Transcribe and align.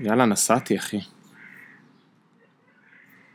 יאללה, 0.00 0.26
נסעתי, 0.26 0.78
אחי. 0.78 1.00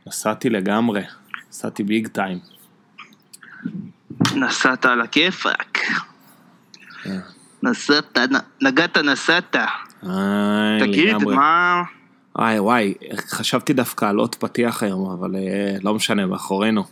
נסעתי 0.08 0.50
לגמרי. 0.50 1.04
נסעתי 1.50 1.84
ביג 1.84 2.08
טיים. 2.08 2.40
נסעת 4.36 4.86
על 4.86 5.02
הכיפאק. 5.02 5.80
כן. 7.04 7.20
נסעת, 7.64 8.18
נגעת 8.62 8.98
נסעת. 8.98 9.56
איי, 9.56 10.80
תגיד, 10.80 11.10
לגמרי. 11.10 11.36
מה... 11.36 11.84
וואי 12.36 12.60
וואי, 12.60 12.94
חשבתי 13.18 13.74
דווקא 13.74 14.06
על 14.06 14.18
עוד 14.18 14.36
פתיח 14.36 14.84
היום, 14.84 15.12
אבל 15.12 15.36
אה, 15.36 15.76
לא 15.84 15.94
משנה, 15.94 16.26
מאחורינו. 16.26 16.84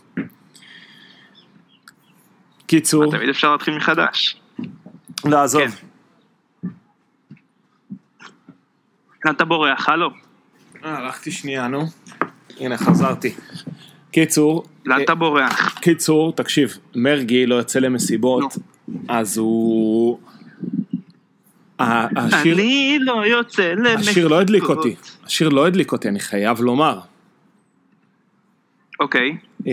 קיצור, 2.66 3.10
תמיד 3.10 3.28
אפשר 3.28 3.52
להתחיל 3.52 3.76
מחדש. 3.76 4.40
לא, 5.24 5.42
עזוב. 5.42 5.62
כן. 5.62 5.93
לאן 9.24 9.34
אתה 9.34 9.44
בורח? 9.44 9.88
הלו. 9.88 10.10
אה, 10.84 10.98
הלכתי 10.98 11.30
שנייה, 11.30 11.68
נו. 11.68 11.84
הנה, 12.60 12.76
חזרתי. 12.76 13.34
קיצור, 14.10 14.64
לאן 14.86 15.02
אתה 15.02 15.14
בורח? 15.14 15.78
קיצור, 15.78 16.32
תקשיב, 16.32 16.78
מרגי 16.94 17.46
לא 17.46 17.54
יוצא 17.54 17.78
למסיבות, 17.78 18.58
אז 19.08 19.38
הוא... 19.38 20.18
השיר, 21.78 22.54
אני 22.54 22.98
לא 23.00 23.26
יוצא 23.26 23.72
למסיבות. 23.72 24.08
השיר 24.08 24.28
לא 24.28 24.40
הדליק 24.40 24.64
אותי, 24.64 24.94
השיר 25.24 25.48
לא 25.48 25.66
הדליק 25.66 25.92
אותי, 25.92 26.08
אני 26.08 26.20
חייב 26.20 26.60
לומר. 26.60 27.00
אוקיי. 29.00 29.36
אה, 29.66 29.72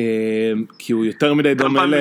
כי 0.77 0.93
הוא 0.93 1.05
יותר 1.05 1.33
מדי 1.33 1.53
דומה 1.53 1.85
ל... 1.85 1.93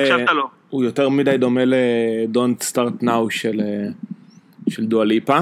הוא 0.69 0.83
יותר 0.83 1.09
מדי 1.09 1.37
דומה 1.37 1.65
ל-Don't 1.65 2.63
Start 2.71 3.03
Now 3.03 3.29
של, 3.29 3.61
אה, 3.61 3.87
של 4.69 4.85
דואליפה, 4.85 5.39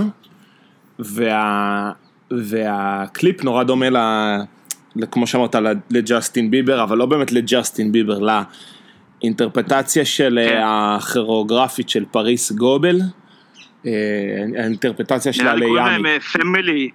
וה, 0.99 1.91
והקליפ 2.31 3.43
נורא 3.43 3.63
דומה 3.63 3.89
ל... 3.89 3.97
כמו 5.11 5.27
שאמרת, 5.27 5.55
לג'סטין 5.91 6.51
ביבר, 6.51 6.83
אבל 6.83 6.97
לא 6.97 7.05
באמת 7.05 7.31
לג'סטין 7.31 7.91
ביבר, 7.91 8.19
לאינטרפרטציה 9.21 10.05
של 10.05 10.39
כן. 10.43 10.49
כן. 10.49 10.61
הכוריאוגרפית 10.65 11.89
של 11.89 12.05
פריס 12.05 12.51
גובל, 12.51 12.99
אה, 13.85 13.91
האינטרפרטציה 14.57 15.33
שלה 15.33 15.43
נראה 15.43 15.55
לי 15.55 15.65
קוראים 15.65 15.85
ל-Yummy. 15.85 16.09
להם 16.09 16.19
family, 16.19 16.89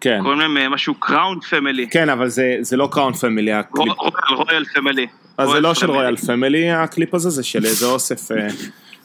כן. 0.00 0.18
קוראים 0.22 0.40
להם 0.40 0.56
אה, 0.56 0.68
משהו 0.68 0.94
Crown 0.94 1.40
Family. 1.40 1.88
כן, 1.90 2.08
אבל 2.08 2.28
זה, 2.28 2.56
זה 2.60 2.76
לא 2.76 2.88
Crown 2.92 3.12
Family, 3.12 3.52
הקליפ, 3.52 3.94
Royal, 4.36 4.64
Family. 4.64 5.06
אז 5.38 5.48
זה 5.48 5.60
לא 5.60 5.74
של 5.74 5.90
Royal 5.90 6.16
Family 6.16 6.70
הקליפ 6.70 7.14
הזה, 7.14 7.30
זה 7.30 7.42
של 7.42 7.64
איזה 7.64 7.86
אוסף 7.86 8.32
אה, 8.32 8.46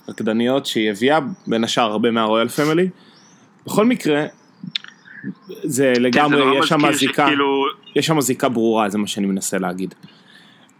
רקדניות 0.09 0.65
שהיא 0.65 0.89
הביאה, 0.89 1.19
בין 1.47 1.63
השאר 1.63 1.83
הרבה 1.83 2.11
מה 2.11 2.22
Royal 2.22 2.47
Family. 2.47 2.89
בכל 3.65 3.85
מקרה, 3.85 4.25
זה 5.63 5.93
לגמרי, 5.99 6.41
כן, 6.41 6.47
נורא 6.47 6.59
יש 6.59 6.69
שם 6.69 6.91
זיקה, 6.91 7.25
שכאילו- 7.25 7.65
יש 7.95 8.05
שם 8.05 8.21
זיקה 8.21 8.49
ברורה, 8.49 8.89
זה 8.89 8.97
מה 8.97 9.07
שאני 9.07 9.27
מנסה 9.27 9.57
להגיד. 9.57 9.95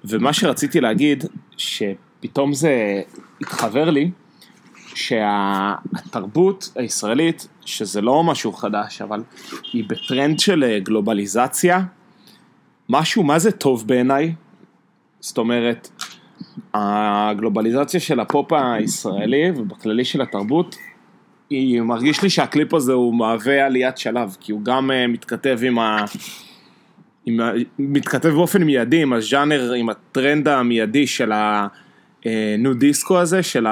ומה 0.03 0.33
שרציתי 0.33 0.81
להגיד, 0.81 1.23
שפתאום 1.58 2.53
זה 2.53 3.02
התחבר 3.41 3.89
לי, 3.89 4.11
שהתרבות 4.95 6.69
הישראלית, 6.75 7.47
שזה 7.66 8.02
לא 8.02 8.23
משהו 8.23 8.53
חדש, 8.53 9.02
אבל 9.02 9.23
היא 9.73 9.83
בטרנד 9.88 10.39
של 10.39 10.63
אה, 10.63 10.80
גלובליזציה, 10.80 11.81
משהו 12.89 13.23
מה 13.23 13.39
זה 13.39 13.52
טוב 13.52 13.88
בעיניי, 13.88 14.33
זאת 15.19 15.38
אומרת, 15.38 15.89
הגלובליזציה 16.73 18.00
של 18.00 18.19
הפופ 18.19 18.53
הישראלי 18.53 19.52
ובכללי 19.56 20.06
של 20.06 20.22
התרבות, 20.22 20.75
היא 21.49 21.81
מרגיש 21.81 22.21
לי 22.23 22.29
שהקליפ 22.29 22.73
הזה 22.73 22.93
הוא 22.93 23.15
מהווה 23.15 23.65
עליית 23.65 23.97
שלב, 23.97 24.38
כי 24.39 24.51
הוא 24.51 24.61
גם 24.63 24.91
אה, 24.91 25.07
מתכתב 25.07 25.59
עם 25.63 25.79
ה... 25.79 26.05
עם 27.25 27.39
ה... 27.39 27.51
מתכתב 27.79 28.29
באופן 28.29 28.63
מיידי 28.63 29.01
עם 29.01 29.13
הז'אנר, 29.13 29.73
עם 29.73 29.89
הטרנד 29.89 30.47
המיידי 30.47 31.07
של 31.07 31.31
ה 32.25 32.38
new 32.38 32.73
disco 32.73 33.19
הזה, 33.19 33.44
של 33.44 33.67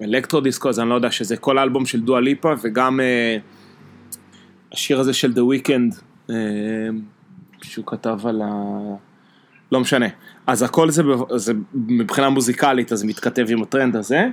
ה 0.00 0.05
electro 0.05 0.40
disco 0.40 0.68
הזה, 0.68 0.82
אני 0.82 0.90
לא 0.90 0.94
יודע, 0.94 1.10
שזה 1.10 1.36
כל 1.36 1.58
האלבום 1.58 1.86
של 1.86 2.00
דואה 2.00 2.20
ליפה 2.20 2.52
וגם 2.62 3.00
אה, 3.00 3.36
השיר 4.72 5.00
הזה 5.00 5.12
של 5.12 5.32
The 5.32 5.40
Weeknd, 5.40 6.00
אה, 6.30 6.36
שהוא 7.62 7.86
כתב 7.86 8.18
על 8.24 8.42
ה... 8.44 8.50
לא 9.72 9.80
משנה. 9.80 10.06
אז 10.46 10.62
הכל 10.62 10.90
זה, 10.90 11.02
זה 11.36 11.52
מבחינה 11.74 12.28
מוזיקלית, 12.28 12.92
אז 12.92 13.04
מתכתב 13.04 13.46
עם 13.48 13.62
הטרנד 13.62 13.96
הזה. 13.96 14.26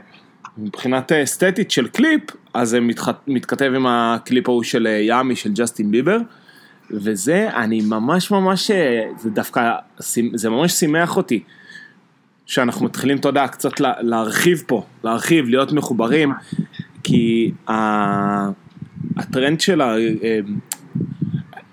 מבחינת 0.58 1.12
אסתטית 1.12 1.72
של 1.72 1.88
קליפ, 1.88 2.22
אז 2.54 2.70
זה 2.70 2.80
מתח... 2.80 3.10
מתכתב 3.28 3.72
עם 3.76 3.86
הקליפ 3.88 4.50
ההוא 4.50 4.64
של 4.64 4.88
אה, 4.88 4.92
Yummy, 4.92 5.36
של 5.36 5.52
ג'סטין 5.54 5.92
ביבר. 5.92 6.18
וזה, 6.92 7.50
אני 7.56 7.82
ממש 7.82 8.32
ממש, 8.32 8.72
אה, 8.72 9.04
זה 9.18 9.30
דווקא, 9.30 9.72
זה 10.34 10.50
ממש 10.50 10.72
שימח 10.74 11.18
אותי. 11.18 11.44
שאנחנו 12.46 12.86
מתחילים, 12.86 13.18
אתה 13.18 13.30
יודע, 13.30 13.48
קצת 13.48 13.80
לה- 13.80 13.94
להרחיב 14.02 14.64
פה, 14.68 14.84
להרחיב, 15.04 15.50
להיות 15.50 15.72
מחוברים, 15.72 16.32
כי 17.04 17.52
ה- 17.70 18.50
הטרנד 19.18 19.62
של 19.62 19.82
ה... 19.82 19.96
אה, 19.98 20.40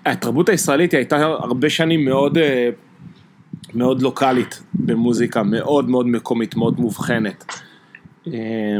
התרבות 0.05 0.49
הישראלית 0.49 0.91
היא 0.91 0.97
הייתה 0.97 1.17
הרבה 1.17 1.69
שנים 1.69 2.05
מאוד, 2.05 2.37
מאוד 3.73 4.01
לוקאלית 4.01 4.63
במוזיקה, 4.73 5.43
מאוד 5.43 5.89
מאוד 5.89 6.07
מקומית, 6.07 6.55
מאוד 6.55 6.79
מובחנת. 6.79 7.45
אה, 8.33 8.77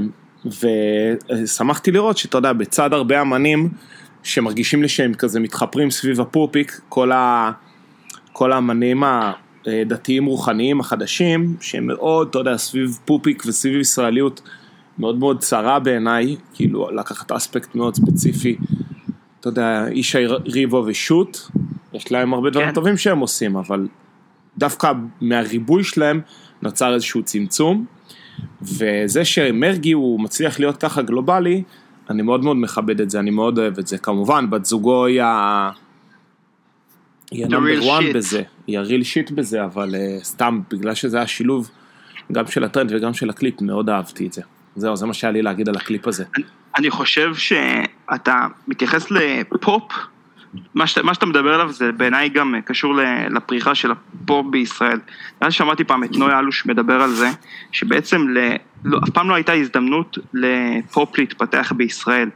ושמחתי 1.43 1.91
לראות 1.91 2.17
שאתה 2.17 2.37
יודע, 2.37 2.53
בצד 2.53 2.93
הרבה 2.93 3.21
אמנים 3.21 3.69
שמרגישים 4.23 4.81
לי 4.81 4.89
שהם 4.89 5.13
כזה 5.13 5.39
מתחפרים 5.39 5.91
סביב 5.91 6.21
הפופיק, 6.21 6.81
כל, 6.89 7.11
ה... 7.11 7.51
כל 8.33 8.51
האמנים 8.51 9.03
הדתיים 9.65 10.25
רוחניים 10.25 10.79
החדשים, 10.79 11.55
שהם 11.61 11.87
מאוד, 11.87 12.27
אתה 12.29 12.39
יודע, 12.39 12.57
סביב 12.57 12.99
פופיק 13.05 13.43
וסביב 13.45 13.79
ישראליות 13.79 14.41
מאוד 14.99 15.19
מאוד 15.19 15.39
צרה 15.39 15.79
בעיניי, 15.79 16.35
כאילו 16.53 16.91
לקחת 16.91 17.31
אספקט 17.31 17.75
מאוד 17.75 17.95
ספציפי, 17.95 18.57
אתה 19.39 19.49
יודע, 19.49 19.87
איש 19.87 20.15
ריבו 20.45 20.83
ושות, 20.87 21.49
יש 21.93 22.11
להם 22.11 22.33
הרבה 22.33 22.49
דברים 22.49 22.67
כן. 22.67 22.73
טובים 22.73 22.97
שהם 22.97 23.19
עושים, 23.19 23.55
אבל 23.55 23.87
דווקא 24.57 24.91
מהריבוי 25.21 25.83
שלהם 25.83 26.21
נוצר 26.61 26.93
איזשהו 26.93 27.23
צמצום, 27.23 27.85
וזה 28.61 29.25
שמרגי 29.25 29.91
הוא 29.91 30.19
מצליח 30.19 30.59
להיות 30.59 30.77
ככה 30.77 31.01
גלובלי, 31.01 31.63
אני 32.09 32.21
מאוד 32.21 32.43
מאוד 32.43 32.57
מכבד 32.57 33.01
את 33.01 33.09
זה, 33.09 33.19
אני 33.19 33.31
מאוד 33.31 33.57
אוהב 33.57 33.79
את 33.79 33.87
זה. 33.87 33.97
כמובן, 33.97 34.49
בת 34.49 34.65
זוגו 34.65 35.05
היא 35.05 35.21
ה... 35.21 35.69
היא 37.31 37.45
ה 37.45 37.49
number 37.50 37.75
1 37.75 37.79
real 37.79 38.01
shit. 38.01 38.13
בזה, 38.13 38.43
היא 38.67 38.79
ה 38.79 38.84
real 38.84 39.03
shit 39.03 39.31
בזה, 39.31 39.63
אבל 39.65 39.95
אה, 39.95 40.23
סתם, 40.23 40.59
בגלל 40.71 40.93
שזה 40.93 41.17
היה 41.17 41.27
שילוב 41.27 41.69
גם 42.31 42.47
של 42.47 42.63
הטרנד 42.63 42.91
וגם 42.91 43.13
של 43.13 43.29
הקליפ, 43.29 43.61
מאוד 43.61 43.89
אהבתי 43.89 44.27
את 44.27 44.33
זה. 44.33 44.41
זהו, 44.75 44.95
זה 44.95 45.05
מה 45.05 45.13
שהיה 45.13 45.31
לי 45.31 45.41
להגיד 45.41 45.69
על 45.69 45.75
הקליפ 45.75 46.07
הזה. 46.07 46.23
אני 46.77 46.89
חושב 46.89 47.35
שאתה 47.35 48.47
מתייחס 48.67 49.11
לפופ, 49.11 49.83
מה 50.73 50.87
שאתה, 50.87 51.03
מה 51.03 51.13
שאתה 51.13 51.25
מדבר 51.25 51.53
עליו 51.53 51.71
זה 51.71 51.91
בעיניי 51.91 52.29
גם 52.29 52.55
קשור 52.65 52.95
ל- 52.95 53.27
לפריחה 53.29 53.75
של 53.75 53.91
הפופ 53.91 54.45
בישראל. 54.49 54.99
אז 55.41 55.53
שמעתי 55.53 55.83
פעם 55.83 56.03
את 56.03 56.17
נוי 56.17 56.33
אלוש 56.33 56.65
מדבר 56.65 57.01
על 57.01 57.09
זה, 57.09 57.29
שבעצם 57.71 58.29
ל, 58.29 58.55
לא, 58.85 58.99
אף 59.03 59.09
פעם 59.09 59.29
לא 59.29 59.35
הייתה 59.35 59.53
הזדמנות 59.53 60.17
לפופ 60.33 61.17
להתפתח 61.17 61.73
בישראל, 61.75 62.29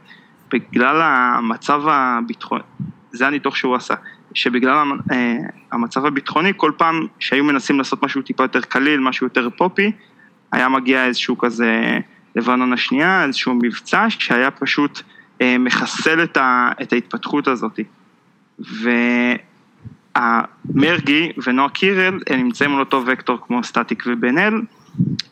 בגלל 0.52 1.00
המצב 1.02 1.82
הביטחוני, 1.86 2.62
זה 3.12 3.26
הניתוח 3.26 3.54
שהוא 3.54 3.76
עשה, 3.76 3.94
שבגלל 4.34 4.76
אה, 5.12 5.36
המצב 5.72 6.06
הביטחוני, 6.06 6.52
כל 6.56 6.72
פעם 6.76 7.06
שהיו 7.18 7.44
מנסים 7.44 7.78
לעשות 7.78 8.02
משהו 8.02 8.22
טיפה 8.22 8.44
יותר 8.44 8.60
קליל, 8.60 9.00
משהו 9.00 9.26
יותר 9.26 9.48
פופי, 9.50 9.92
היה 10.52 10.68
מגיע 10.68 11.04
איזשהו 11.06 11.38
כזה 11.38 11.98
לבנון 12.36 12.72
השנייה, 12.72 13.24
איזשהו 13.24 13.54
מבצע 13.54 14.06
שהיה 14.10 14.50
פשוט 14.50 15.02
אה, 15.40 15.56
מחסל 15.58 16.22
את, 16.22 16.36
ה, 16.36 16.72
את 16.82 16.92
ההתפתחות 16.92 17.48
הזאת. 17.48 17.80
והמרגי 20.14 21.32
ונועה 21.46 21.68
קירל 21.68 22.20
הם 22.26 22.40
נמצאים 22.40 22.74
על 22.74 22.80
אותו 22.80 23.02
וקטור 23.06 23.38
כמו 23.46 23.64
סטטיק 23.64 24.04
ובן 24.06 24.38
אל, 24.38 24.60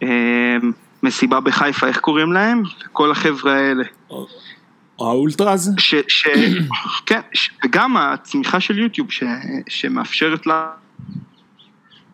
אה, 0.02 0.56
מסיבה 1.02 1.40
בחיפה, 1.40 1.86
איך 1.86 1.98
קוראים 1.98 2.32
להם? 2.32 2.62
כל 2.92 3.10
החבר'ה 3.10 3.54
האלה. 3.54 3.84
האולטראז? 4.98 5.74
ש, 5.78 5.94
ש, 6.08 6.28
כן, 7.06 7.20
ש, 7.34 7.50
וגם 7.64 7.96
הצמיחה 7.96 8.60
של 8.60 8.78
יוטיוב 8.78 9.10
ש, 9.10 9.22
שמאפשרת 9.68 10.46
לה 10.46 10.70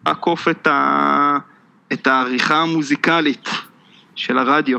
לעקוף 0.06 0.48
את, 0.48 0.66
ה, 0.66 1.38
את 1.92 2.06
העריכה 2.06 2.62
המוזיקלית 2.62 3.48
של 4.14 4.38
הרדיו, 4.38 4.78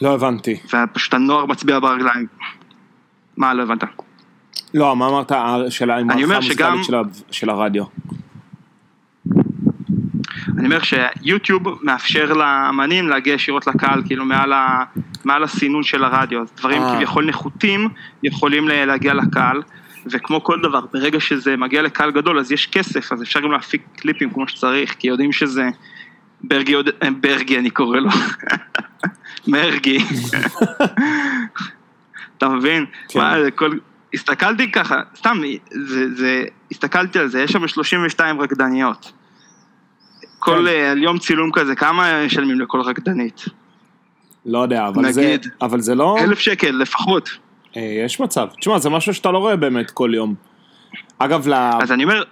לא 0.00 0.14
הבנתי. 0.14 0.60
ופשוט 0.66 1.14
הנוער 1.14 1.46
מצביע 1.46 1.78
ברגליים. 1.78 2.26
מה, 3.36 3.54
לא 3.54 3.62
הבנת? 3.62 3.84
לא, 4.74 4.96
מה 4.96 5.06
אמרת 5.08 5.32
אה, 5.32 5.70
של 5.70 5.90
עם 5.90 6.10
אני 6.10 6.24
אומר 6.24 6.34
הערכה 6.34 6.52
שגם- 6.52 6.72
המוזיקלית 6.72 7.06
של 7.30 7.50
הרדיו? 7.50 7.84
אני 10.58 10.64
אומר 10.66 10.78
שיוטיוב 10.82 11.62
מאפשר 11.82 12.32
לאמנים 12.32 13.08
להגיע 13.08 13.34
ישירות 13.34 13.66
לקהל, 13.66 14.02
כאילו 14.06 14.24
מעל, 14.24 14.52
ה, 14.52 14.84
מעל 15.24 15.44
הסינון 15.44 15.82
של 15.82 16.04
הרדיו, 16.04 16.42
אז 16.42 16.52
דברים 16.56 16.82
אה. 16.82 16.94
כביכול 16.96 17.26
נחותים 17.26 17.88
יכולים 18.22 18.68
להגיע 18.68 19.14
לקהל, 19.14 19.62
וכמו 20.12 20.44
כל 20.44 20.60
דבר, 20.62 20.80
ברגע 20.92 21.20
שזה 21.20 21.56
מגיע 21.56 21.82
לקהל 21.82 22.10
גדול 22.10 22.38
אז 22.38 22.52
יש 22.52 22.66
כסף, 22.66 23.12
אז 23.12 23.22
אפשר 23.22 23.40
גם 23.40 23.52
להפיק 23.52 23.82
קליפים 23.96 24.30
כמו 24.30 24.48
שצריך, 24.48 24.94
כי 24.98 25.08
יודעים 25.08 25.32
שזה 25.32 25.68
ברגי, 26.44 26.72
יודע- 26.72 26.92
אה, 27.02 27.08
ברגי 27.20 27.58
אני 27.58 27.70
קורא 27.70 27.98
לו, 27.98 28.10
מרגי, 29.48 29.98
אתה 32.38 32.48
מבין? 32.48 32.84
כן. 33.08 33.18
מה, 33.20 33.34
כל... 33.54 33.70
הסתכלתי 34.14 34.72
ככה, 34.72 35.00
סתם, 35.16 35.40
זה, 35.70 36.14
זה, 36.16 36.44
הסתכלתי 36.70 37.18
על 37.18 37.28
זה, 37.28 37.42
יש 37.42 37.52
שם 37.52 37.68
32 37.68 38.40
רקדניות. 38.40 39.12
כל, 40.38 40.52
כן. 40.52 40.66
אה, 40.66 40.90
על 40.90 41.02
יום 41.02 41.18
צילום 41.18 41.50
כזה, 41.52 41.74
כמה 41.74 42.26
משלמים 42.26 42.60
לכל 42.60 42.80
רקדנית? 42.80 43.44
לא 44.46 44.58
יודע, 44.58 44.88
אבל 44.88 45.12
זה, 45.12 45.20
נגיד. 45.22 45.46
אבל 45.62 45.80
זה 45.80 45.94
לא, 45.94 46.16
אלף 46.20 46.38
שקל 46.38 46.70
לפחות. 46.70 47.28
אה, 47.76 48.02
יש 48.04 48.20
מצב. 48.20 48.46
תשמע, 48.60 48.78
זה 48.78 48.90
משהו 48.90 49.14
שאתה 49.14 49.30
לא 49.30 49.38
רואה 49.38 49.56
באמת 49.56 49.90
כל 49.90 50.10
יום. 50.14 50.34
אגב, 51.18 51.48
ל- 51.48 51.70
אז 51.82 51.92
אני 51.92 52.04
אומר, 52.04 52.22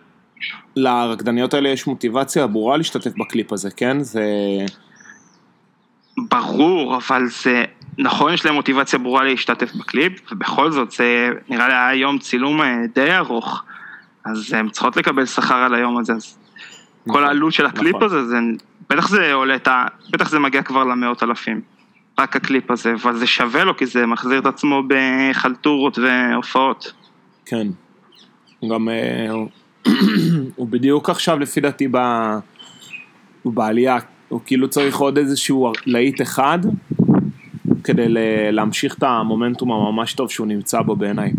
לרקדניות 0.77 1.55
האלה 1.55 1.69
יש 1.69 1.87
מוטיבציה 1.87 2.47
ברורה 2.47 2.77
להשתתף 2.77 3.11
בקליפ 3.19 3.53
הזה, 3.53 3.71
כן? 3.71 4.01
זה... 4.01 4.25
ברור, 6.17 6.97
אבל 6.97 7.23
זה, 7.27 7.65
נכון, 7.99 8.33
יש 8.33 8.47
להם 8.47 8.55
מוטיבציה 8.55 8.99
ברורה 8.99 9.25
להשתתף 9.25 9.75
בקליפ, 9.75 10.33
ובכל 10.33 10.73
זאת, 10.73 10.91
זה 10.91 11.31
נראה 11.49 11.69
לי 11.69 11.75
היה 11.75 11.95
יום 11.95 12.19
צילום 12.19 12.62
אה, 12.62 12.77
די 12.95 13.17
ארוך, 13.17 13.62
אז 14.25 14.53
הן 14.53 14.69
צריכות 14.69 14.97
לקבל 14.97 15.27
שכר 15.27 15.55
על 15.55 15.75
היום 15.75 15.99
הזה, 15.99 16.12
אז 16.12 16.39
כל 17.05 17.11
נכון, 17.11 17.25
העלות 17.25 17.53
של 17.53 17.67
הקליפ 17.67 17.97
נכון. 17.97 18.06
הזה, 18.06 18.27
זה, 18.27 18.37
בטח 18.91 19.09
זה 19.09 19.33
עולה 19.33 19.56
את 19.56 19.69
ה... 19.69 19.87
בטח 20.11 20.29
זה 20.31 20.39
מגיע 20.39 20.62
כבר 20.62 20.85
למאות 20.85 21.23
אלפים, 21.23 21.61
רק 22.19 22.37
הקליפ 22.37 22.71
הזה, 22.71 22.95
אבל 23.03 23.17
זה 23.17 23.27
שווה 23.27 23.65
לו, 23.65 23.77
כי 23.77 23.87
זה 23.87 24.06
מחזיר 24.06 24.39
את 24.39 24.47
עצמו 24.47 24.83
בחלטורות 24.89 25.99
והופעות. 25.99 26.93
כן. 27.47 27.67
גם... 28.71 28.89
אה, 28.89 29.31
הוא 30.56 30.69
בדיוק 30.69 31.11
עכשיו, 31.11 31.39
לפי 31.39 31.61
דעתי, 31.61 31.89
ב... 31.91 31.97
הוא 33.43 33.53
בעלייה. 33.53 33.99
הוא 34.29 34.41
כאילו 34.47 34.69
צריך 34.69 34.97
עוד 34.97 35.19
איזשהו 35.19 35.73
להיט 35.87 36.23
אחד, 36.23 36.59
כדי 37.88 38.06
להמשיך 38.52 38.94
את 38.99 39.02
המומנטום 39.02 39.73
הממש 39.73 40.14
טוב 40.14 40.31
שהוא 40.31 40.46
נמצא 40.46 40.82
בו 40.82 40.96
בעיניי. 40.96 41.32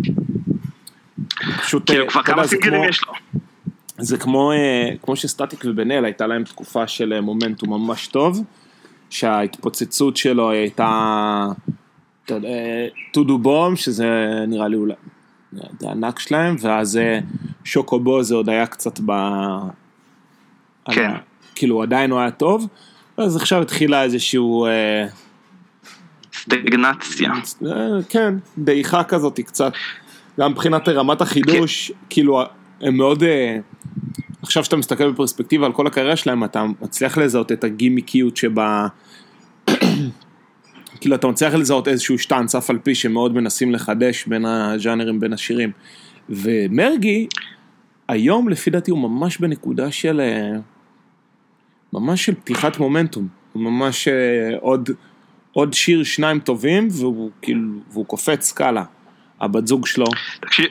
פשוט... 1.61 1.89
כאילו 1.89 2.05
אה, 2.05 2.09
כבר 2.09 2.23
כמה 2.23 2.47
סינגלים 2.47 2.83
יש 2.83 3.01
לו. 3.07 3.13
זה 3.97 4.17
כמו, 4.17 4.51
אה, 4.51 4.89
כמו 5.01 5.15
שסטטיק 5.15 5.63
ובן 5.65 5.91
אל 5.91 6.05
הייתה 6.05 6.27
להם 6.27 6.43
תקופה 6.43 6.87
של 6.87 7.13
אה, 7.13 7.21
מומנטום 7.21 7.69
ממש 7.69 8.07
טוב, 8.07 8.43
שההתפוצצות 9.09 10.17
שלו 10.17 10.49
הייתה, 10.49 11.45
יודע, 12.29 12.49
טודו 13.11 13.37
בום, 13.37 13.75
שזה 13.75 14.07
נראה 14.47 14.67
לי 14.67 14.75
אולי, 14.75 14.93
זה 15.51 15.87
הענק 15.87 16.19
שלהם, 16.19 16.55
ואז 16.61 16.99
שוקובו 17.63 18.23
זה 18.23 18.35
עוד 18.35 18.49
היה 18.49 18.65
קצת 18.65 18.99
ב... 19.05 19.11
על 20.85 20.95
כן. 20.95 21.09
ה- 21.09 21.17
כאילו 21.55 21.83
עדיין 21.83 22.11
הוא 22.11 22.19
היה 22.19 22.31
טוב, 22.31 22.67
אז 23.17 23.35
עכשיו 23.35 23.61
התחילה 23.61 24.03
איזשהו, 24.03 24.65
אה, 24.65 25.07
סטגנציה. 26.43 27.31
אה, 27.65 28.03
כן, 28.09 28.33
דעיכה 28.57 29.03
כזאת 29.03 29.39
קצת, 29.39 29.73
גם 30.39 30.51
מבחינת 30.51 30.89
רמת 30.89 31.21
החידוש, 31.21 31.91
כאילו 32.09 32.41
הם 32.81 32.97
מאוד, 32.97 33.23
אה, 33.23 33.57
עכשיו 34.41 34.63
שאתה 34.63 34.75
מסתכל 34.75 35.11
בפרספקטיבה 35.11 35.65
על 35.65 35.73
כל 35.73 35.87
הקריירה 35.87 36.15
שלהם, 36.15 36.43
אתה 36.43 36.65
מצליח 36.81 37.17
לזהות 37.17 37.51
את 37.51 37.63
הגימיקיות 37.63 38.37
שבה, 38.37 38.87
כאילו 41.01 41.15
אתה 41.15 41.27
מצליח 41.27 41.53
לזהות 41.53 41.87
איזשהו 41.87 42.17
שטאנץ, 42.17 42.55
אף 42.55 42.69
על 42.69 42.77
פי 42.77 42.95
שמאוד 42.95 43.35
מנסים 43.35 43.71
לחדש 43.71 44.25
בין 44.25 44.45
הז'אנרים, 44.45 45.19
בין 45.19 45.33
השירים. 45.33 45.71
ומרגי, 46.29 47.27
היום 48.07 48.49
לפי 48.49 48.69
דעתי 48.69 48.91
הוא 48.91 48.99
ממש 48.99 49.37
בנקודה 49.37 49.91
של, 49.91 50.21
אה, 50.21 50.59
ממש 51.93 52.25
של 52.25 52.35
פתיחת 52.35 52.79
מומנטום, 52.79 53.27
הוא 53.53 53.63
ממש 53.63 54.07
עוד, 54.59 54.89
עוד 55.53 55.73
שיר 55.73 56.03
שניים 56.03 56.39
טובים 56.39 56.87
והוא 56.91 57.31
כאילו, 57.41 57.61
והוא 57.91 58.05
קופץ 58.05 58.43
סקאלה. 58.43 58.83
הבת 59.41 59.67
זוג 59.67 59.85
שלו, 59.85 60.05
תקשיב, 60.39 60.65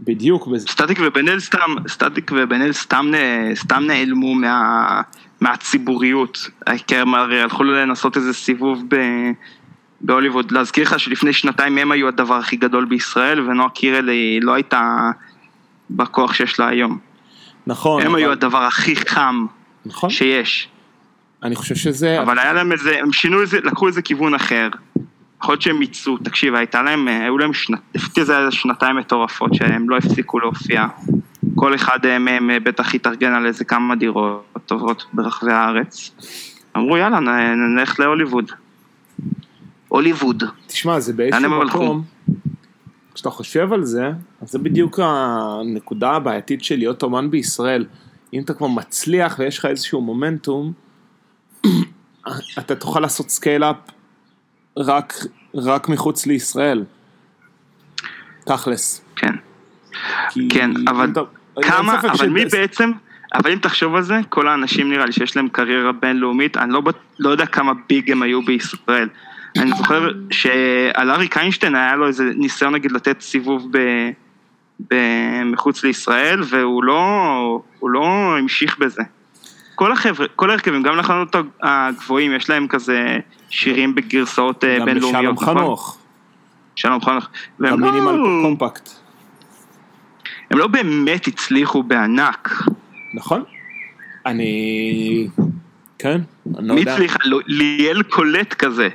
בדיוק 0.00 0.46
בזה. 0.46 0.68
סטטיק 0.68 0.98
ובן 1.02 1.28
אל 1.28 1.40
סתם, 1.40 1.74
סטטיק 1.88 2.30
ובן 2.34 2.62
אל 2.62 2.72
סתם, 2.72 3.12
סתם 3.54 3.84
נעלמו 3.86 4.34
מה, 4.34 5.00
מהציבוריות. 5.40 6.50
הרי 6.66 7.40
הלכו 7.40 7.64
לנסות 7.64 8.16
איזה 8.16 8.32
סיבוב 8.32 8.82
ב, 8.88 8.96
בהוליווד. 10.00 10.52
להזכיר 10.52 10.84
לך 10.84 11.00
שלפני 11.00 11.32
שנתיים 11.32 11.78
הם 11.78 11.92
היו 11.92 12.08
הדבר 12.08 12.34
הכי 12.34 12.56
גדול 12.56 12.84
בישראל, 12.84 13.40
ונועה 13.40 13.68
קירל 13.68 14.08
היא 14.08 14.42
לא 14.42 14.54
הייתה 14.54 15.10
בכוח 15.90 16.34
שיש 16.34 16.60
לה 16.60 16.68
היום. 16.68 16.98
נכון, 17.66 18.02
הם 18.02 18.10
אבל, 18.10 18.18
היו 18.18 18.32
הדבר 18.32 18.62
הכי 18.62 18.96
חם 18.96 19.46
נכון, 19.86 20.10
שיש. 20.10 20.68
אני 21.46 21.56
חושב 21.56 21.74
שזה, 21.74 22.22
אבל 22.22 22.38
היה 22.38 22.52
להם 22.52 22.72
איזה, 22.72 22.98
הם 23.00 23.12
שינו 23.12 23.40
איזה, 23.40 23.58
לקחו 23.60 23.86
איזה 23.88 24.02
כיוון 24.02 24.34
אחר. 24.34 24.68
יכול 25.42 25.52
להיות 25.52 25.62
שהם 25.62 25.78
מיצו, 25.78 26.18
תקשיב, 26.18 26.54
הייתה 26.54 26.82
להם, 26.82 27.08
אה, 27.08 27.24
היו 27.24 27.38
להם 27.38 27.52
שנת, 27.52 27.78
לפי 27.94 28.24
זה 28.24 28.38
היה 28.38 28.50
שנתיים 28.50 28.96
מטורפות 28.96 29.54
שהם 29.54 29.90
לא 29.90 29.96
הפסיקו 29.96 30.40
להופיע. 30.40 30.86
כל 31.54 31.74
אחד 31.74 31.98
אה, 32.04 32.18
מהם 32.18 32.50
בטח 32.64 32.94
התארגן 32.94 33.32
על 33.32 33.46
איזה 33.46 33.64
כמה 33.64 33.96
דירות 33.96 34.44
טובות 34.66 35.06
ברחבי 35.12 35.52
הארץ. 35.52 36.10
אמרו 36.76 36.96
יאללה, 36.96 37.20
נ- 37.20 37.76
נלך 37.76 38.00
להוליווד. 38.00 38.52
הוליווד. 39.88 40.44
תשמע, 40.66 41.00
זה 41.00 41.12
באיזשהו 41.12 41.60
הלכו? 41.60 41.84
מקום, 41.84 42.02
כשאתה 43.14 43.30
חושב 43.30 43.72
על 43.72 43.84
זה, 43.84 44.10
אז 44.42 44.50
זה 44.50 44.58
בדיוק 44.58 45.00
הנקודה 45.02 46.10
הבעייתית 46.10 46.64
של 46.64 46.76
להיות 46.76 47.02
אומן 47.02 47.30
בישראל. 47.30 47.84
אם 48.32 48.42
אתה 48.42 48.54
כבר 48.54 48.66
מצליח 48.66 49.36
ויש 49.38 49.58
לך 49.58 49.64
איזשהו 49.64 50.00
מומנטום, 50.00 50.72
אתה 52.58 52.74
תוכל 52.74 53.00
לעשות 53.00 53.30
scale-up 53.30 53.76
רק, 54.76 55.14
רק 55.54 55.88
מחוץ 55.88 56.26
לישראל. 56.26 56.84
תכלס. 58.44 59.04
כן. 59.16 59.34
כי 60.30 60.48
כן, 60.48 60.70
אבל 60.88 61.10
אתה- 61.12 61.20
כמה, 61.62 62.00
אבל 62.00 62.28
מי 62.28 62.40
ש- 62.50 62.54
בעצם, 62.54 62.90
אבל 63.34 63.52
אם 63.52 63.58
תחשוב 63.58 63.94
על 63.94 64.02
זה, 64.02 64.14
כל 64.28 64.48
האנשים 64.48 64.90
נראה 64.92 65.06
לי 65.06 65.12
שיש 65.12 65.36
להם 65.36 65.48
קריירה 65.48 65.92
בינלאומית, 65.92 66.56
אני 66.56 66.72
לא, 66.72 66.82
לא 67.18 67.30
יודע 67.30 67.46
כמה 67.46 67.72
big 67.88 68.10
הם 68.10 68.22
היו 68.22 68.42
בישראל. 68.42 69.08
אני 69.58 69.70
זוכר 69.76 70.08
שעל 70.30 71.10
אריק 71.10 71.36
איינשטיין 71.38 71.74
היה 71.74 71.96
לו 71.96 72.06
איזה 72.06 72.24
ניסיון 72.36 72.74
נגיד 72.74 72.92
לתת 72.92 73.20
סיבוב 73.20 73.68
ב, 73.70 73.78
ב, 74.90 74.94
מחוץ 75.44 75.84
לישראל, 75.84 76.40
והוא 76.48 76.84
לא, 76.84 77.62
לא 77.82 78.06
המשיך 78.38 78.78
בזה. 78.78 79.02
כל 79.76 79.92
החבר'ה, 79.92 80.26
כל 80.36 80.50
ההרכבים, 80.50 80.82
גם 80.82 80.96
לחנות 80.96 81.36
הגבוהים, 81.62 82.34
יש 82.34 82.50
להם 82.50 82.68
כזה 82.68 83.18
שירים 83.50 83.94
בגרסאות 83.94 84.64
אה, 84.64 84.78
גם 84.78 84.84
בינלאומיות, 84.84 85.34
בשלום 85.34 85.34
נכון? 85.34 85.58
חנוך, 85.58 85.98
שלום 86.76 87.00
חנוך. 87.00 87.28
והם 87.60 87.80
גם 87.80 88.04
לא, 88.04 88.42
קומפקט. 88.42 88.90
הם 90.50 90.58
לא 90.58 90.66
באמת 90.66 91.26
הצליחו 91.26 91.82
בענק. 91.82 92.62
נכון? 93.14 93.42
אני... 94.26 95.28
כן, 95.98 96.20
אני 96.58 96.68
לא 96.68 96.74
מי 96.74 96.80
יודע. 96.80 96.92
הצליח? 96.94 97.16
לא- 97.24 97.40
ליאל 97.46 98.02
קולט 98.02 98.54
כזה. 98.54 98.88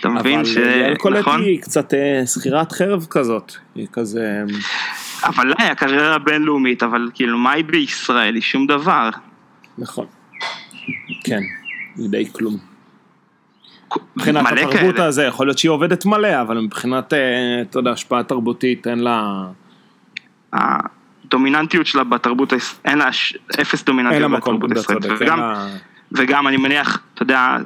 אתה 0.00 0.08
מבין 0.08 0.44
ש... 0.44 0.56
אבל 0.56 0.80
יעל 0.80 0.96
קולט 0.96 1.18
נכון? 1.18 1.42
היא 1.42 1.62
קצת 1.62 1.94
אה, 1.94 2.26
שכירת 2.26 2.72
חרב 2.72 3.06
כזאת. 3.10 3.52
היא 3.74 3.86
כזה... 3.92 4.42
אבל 5.24 5.46
לה 5.46 5.54
היה 5.58 5.74
קריירה 5.74 6.18
בינלאומית, 6.18 6.82
אבל 6.82 7.08
כאילו, 7.14 7.38
מה 7.38 7.52
היא 7.52 7.64
בישראל? 7.64 8.34
היא 8.34 8.42
שום 8.42 8.66
דבר. 8.66 9.10
נכון. 9.78 10.06
כן, 11.24 11.40
היא 11.96 12.10
די 12.10 12.32
כלום. 12.32 12.56
מבחינת 14.16 14.46
התרבות 14.46 14.94
כאלה. 14.94 15.06
הזה, 15.06 15.24
יכול 15.24 15.46
להיות 15.46 15.58
שהיא 15.58 15.70
עובדת 15.70 16.06
מלא, 16.06 16.40
אבל 16.40 16.60
מבחינת, 16.60 17.12
אה, 17.12 17.18
אתה 17.62 17.78
יודע, 17.78 17.90
השפעה 17.90 18.22
תרבותית, 18.22 18.86
אין 18.86 18.98
לה... 18.98 19.44
הדומיננטיות 20.52 21.86
שלה 21.86 22.04
בתרבות, 22.04 22.52
אין 22.84 22.98
לה 22.98 23.08
אפס 23.60 23.84
דומיננטיות 23.84 24.30
בתרבות 24.30 24.70
הישראלית. 24.70 25.12
וגם, 25.20 25.40
לה... 25.40 25.66
וגם 26.12 26.48
אני 26.48 26.56
מניח, 26.56 27.00
אתה 27.14 27.22
יודע, 27.22 27.56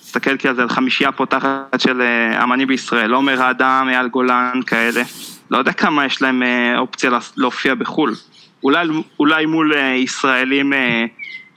תסתכל 0.00 0.36
כי 0.36 0.48
על 0.48 0.54
זה 0.54 0.62
חמישייה 0.68 1.12
פותחת 1.12 1.80
של 1.80 2.02
אה, 2.02 2.44
אמנים 2.44 2.68
בישראל, 2.68 3.12
עומר 3.12 3.42
האדם, 3.42 3.86
אייל 3.88 4.08
גולן, 4.08 4.60
כאלה. 4.66 5.02
לא 5.50 5.58
יודע 5.58 5.72
כמה 5.72 6.06
יש 6.06 6.22
להם 6.22 6.42
אה, 6.42 6.78
אופציה 6.78 7.10
להופיע 7.36 7.74
בחו"ל. 7.74 8.14
אולי, 8.62 8.88
אולי 9.18 9.46
מול 9.46 9.72
ישראלים 9.94 10.72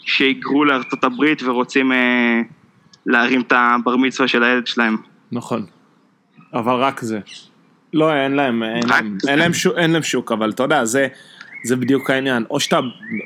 שהיגרו 0.06 0.66
לארצות 0.66 1.04
הברית 1.04 1.44
ורוצים 1.44 1.92
אה, 1.92 2.42
להרים 3.06 3.42
את 3.42 3.54
הבר 3.56 3.96
מצווה 3.96 4.28
של 4.28 4.44
הילד 4.44 4.68
שלהם. 4.68 4.98
נכון. 5.32 5.66
אבל 6.54 6.74
רק 6.74 7.02
זה. 7.02 7.20
לא, 7.94 8.14
אין 8.14 8.32
להם, 8.32 8.64
אין 8.64 8.90
להם. 8.90 9.18
אין 9.28 9.40
להם, 9.40 9.54
שוק, 9.54 9.78
אין 9.78 9.92
להם 9.92 10.04
שוק, 10.04 10.32
אבל 10.32 10.50
אתה 10.50 10.64
יודע, 10.64 10.86
זה, 10.86 11.08
זה 11.64 11.76
בדיוק 11.76 12.10
העניין. 12.10 12.46
או 12.50 12.60
שאתה, 12.60 12.80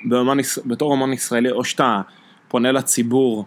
באומן, 0.05 0.37
בתור 0.65 0.91
אומן 0.91 1.13
ישראלי, 1.13 1.51
או 1.51 1.63
שאתה 1.63 2.01
פונה 2.47 2.71
לציבור 2.71 3.45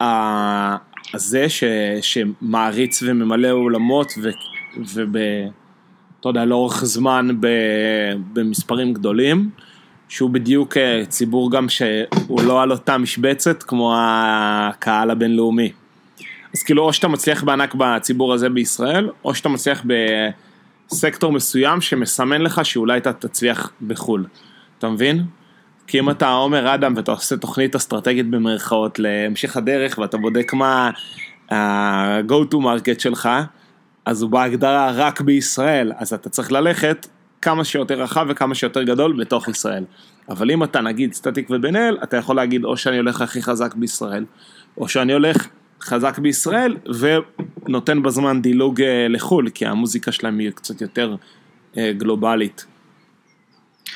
הזה 0.00 1.48
ש, 1.48 1.64
שמעריץ 2.00 3.02
וממלא 3.02 3.50
אולמות 3.50 4.12
ו, 4.22 4.30
וב... 4.94 5.16
אתה 6.24 6.30
יודע, 6.30 6.44
לאורך 6.44 6.84
זמן 6.84 7.28
ב, 7.40 7.46
במספרים 8.32 8.92
גדולים, 8.92 9.50
שהוא 10.08 10.30
בדיוק 10.30 10.76
אה, 10.76 11.02
ציבור 11.08 11.50
גם 11.50 11.68
שהוא 11.68 12.42
לא 12.42 12.62
על 12.62 12.70
אותה 12.70 12.98
משבצת 12.98 13.62
כמו 13.62 13.94
הקהל 13.96 15.10
הבינלאומי. 15.10 15.72
אז 16.54 16.62
כאילו 16.62 16.82
או 16.82 16.92
שאתה 16.92 17.08
מצליח 17.08 17.44
בענק 17.44 17.74
בציבור 17.74 18.34
הזה 18.34 18.48
בישראל, 18.48 19.10
או 19.24 19.34
שאתה 19.34 19.48
מצליח 19.48 19.84
בסקטור 20.90 21.32
מסוים 21.32 21.80
שמסמן 21.80 22.40
לך 22.40 22.64
שאולי 22.64 22.98
אתה 22.98 23.12
תצליח 23.12 23.72
בחו"ל. 23.86 24.26
אתה 24.78 24.88
מבין? 24.88 25.24
כי 25.86 25.98
אם 25.98 26.10
אתה 26.10 26.30
עומר 26.30 26.74
אדם 26.74 26.92
ואתה 26.96 27.12
עושה 27.12 27.36
תוכנית 27.36 27.76
אסטרטגית 27.76 28.30
במרכאות 28.30 28.98
להמשך 28.98 29.56
הדרך 29.56 29.98
ואתה 29.98 30.16
בודק 30.16 30.52
מה 30.52 30.90
ה-go 31.50 32.52
to 32.52 32.56
market 32.56 33.00
שלך, 33.00 33.28
אז 34.04 34.22
הוא 34.22 34.30
בהגדרה 34.30 34.90
רק 34.90 35.20
בישראל, 35.20 35.92
אז 35.96 36.12
אתה 36.12 36.28
צריך 36.28 36.52
ללכת 36.52 37.06
כמה 37.44 37.64
שיותר 37.64 38.02
רחב 38.02 38.26
וכמה 38.28 38.54
שיותר 38.54 38.82
גדול 38.82 39.12
בתוך 39.20 39.48
ישראל. 39.48 39.84
אבל 40.28 40.50
אם 40.50 40.64
אתה 40.64 40.80
נגיד 40.80 41.12
סטטיק 41.12 41.50
ובן 41.50 41.76
אל, 41.76 41.98
אתה 42.02 42.16
יכול 42.16 42.36
להגיד 42.36 42.64
או 42.64 42.76
שאני 42.76 42.96
הולך 42.96 43.20
הכי 43.20 43.42
חזק 43.42 43.74
בישראל, 43.74 44.24
או 44.76 44.88
שאני 44.88 45.12
הולך 45.12 45.48
חזק 45.82 46.18
בישראל 46.18 46.76
ונותן 47.66 48.02
בזמן 48.02 48.42
דילוג 48.42 48.82
אה, 48.82 49.06
לחו"ל, 49.08 49.48
כי 49.54 49.66
המוזיקה 49.66 50.12
שלהם 50.12 50.38
היא 50.38 50.50
קצת 50.50 50.80
יותר 50.80 51.16
אה, 51.76 51.92
גלובלית. 51.92 52.66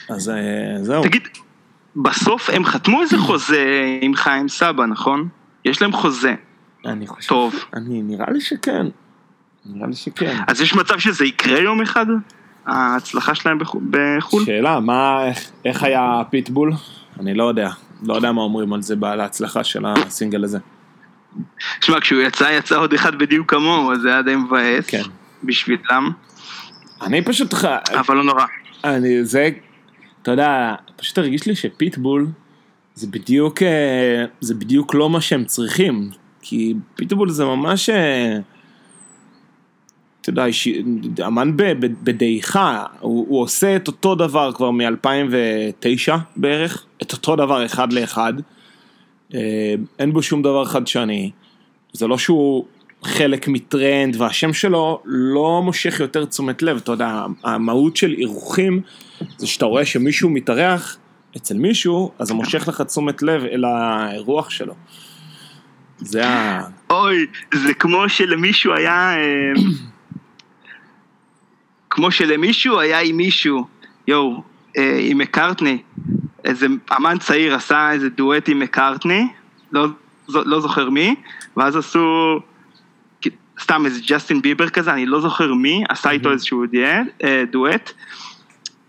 אז 0.09 0.31
אה, 0.31 0.85
זהו. 0.85 1.03
תגיד, 1.03 1.23
בסוף 1.97 2.51
הם 2.51 2.65
חתמו 2.65 3.03
איזה 3.03 3.19
חוזה 3.19 3.85
עם 4.01 4.15
חיים 4.15 4.49
סבא, 4.49 4.87
נכון? 4.87 5.29
יש 5.65 5.83
להם 5.83 5.93
חוזה. 5.93 6.35
אני 6.87 7.07
חושב, 7.07 7.29
טוב. 7.29 7.55
אני 7.75 8.03
נראה 8.03 8.31
לי 8.31 8.41
שכן, 8.41 8.87
נראה 9.67 9.87
לי 9.87 9.95
שכן. 9.95 10.37
אז 10.49 10.61
יש 10.61 10.75
מצב 10.75 10.99
שזה 10.99 11.25
יקרה 11.25 11.61
יום 11.61 11.83
אחד? 11.83 12.07
ההצלחה 12.69 13.35
שלהם 13.35 13.59
בחו- 13.59 13.81
בחו"ל? 13.91 14.45
שאלה, 14.45 14.81
מה, 14.81 15.25
איך, 15.29 15.39
איך 15.65 15.83
היה 15.83 16.23
פיטבול? 16.31 16.73
אני 17.21 17.35
לא 17.35 17.45
יודע, 17.45 17.71
לא 18.03 18.15
יודע 18.15 18.33
מה 18.33 18.41
אומרים 18.43 18.73
על 18.73 18.83
זה, 18.83 18.95
על 19.03 19.21
ההצלחה 19.21 19.65
של 19.65 19.85
הסינגל 19.87 20.45
הזה. 20.45 20.59
שמע, 21.81 22.01
כשהוא 22.01 22.23
יצא, 22.23 22.45
יצא 22.59 22.79
עוד 22.79 22.93
אחד 22.93 23.15
בדיוק 23.15 23.51
כמוהו, 23.51 23.93
אז 23.93 24.01
זה 24.01 24.09
היה 24.13 24.23
די 24.23 24.37
מבאס. 24.37 24.87
כן. 24.87 25.03
בשבילם, 25.45 26.11
אני 27.03 27.23
פשוט, 27.25 27.55
ח- 27.55 27.65
אבל 28.01 28.17
לא 28.17 28.25
נורא. 28.25 28.45
אני, 28.85 29.25
זה, 29.25 29.49
אתה 30.23 30.31
יודע, 30.31 30.75
פשוט 30.97 31.19
הרגיש 31.19 31.47
לי 31.47 31.55
שפיטבול 31.55 32.27
זה 32.95 33.07
בדיוק, 33.07 33.63
אה, 33.63 34.25
זה 34.41 34.55
בדיוק 34.55 34.95
לא 34.95 35.11
מה 35.11 35.21
שהם 35.21 35.45
צריכים, 35.45 36.11
כי 36.43 36.75
פיטבול 36.95 37.31
זה 37.31 37.45
ממש, 37.45 37.91
אה, 37.91 38.37
אתה 40.21 40.31
יודע, 40.31 40.45
איש- 40.45 40.69
אמן 41.27 41.57
ב- 41.57 41.63
ב- 41.87 41.95
בדעיכה, 42.03 42.85
הוא, 43.01 43.27
הוא 43.29 43.43
עושה 43.43 43.77
את 43.77 43.89
אותו 43.89 44.15
דבר 44.15 44.53
כבר 44.53 44.71
מ-2009 44.71 46.13
בערך, 46.37 46.85
את 47.03 47.13
אותו 47.13 47.37
דבר 47.37 47.67
אחד 47.67 47.93
לאחד, 47.93 48.33
אה, 49.35 49.75
אין 49.99 50.13
בו 50.13 50.23
שום 50.23 50.43
דבר 50.43 50.65
חדשני, 50.65 51.31
זה 51.93 52.07
לא 52.07 52.19
שהוא 52.19 52.65
חלק 53.03 53.49
מטרנד 53.49 54.17
והשם 54.21 54.53
שלו 54.53 55.03
לא 55.05 55.63
מושך 55.65 56.01
יותר 56.01 56.25
תשומת 56.25 56.63
לב, 56.63 56.77
אתה 56.77 56.93
יודע, 56.93 57.25
המהות 57.45 57.97
של 57.97 58.15
אירוחים 58.19 58.81
זה 59.37 59.47
שאתה 59.47 59.67
רואה 59.67 59.85
שמישהו 59.85 60.31
מתארח 60.31 60.97
אצל 61.37 61.55
מישהו, 61.59 62.11
אז 62.19 62.29
זה 62.29 62.35
מושך 62.35 62.69
לך 62.69 62.81
תשומת 62.81 63.23
לב 63.23 63.45
אל 63.45 63.65
האירוח 63.65 64.51
שלו. 64.51 64.75
זה 65.99 66.29
ה... 66.29 66.61
אוי, 66.91 67.27
זה 67.55 67.75
כמו 67.75 68.09
שלמישהו 68.09 68.75
היה... 68.75 69.15
כמו 71.99 72.11
שלמישהו 72.11 72.81
היה 72.81 73.01
עם 73.01 73.17
מישהו, 73.17 73.67
יואו, 74.09 74.43
אה, 74.77 74.99
עם 75.01 75.19
מקארטני. 75.19 75.79
איזה 76.45 76.67
אמן 76.97 77.19
צעיר 77.19 77.55
עשה 77.55 77.93
איזה 77.93 78.09
דואט 78.09 78.49
עם 78.49 78.59
מקארטני, 78.59 79.29
לא, 79.73 79.87
לא 80.29 80.61
זוכר 80.61 80.91
מי, 80.91 81.15
ואז 81.57 81.77
עשו... 81.77 82.41
סתם 83.61 83.87
איזה 83.87 84.01
ג'סטין 84.09 84.43
ביבר 84.43 84.69
כזה, 84.69 84.93
אני 84.93 85.07
לא 85.07 85.21
זוכר 85.21 85.55
מי, 85.55 85.85
עשה 85.89 86.11
איתו 86.11 86.33
איזשהו 86.33 86.65
אה, 87.25 87.43
דואט, 87.53 87.93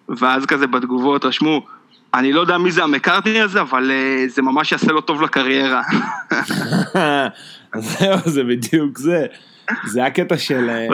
ואז 0.10 0.46
כזה 0.46 0.68
בתגובות 0.68 1.26
רשמו, 1.26 1.66
אני 2.14 2.34
לא 2.34 2.42
יודע 2.42 2.58
מי 2.58 2.72
זה 2.72 2.84
המקארטני 2.84 3.42
הזה, 3.42 3.62
אבל 3.62 3.92
אה, 3.92 4.26
זה 4.28 4.42
ממש 4.42 4.72
יעשה 4.72 4.92
לו 4.92 5.02
טוב 5.02 5.22
לקריירה. 5.22 5.82
זהו, 7.76 8.18
זה 8.26 8.44
בדיוק 8.44 8.98
זה. 8.98 9.26
זה 9.86 10.06
הקטע 10.06 10.38
של, 10.38 10.70
אה, 10.70 10.88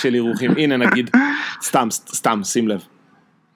של 0.00 0.14
אירוחים. 0.14 0.50
הנה 0.50 0.76
נגיד, 0.76 1.10
סתם, 1.62 1.88
סתם, 1.90 2.40
שים 2.44 2.68
לב. 2.68 2.84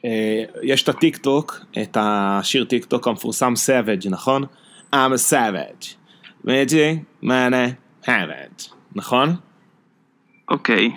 אה, 0.05 0.45
יש 0.63 0.83
את 0.83 0.89
הטיק 0.89 1.17
טוק, 1.17 1.61
את 1.83 1.97
השיר 2.01 2.65
טיק 2.65 2.85
טוק 2.85 3.09
המפורסם 3.09 3.55
Savage, 3.57 4.11
נכון? 4.11 4.45
I'm 4.93 4.95
a 4.95 5.33
savage. 5.33 5.87
bougie, 6.45 6.99
מנה, 7.23 7.67
it. 8.05 8.73
נכון? 8.95 9.37
אוקיי. 10.49 10.91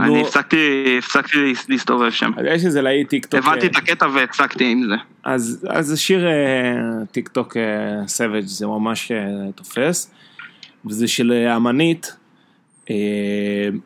אני 0.00 0.20
הפסקתי, 0.20 0.96
הפסקתי 0.98 1.52
להסתובב 1.68 2.10
שם. 2.10 2.30
אז 2.36 2.44
יש 2.46 2.64
איזה 2.64 2.82
להיט 2.82 3.08
טיק 3.08 3.26
טוק. 3.26 3.40
הבנתי 3.44 3.66
אה, 3.66 3.70
את 3.70 3.76
הקטע 3.76 4.06
והפסקתי 4.14 4.72
עם 4.72 4.82
זה. 4.88 4.94
אז, 5.24 5.92
השיר 5.92 6.26
טיק 7.12 7.28
טוק 7.28 7.56
Savage 8.06 8.46
זה 8.46 8.66
ממש 8.66 9.12
תופס, 9.54 10.14
וזה 10.86 11.08
של 11.08 11.32
אמנית 11.56 12.16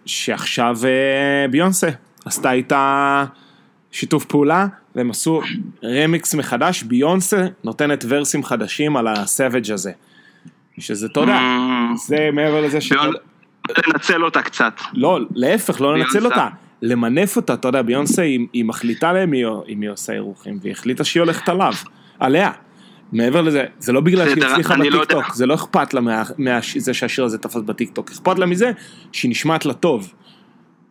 שעכשיו 0.07 0.77
אה, 0.85 1.49
ביונסה 1.51 1.89
עשתה 2.25 2.53
איתה 2.53 3.25
שיתוף 3.93 4.25
פעולה, 4.25 4.67
והם 4.95 5.11
עשו 5.11 5.41
רמיקס 5.85 6.35
מחדש, 6.35 6.83
ביונסה 6.83 7.47
נותנת 7.65 8.05
ורסים 8.09 8.45
חדשים 8.45 8.97
על 8.97 9.07
הסאביג' 9.07 9.73
הזה. 9.73 9.93
שזה, 10.79 11.07
אתה 11.07 11.21
יודע, 11.21 11.39
Mm, 11.39 11.97
זה 12.07 12.29
מעבר 12.33 12.61
לזה 12.61 12.81
ש... 12.81 12.93
לנצל 13.89 14.25
אותה 14.25 14.43
קצת. 14.43 14.73
לא, 14.93 15.19
להפך, 15.35 15.81
לא 15.81 15.99
לנצל. 15.99 16.27
אותה, 16.27 16.49
למנף 16.83 17.37
אותה, 17.37 17.55
אתה 17.55 17.69
יודע, 17.69 17.83
ביונסה 17.83 18.23
היא, 18.23 18.47
היא 18.53 18.65
מחליטה 18.65 19.13
להם 19.13 19.35
אם 19.69 19.81
היא 19.81 19.91
עושה 19.91 20.13
אירוחים, 20.13 20.59
והיא 20.63 20.73
החליטה 20.73 21.05
שהיא 21.05 21.21
הולכת 21.21 21.49
עליו, 21.49 21.73
עליה. 22.19 22.51
מעבר 23.13 23.41
לזה, 23.43 23.65
זה 23.79 23.93
לא 23.93 24.01
בגלל 24.01 24.29
שהיא 24.29 24.45
הצליחה 24.45 24.77
לא 24.77 24.81
בטיקטוק, 24.81 25.11
יודע. 25.13 25.23
זה 25.35 25.47
לא 25.47 25.55
אכפת 25.55 25.95
לה 25.95 26.01
מה- 26.01 26.23
מזה 26.39 26.95
שהשיר 26.95 27.25
הזה 27.25 27.39
תפס 27.39 27.57
בטיקטוק, 27.57 28.11
אכפת 28.11 28.39
לה 28.39 28.47
מזה 28.47 28.71
שהיא 29.13 29.31
נשמעת 29.31 29.67
לה 29.67 29.75
טוב. 29.75 30.13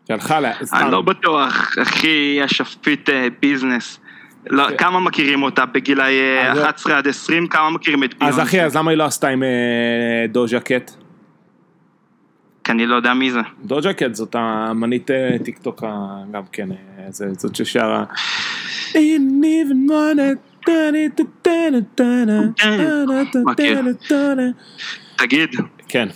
שהלכה 0.08 0.40
לה, 0.40 0.52
סתם, 0.64 0.78
אני 0.78 0.92
לא 0.92 1.02
בטוח, 1.02 1.72
אחי, 1.82 2.40
ה 2.44 2.57
feat 2.57 3.10
אה, 3.10 3.28
ביונסה. 3.42 4.00
לא, 4.50 4.68
כן. 4.70 4.78
כמה 4.78 5.00
מכירים 5.00 5.44
אותה 5.44 5.66
בגילאי 5.66 6.14
אה, 6.20 6.52
אז- 6.52 6.58
11 6.60 6.98
עד 6.98 7.08
20? 7.08 7.48
כמה 7.48 7.70
מכירים 7.70 8.04
את 8.04 8.14
ביונסה? 8.20 8.42
אז 8.42 8.48
אחי, 8.48 8.62
אז 8.62 8.76
למה 8.76 8.92
היא 8.92 8.98
לא 8.98 9.04
עשתה 9.04 9.28
עם 9.28 9.44
אה, 9.44 9.50
דוז'ה 10.30 10.60
קט? 10.60 10.92
כי 12.64 12.72
אני 12.72 12.86
לא 12.86 12.96
יודע 12.96 13.14
מי 13.14 13.32
זה. 13.32 13.40
דוז'ה 13.66 13.94
קט 13.94 14.16
זאת 14.16 14.36
האמנית 14.36 15.12
אה, 15.12 15.36
טיקטוק 15.46 15.84
גם 16.32 16.42
כן, 16.52 16.72
אה, 16.72 16.78
זה- 17.10 17.34
זאת 17.38 17.56
ששרה. 17.56 18.04
תגיד, 25.16 25.50
כן. 25.88 26.08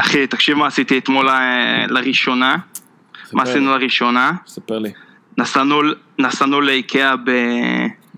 אחי, 0.00 0.26
תקשיב 0.26 0.56
מה 0.56 0.66
עשיתי 0.66 0.98
אתמול 0.98 1.28
אה, 1.28 1.86
לראשונה. 1.88 2.56
מה 3.32 3.42
עשינו 3.42 3.70
לראשונה? 3.70 4.32
ספר 4.46 4.78
לי. 4.78 4.92
נסענו, 6.18 6.60
לאיקאה 6.60 7.14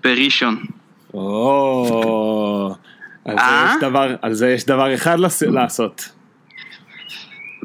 בראשון. 0.03 0.63
או, 1.13 2.75
על 3.25 3.35
זה 3.35 3.41
אה? 3.41 3.73
יש 3.75 3.81
דבר, 3.81 4.15
על 4.21 4.33
זה 4.33 4.49
יש 4.49 4.65
דבר 4.65 4.93
אחד 4.93 5.17
לעשות. 5.41 6.09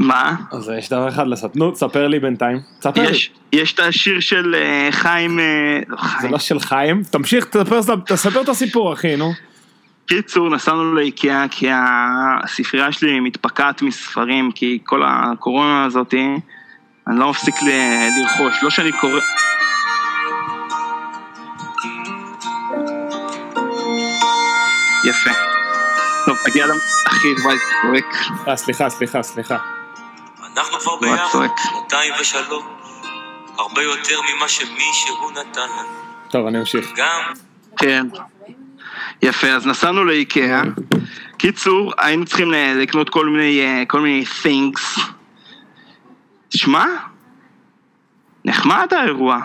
מה? 0.01 0.35
על 0.53 0.61
זה 0.61 0.77
יש 0.77 0.89
דבר 0.89 1.09
אחד 1.09 1.27
לעשות. 1.27 1.57
נו, 1.57 1.71
תספר 1.71 2.09
לי 2.09 2.19
בינתיים. 2.19 2.61
תספר 2.79 3.03
לי. 3.03 3.11
יש, 3.11 3.31
יש 3.53 3.73
את 3.73 3.81
השיר 3.81 4.21
של 4.21 4.55
אה, 4.55 4.89
חיים, 4.93 5.41
אה, 5.41 5.79
לא 5.89 5.97
זה 5.97 6.09
חיים, 6.09 6.33
לא 6.33 6.39
של 6.39 6.61
חיים. 6.61 7.03
תמשיך, 7.11 7.45
תספר, 7.45 7.81
תספר 8.07 8.41
את 8.41 8.49
הסיפור, 8.49 8.93
אחי, 8.93 9.17
נו. 9.17 9.33
קיצור, 10.07 10.51
נסענו 10.51 10.95
לאיקאה 10.95 11.47
כי 11.51 11.69
הספרייה 11.73 12.93
שלי 12.93 13.21
מתפקעת 13.21 13.83
מספרים, 13.83 14.53
כי 14.53 14.79
כל 14.85 15.03
הקורונה 15.07 15.85
הזאתי, 15.85 16.27
אני 17.09 17.19
לא 17.19 17.31
מפסיק 17.31 17.55
ל- 17.63 18.09
לרכוש, 18.21 18.63
לא 18.63 18.71
שאני 18.71 18.93
קורא... 18.93 19.21
יפה. 25.05 25.31
טוב, 26.27 26.37
תגיע 26.45 26.67
למ... 26.67 26.77
אחי, 27.09 27.29
וואי, 27.45 27.57
צועק. 27.83 28.15
אה, 28.49 28.57
סליחה, 28.57 28.91
סליחה, 28.91 29.23
סליחה. 29.23 29.80
אנחנו 30.57 30.81
כבר 30.81 30.97
ביחד? 30.97 31.39
שנתיים 31.63 32.13
ושלוש, 32.21 32.65
הרבה 33.59 33.83
יותר 33.83 34.21
ממה 34.21 34.49
שמישהו 34.49 35.31
נתן 35.31 35.61
לנו. 35.61 35.89
טוב, 36.31 36.47
אני 36.47 36.59
אמשיך. 36.59 36.93
גם 36.97 37.21
כן. 37.77 38.07
יפה, 39.23 39.47
אז 39.47 39.67
נסענו 39.67 40.05
לאיקאה, 40.05 40.63
קיצור, 41.39 41.93
היינו 41.99 42.25
צריכים 42.25 42.51
לקנות 42.51 43.11
כל 43.11 43.27
מיני, 43.27 43.61
אה, 43.61 43.85
כל 43.87 44.01
מיני 44.01 44.25
things. 44.43 45.01
שמע, 46.51 46.85
נחמד 48.45 48.87
האירוע, 48.93 49.39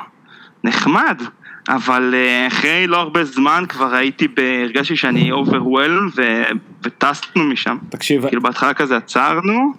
נחמד, 0.63 1.21
אבל 1.69 2.13
אה, 2.15 2.48
אחרי 2.48 2.88
לא 2.88 2.98
הרבה 2.98 3.24
זמן 3.24 3.63
כבר 3.69 3.95
הייתי, 3.95 4.27
ב- 4.27 4.62
הרגשתי 4.63 4.95
שאני 4.95 5.31
overwhelmed 5.31 6.12
ו- 6.15 6.43
וטסנו 6.84 7.43
משם. 7.43 7.77
תקשיב, 7.89 8.27
כאילו 8.27 8.41
בהתחלה 8.41 8.74
כזה 8.74 8.98
עצרנו, 8.98 9.74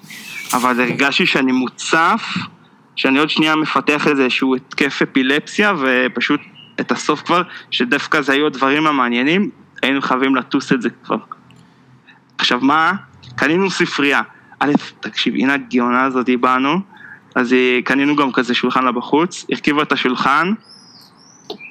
אבל 0.52 0.80
הרגשתי 0.80 1.26
שאני 1.26 1.52
מוצף, 1.52 2.22
שאני 2.96 3.18
עוד 3.18 3.30
שנייה 3.30 3.56
מפתח 3.56 4.08
איזשהו 4.08 4.56
התקף 4.56 5.02
אפילפסיה, 5.02 5.74
ופשוט 5.80 6.40
את 6.80 6.92
הסוף 6.92 7.22
כבר, 7.22 7.42
שדווקא 7.70 8.20
זה 8.20 8.32
היו 8.32 8.46
הדברים 8.46 8.86
המעניינים, 8.86 9.50
היינו 9.82 10.02
חייבים 10.02 10.36
לטוס 10.36 10.72
את 10.72 10.82
זה 10.82 10.88
כבר. 11.04 11.18
עכשיו 12.38 12.60
מה? 12.62 12.92
קנינו 13.36 13.70
ספרייה. 13.70 14.22
א', 14.60 14.72
תקשיב, 15.00 15.34
הנה 15.34 15.54
הגאונה 15.54 16.04
הזאת 16.04 16.28
באנו, 16.40 16.80
אז 17.34 17.54
קנינו 17.84 18.16
גם 18.16 18.32
כזה 18.32 18.54
שולחן 18.54 18.84
לה 18.84 18.92
בחוץ, 18.92 19.46
הרכיבה 19.52 19.82
את 19.82 19.92
השולחן, 19.92 20.52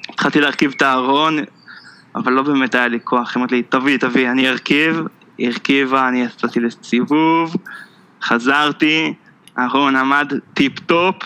התחלתי 0.08 0.40
להרכיב 0.40 0.72
את 0.76 0.82
הארון, 0.82 1.38
אבל 2.14 2.32
לא 2.32 2.42
באמת 2.42 2.74
היה 2.74 2.88
לי 2.88 2.98
כוח, 3.04 3.36
היא 3.36 3.40
אמרת 3.40 3.52
לי, 3.52 3.62
תביא, 3.62 3.96
תביא, 3.96 4.30
אני 4.30 4.48
ארכיב, 4.48 5.00
היא 5.38 5.48
הרכיבה, 5.48 6.08
אני 6.08 6.22
יצאתי 6.22 6.60
לסיבוב, 6.60 7.56
חזרתי, 8.22 9.14
הארון 9.56 9.96
עמד 9.96 10.32
טיפ 10.54 10.80
טופ, 10.80 11.16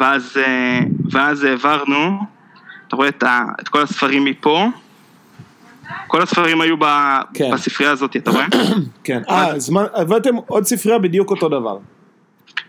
ואז, 0.00 0.36
אה, 0.36 0.80
ואז 1.10 1.44
העברנו, 1.44 2.18
אתה 2.88 2.96
רואה 2.96 3.08
את, 3.08 3.22
ה, 3.22 3.44
את 3.60 3.68
כל 3.68 3.82
הספרים 3.82 4.24
מפה, 4.24 4.68
כל 6.06 6.22
הספרים 6.22 6.60
היו 6.60 6.76
ב, 6.78 6.84
כן. 7.34 7.50
בספרייה 7.52 7.92
הזאת, 7.92 8.16
אתה 8.16 8.30
רואה? 8.30 8.46
כן. 9.04 9.22
אה, 9.28 9.52
הבאתם 9.94 10.34
עוד 10.46 10.64
ספרייה 10.64 10.98
בדיוק 10.98 11.30
אותו 11.30 11.48
דבר. 11.48 11.78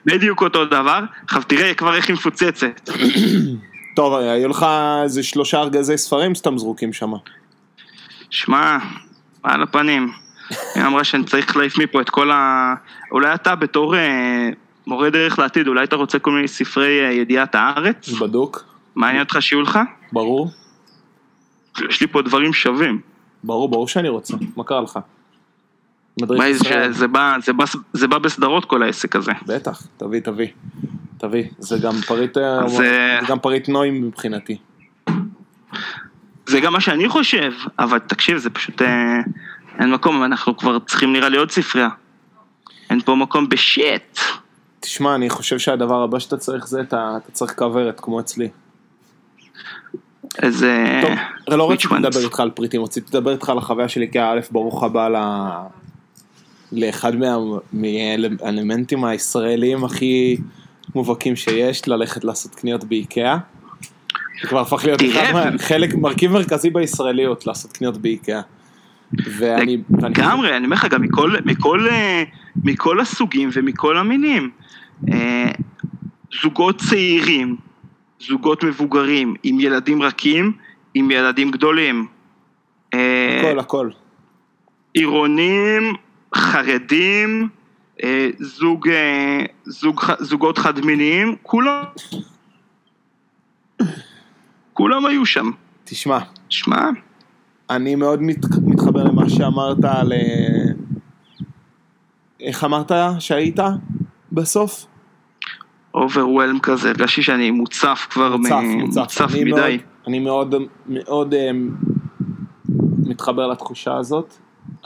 בדיוק 0.05 0.41
אותו 0.41 0.65
דבר, 0.65 1.00
עכשיו 1.24 1.43
תראה 1.43 1.74
כבר 1.74 1.95
איך 1.95 2.07
היא 2.07 2.13
מפוצצת. 2.13 2.89
טוב, 4.00 4.13
היו 4.13 4.48
לך 4.48 4.65
איזה 5.03 5.24
שלושה 5.24 5.62
ארגזי 5.62 5.98
ספרים 5.98 6.36
סתם 6.36 6.58
זרוקים 6.58 6.94
שם. 6.94 7.12
שמע, 8.29 8.77
על 9.44 9.63
הפנים. 9.63 10.12
היא 10.75 10.84
אמרה 10.86 11.03
שאני 11.03 11.24
צריך 11.24 11.58
להעיף 11.58 11.77
מפה 11.77 12.01
את 12.01 12.10
כל 12.10 12.32
ה... 12.32 12.74
אולי 13.12 13.34
אתה 13.34 13.56
בתור 13.56 13.96
אה, 13.96 14.50
מורה 14.88 15.10
דרך 15.10 15.39
לעתיד, 15.39 15.68
אולי 15.68 15.84
אתה 15.84 15.96
רוצה 15.96 16.20
כל 16.20 16.32
מיני 16.32 16.48
ספרי 16.48 17.06
אה, 17.06 17.12
ידיעת 17.12 17.56
הארץ? 17.56 18.10
בדוק, 18.10 18.65
מעניין 18.96 19.24
אותך 19.24 19.38
שיהיו 19.39 19.62
לך? 19.62 19.79
ברור. 20.12 20.51
יש 21.89 22.01
לי 22.01 22.08
פה 22.08 22.22
דברים 22.22 22.53
שווים. 22.53 23.01
ברור, 23.44 23.70
ברור 23.70 23.88
שאני 23.88 24.10
רוצה. 24.10 24.38
מה 24.56 24.63
קרה 24.63 24.82
לך? 24.82 25.00
מה. 26.22 26.53
זה, 26.89 27.08
בא, 27.08 27.36
זה, 27.41 27.53
בא, 27.53 27.65
זה 27.94 28.08
בא 28.08 28.18
בסדרות 28.18 28.65
כל 28.65 28.84
העסק 28.84 29.15
הזה. 29.15 29.32
בטח, 29.46 29.88
תביא, 29.98 30.20
תביא. 30.20 30.48
תביא. 31.19 31.43
זה 31.57 31.77
גם 31.77 31.93
פריט, 32.07 32.38
אה, 32.38 32.65
אז, 32.65 32.71
זה 32.71 33.17
אה, 33.21 33.27
גם 33.27 33.39
פריט 33.39 33.69
נועים 33.69 34.07
מבחינתי. 34.07 34.57
זה 36.45 36.59
גם 36.59 36.73
מה 36.73 36.81
שאני 36.81 37.09
חושב, 37.09 37.51
אבל 37.79 37.99
תקשיב, 37.99 38.38
זה 38.38 38.49
פשוט... 38.49 38.81
אה, 38.81 39.19
אין 39.79 39.91
מקום, 39.91 40.23
אנחנו 40.23 40.57
כבר 40.57 40.79
צריכים 40.79 41.13
נראה 41.13 41.29
לי 41.29 41.38
עוד 41.38 41.51
ספרייה. 41.51 41.89
אין 42.89 43.01
פה 43.01 43.15
מקום 43.15 43.49
בשיט. 43.49 44.19
תשמע, 44.79 45.15
אני 45.15 45.29
חושב 45.29 45.59
שהדבר 45.59 46.03
הבא 46.03 46.19
שאתה 46.19 46.38
צריך 46.38 46.67
זה, 46.67 46.81
אתה, 46.81 47.17
אתה 47.23 47.31
צריך 47.31 47.53
כוורת, 47.57 47.99
כמו 47.99 48.19
אצלי. 48.19 48.49
איזה... 50.41 51.01
טוב, 51.01 51.11
הרי 51.47 51.57
לא 51.57 51.71
רציתי? 51.71 51.93
לדבר 51.99 52.19
איתך 52.23 52.39
על 52.39 52.49
פריטים, 52.49 52.83
רציתי 52.83 53.07
לדבר 53.17 53.31
איתך 53.31 53.49
על 53.49 53.57
החוויה 53.57 53.89
שלי 53.89 54.11
כא', 54.11 54.39
ברוך 54.51 54.83
הבא 54.83 55.07
ל... 55.09 55.15
לאחד 56.71 57.15
מה- 57.15 57.38
מהאלמנטים 57.73 59.05
הישראליים 59.05 59.85
הכי 59.85 60.38
מובהקים 60.96 61.36
שיש, 61.36 61.88
ללכת 61.88 62.24
לעשות 62.24 62.55
קניות 62.55 62.84
באיקאה. 62.84 63.38
זה 64.41 64.48
כבר 64.48 64.60
הפך 64.60 64.86
להיות. 64.86 65.01
אחד 65.01 65.51
חלק, 65.58 65.96
מרכיב 65.96 66.31
מרכזי 66.31 66.70
בישראליות, 66.70 67.48
לעשות 67.48 67.72
קניות 67.72 67.98
באיקאה. 67.98 68.42
ואני... 69.13 69.77
לגמרי, 70.01 70.57
אני 70.57 70.66
אומר 70.66 70.75
לך, 70.75 70.85
גם 70.85 71.01
מכל, 71.01 71.35
מכל, 71.46 71.87
אה, 71.92 72.24
מכל 72.63 73.00
הסוגים 73.00 73.50
ומכל 73.53 73.98
המינים. 73.98 74.50
אה, 75.11 75.51
זוגות 76.42 76.77
צעירים, 76.77 77.55
זוגות 78.20 78.63
מבוגרים, 78.63 79.35
עם 79.44 79.59
ילדים 79.59 80.01
רכים, 80.01 80.51
עם 80.94 81.11
ילדים 81.11 81.51
גדולים. 81.51 82.07
אה, 82.94 83.40
הכל, 83.40 83.59
הכל. 83.59 83.90
עירונים, 84.94 85.94
חרדים, 86.35 87.50
זוג, 88.40 88.88
אה, 88.90 89.42
זוג, 89.66 90.01
זוגות 90.20 90.57
חד-מיניים, 90.57 91.35
כולם, 91.44 91.83
כולם 94.74 95.05
היו 95.05 95.25
שם. 95.25 95.51
תשמע, 95.83 96.20
שמע, 96.50 96.90
אני 97.70 97.96
מאוד 97.96 98.22
מת, 98.22 98.38
מתחבר 98.66 99.03
למה 99.03 99.29
שאמרת 99.29 99.85
על... 99.85 100.14
אה, 100.14 100.72
איך 102.42 102.64
אמרת 102.64 102.92
שהיית 103.20 103.59
בסוף? 104.31 104.85
אוברוולם 105.94 106.59
כזה, 106.59 106.90
הרגשתי 106.90 107.24
שאני 107.24 107.51
מוצף 107.51 108.07
כבר, 108.09 108.35
מוצף, 108.38 108.51
מ- 108.64 108.79
מוצף. 108.79 109.00
מוצף 109.01 109.27
אני 109.33 109.44
מדי. 109.44 109.51
מאוד, 109.51 109.79
אני 110.07 110.20
מאוד, 110.20 110.55
מאוד 110.88 111.33
אה, 111.33 111.51
מתחבר 112.98 113.48
לתחושה 113.48 113.98
הזאת. 113.98 114.38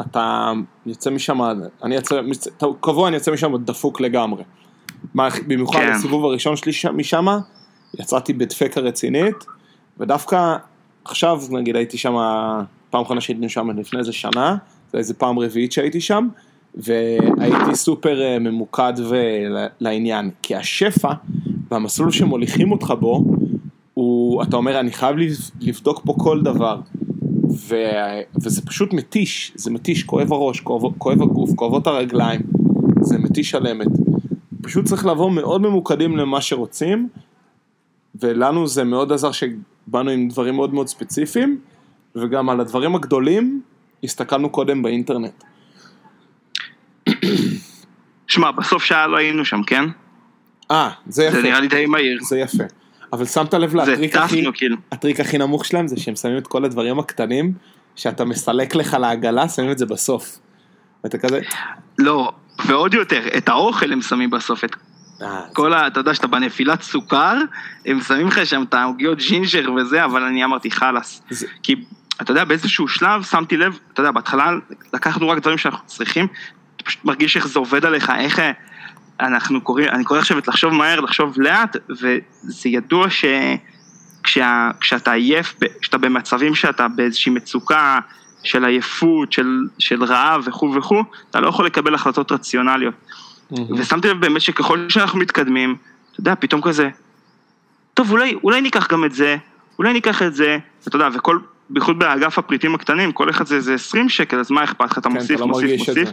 אתה 0.02 0.52
יוצא 0.86 1.10
משם, 1.10 1.39
אני 1.84 1.96
יוצא, 1.96 2.22
קבוע 2.82 3.08
אני 3.08 3.15
יוצא 3.15 3.32
משם 3.32 3.58
דפוק 3.58 4.02
לגמרי. 4.02 4.43
מה, 5.13 5.28
במיוחד 5.48 5.80
כן. 5.80 5.93
בסיבוב 5.93 6.26
הראשון 6.26 6.56
שלי 6.56 6.74
שם- 6.74 6.98
משם, 6.98 7.26
יצאתי 8.00 8.34
בדפקה 8.34 8.82
רצינית, 8.82 9.36
ודווקא 10.00 10.56
עכשיו, 11.06 11.41
נגיד 11.52 11.76
הייתי 11.76 11.98
שם, 11.98 12.15
פעם 12.89 13.02
אחרונה 13.02 13.22
שהייתי 13.22 13.50
שם 13.50 13.80
לפני 13.80 14.00
איזה 14.00 14.13
שנה, 14.13 14.56
זה 14.91 14.98
איזה 14.98 15.13
פעם 15.13 15.39
רביעית 15.39 15.72
שהייתי 15.72 16.02
שם, 16.02 16.28
והייתי 16.76 17.76
סופר 17.76 18.22
אה, 18.22 18.39
ממוקד 18.39 18.93
ולעניין, 19.10 20.30
כי 20.41 20.56
השפע 20.56 21.13
והמסלול 21.72 22.12
שמוליכים 22.12 22.72
אותך 22.72 22.93
בו, 23.00 23.24
הוא, 23.93 24.43
אתה 24.43 24.56
אומר, 24.58 24.80
אני 24.80 24.91
חייב 24.91 25.17
לבד- 25.17 25.52
לבדוק 25.62 26.02
פה 26.06 26.15
כל 26.19 26.41
דבר. 26.41 26.80
ו, 27.43 27.75
וזה 28.43 28.62
פשוט 28.62 28.93
מתיש, 28.93 29.51
זה 29.56 29.71
מתיש, 29.71 30.03
כואב 30.03 30.34
הראש, 30.34 30.60
כואב, 30.60 30.97
כואב 30.97 31.21
הגוף, 31.21 31.49
כואבות 31.56 31.88
הרגליים, 31.88 32.41
זה 33.01 33.17
מתיש 33.17 33.56
על 33.56 33.67
אמת. 33.67 33.88
פשוט 34.62 34.86
צריך 34.86 35.06
לבוא 35.06 35.32
מאוד 35.32 35.62
ממוקדים 35.62 36.17
למה 36.17 36.41
שרוצים, 36.41 37.10
ולנו 38.15 38.67
זה 38.67 38.84
מאוד 38.84 39.12
עזר 39.12 39.32
שבאנו 39.32 40.10
עם 40.10 40.27
דברים 40.27 40.56
מאוד 40.56 40.73
מאוד 40.73 40.88
ספציפיים, 40.88 41.60
וגם 42.15 42.49
על 42.49 42.60
הדברים 42.60 42.95
הגדולים 42.95 43.62
הסתכלנו 44.03 44.49
קודם 44.49 44.82
באינטרנט. 44.82 45.43
שמע, 48.27 48.51
בסוף 48.51 48.84
שעה 48.84 49.08
לא 49.08 49.17
היינו 49.17 49.45
שם, 49.45 49.63
כן? 49.67 49.86
אה, 50.71 50.89
זה 51.08 51.23
יפה, 51.23 51.36
זה 51.36 51.43
נראה 51.43 51.60
לי 51.60 51.67
די 51.67 51.86
מהיר. 51.86 52.19
זה 52.21 52.39
יפה. 52.39 52.63
אבל 53.13 53.26
שמת 53.26 53.54
לב 53.54 53.69
זה 53.69 53.78
לטריק 53.78 54.15
הכי, 54.15 54.41
טסנו 54.41 54.52
כאילו. 54.54 54.78
הטריק 54.91 55.19
הכי 55.19 55.38
נמוך 55.38 55.65
שלהם 55.65 55.88
זה 55.88 55.99
שהם 55.99 56.15
שמים 56.15 56.38
את 56.38 56.47
כל 56.47 56.65
הדברים 56.65 56.99
הקטנים, 56.99 57.54
שאתה 57.95 58.26
מסלק 58.26 58.76
לך 58.76 58.93
לעגלה, 58.93 59.49
שמים 59.49 59.71
את 59.71 59.78
זה 59.78 59.86
בסוף. 59.86 60.38
ואתה 61.04 61.17
כזה, 61.17 61.39
לא, 61.99 62.32
ועוד 62.65 62.93
יותר, 62.93 63.28
את 63.38 63.49
האוכל 63.49 63.91
הם 63.93 64.02
שמים 64.02 64.30
בסוף, 64.30 64.63
את 64.63 64.76
אה, 65.21 65.41
כל 65.54 65.73
ה... 65.73 65.88
אתה 65.88 65.99
יודע 65.99 66.13
שאתה 66.13 66.28
בנפילת 66.28 66.82
סוכר, 66.82 67.38
הם 67.86 68.02
שמים 68.02 68.28
לך 68.28 68.45
שם 68.45 68.63
את 68.69 68.73
העוגיות 68.73 69.17
ג'ינג'ר 69.17 69.73
וזה, 69.73 70.06
אבל 70.06 70.23
אני 70.23 70.43
אמרתי 70.43 70.71
חלאס. 70.71 71.21
זה- 71.30 71.47
כי, 71.63 71.76
אתה 72.21 72.32
יודע, 72.32 72.43
באיזשהו 72.43 72.88
שלב 72.88 73.23
שמתי 73.23 73.58
לב, 73.58 73.80
אתה 73.93 74.02
יודע, 74.02 74.12
בהתחלה 74.12 74.52
לקחנו 74.93 75.30
רק 75.30 75.39
דברים 75.39 75.58
שאנחנו 75.58 75.88
צריכים, 75.88 76.28
אתה 76.76 76.84
פשוט 76.84 77.06
מרגיש 77.06 77.38
איך 77.38 77.47
זה 77.47 77.60
עובד 77.60 77.86
עליך, 77.86 78.12
איך 78.19 78.41
אנחנו 79.19 79.62
קוראים, 79.62 79.89
אני 79.89 80.04
קורא 80.04 80.19
עכשיו 80.19 80.38
את 80.38 80.47
לחשוב 80.47 80.73
מהר, 80.73 80.99
לחשוב 80.99 81.41
לאט, 81.41 81.76
וזה 81.89 82.69
ידוע 82.69 83.10
ש... 83.10 83.26
כשה, 84.23 84.71
כשאתה 84.80 85.12
עייף, 85.12 85.56
כשאתה 85.82 85.97
במצבים 85.97 86.56
שאתה 86.56 86.88
באיזושהי 86.88 87.32
מצוקה 87.32 87.99
של 88.43 88.65
עייפות, 88.65 89.32
של, 89.32 89.67
של 89.80 90.04
רעב 90.04 90.41
וכו' 90.45 90.73
וכו', 90.76 91.04
אתה 91.30 91.39
לא 91.39 91.47
יכול 91.47 91.65
לקבל 91.65 91.95
החלטות 91.95 92.32
רציונליות. 92.32 92.93
מהמם. 93.52 93.80
ושמתי 93.80 94.08
לב 94.10 94.21
באמת 94.21 94.41
שככל 94.41 94.89
שאנחנו 94.89 95.19
מתקדמים, 95.19 95.76
אתה 96.12 96.19
יודע, 96.19 96.34
פתאום 96.39 96.62
כזה, 96.62 96.89
טוב, 97.93 98.12
אולי, 98.12 98.36
אולי 98.43 98.62
ניקח 98.62 98.88
גם 98.91 99.06
את 99.06 99.12
זה, 99.12 99.38
אולי 99.80 99.93
ניקח 99.93 100.21
את 100.21 100.36
זה, 100.36 100.58
ואתה 100.86 100.95
יודע, 100.95 101.08
וכל, 101.13 101.39
בייחוד 101.69 101.99
באגף 101.99 102.39
הפריטים 102.39 102.76
הקטנים, 102.76 103.12
כל 103.12 103.30
אחד 103.30 103.47
זה, 103.47 103.62
זה 103.62 103.73
20 103.73 104.10
שקל, 104.10 104.39
אז 104.39 104.52
מה 104.52 104.63
אכפת 104.63 104.91
לך, 104.91 104.97
אתה 104.97 105.10
כן, 105.10 105.15
מוסיף, 105.15 105.32
אתה 105.32 105.39
לא 105.39 105.47
מוסיף, 105.47 105.80
מוסיף. 105.80 106.10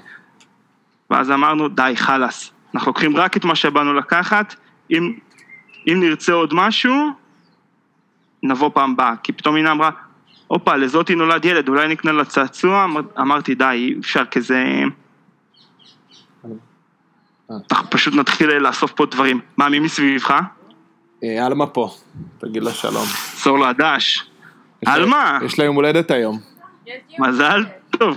ואז 1.10 1.30
אמרנו, 1.30 1.68
די, 1.68 1.92
חלאס, 1.96 2.50
אנחנו 2.74 2.88
לוקחים 2.90 3.16
רק 3.16 3.36
את 3.36 3.44
מה 3.44 3.54
שבאנו 3.56 3.94
לקחת, 3.94 4.54
אם, 4.90 5.12
אם 5.88 6.00
נרצה 6.00 6.32
עוד 6.32 6.54
משהו, 6.54 6.94
נבוא 8.42 8.70
פעם 8.74 8.90
הבאה, 8.92 9.14
כי 9.22 9.32
פתאום 9.32 9.56
הנה 9.56 9.72
אמרה, 9.72 9.90
הופה, 10.46 10.76
לזאתי 10.76 11.14
נולד 11.14 11.44
ילד, 11.44 11.68
אולי 11.68 11.88
נקנה 11.88 12.12
לה 12.12 12.24
צעצוע, 12.24 12.84
אמר- 12.84 13.00
אמרתי 13.20 13.54
די, 13.54 13.64
אי 13.72 13.94
אפשר 14.00 14.24
כזה... 14.24 14.64
אנחנו 17.70 17.90
פשוט 17.90 18.14
נתחיל 18.14 18.50
לאסוף 18.50 18.92
פה 18.92 19.06
דברים. 19.06 19.40
מה, 19.56 19.68
מי 19.68 19.78
מסביבך? 19.78 20.34
אה, 21.24 21.46
עלמה 21.46 21.66
פה, 21.66 21.90
תגיד 22.38 22.62
לה 22.62 22.70
שלום. 22.70 23.04
סור. 23.06 23.58
יש 23.58 24.26
לה- 24.88 24.94
על 24.94 25.06
מה? 25.06 25.38
יש 25.44 25.58
לה 25.58 25.64
יום 25.64 25.76
הולדת 25.76 26.10
היום. 26.10 26.38
מזל. 27.18 27.64
טוב. 27.90 28.16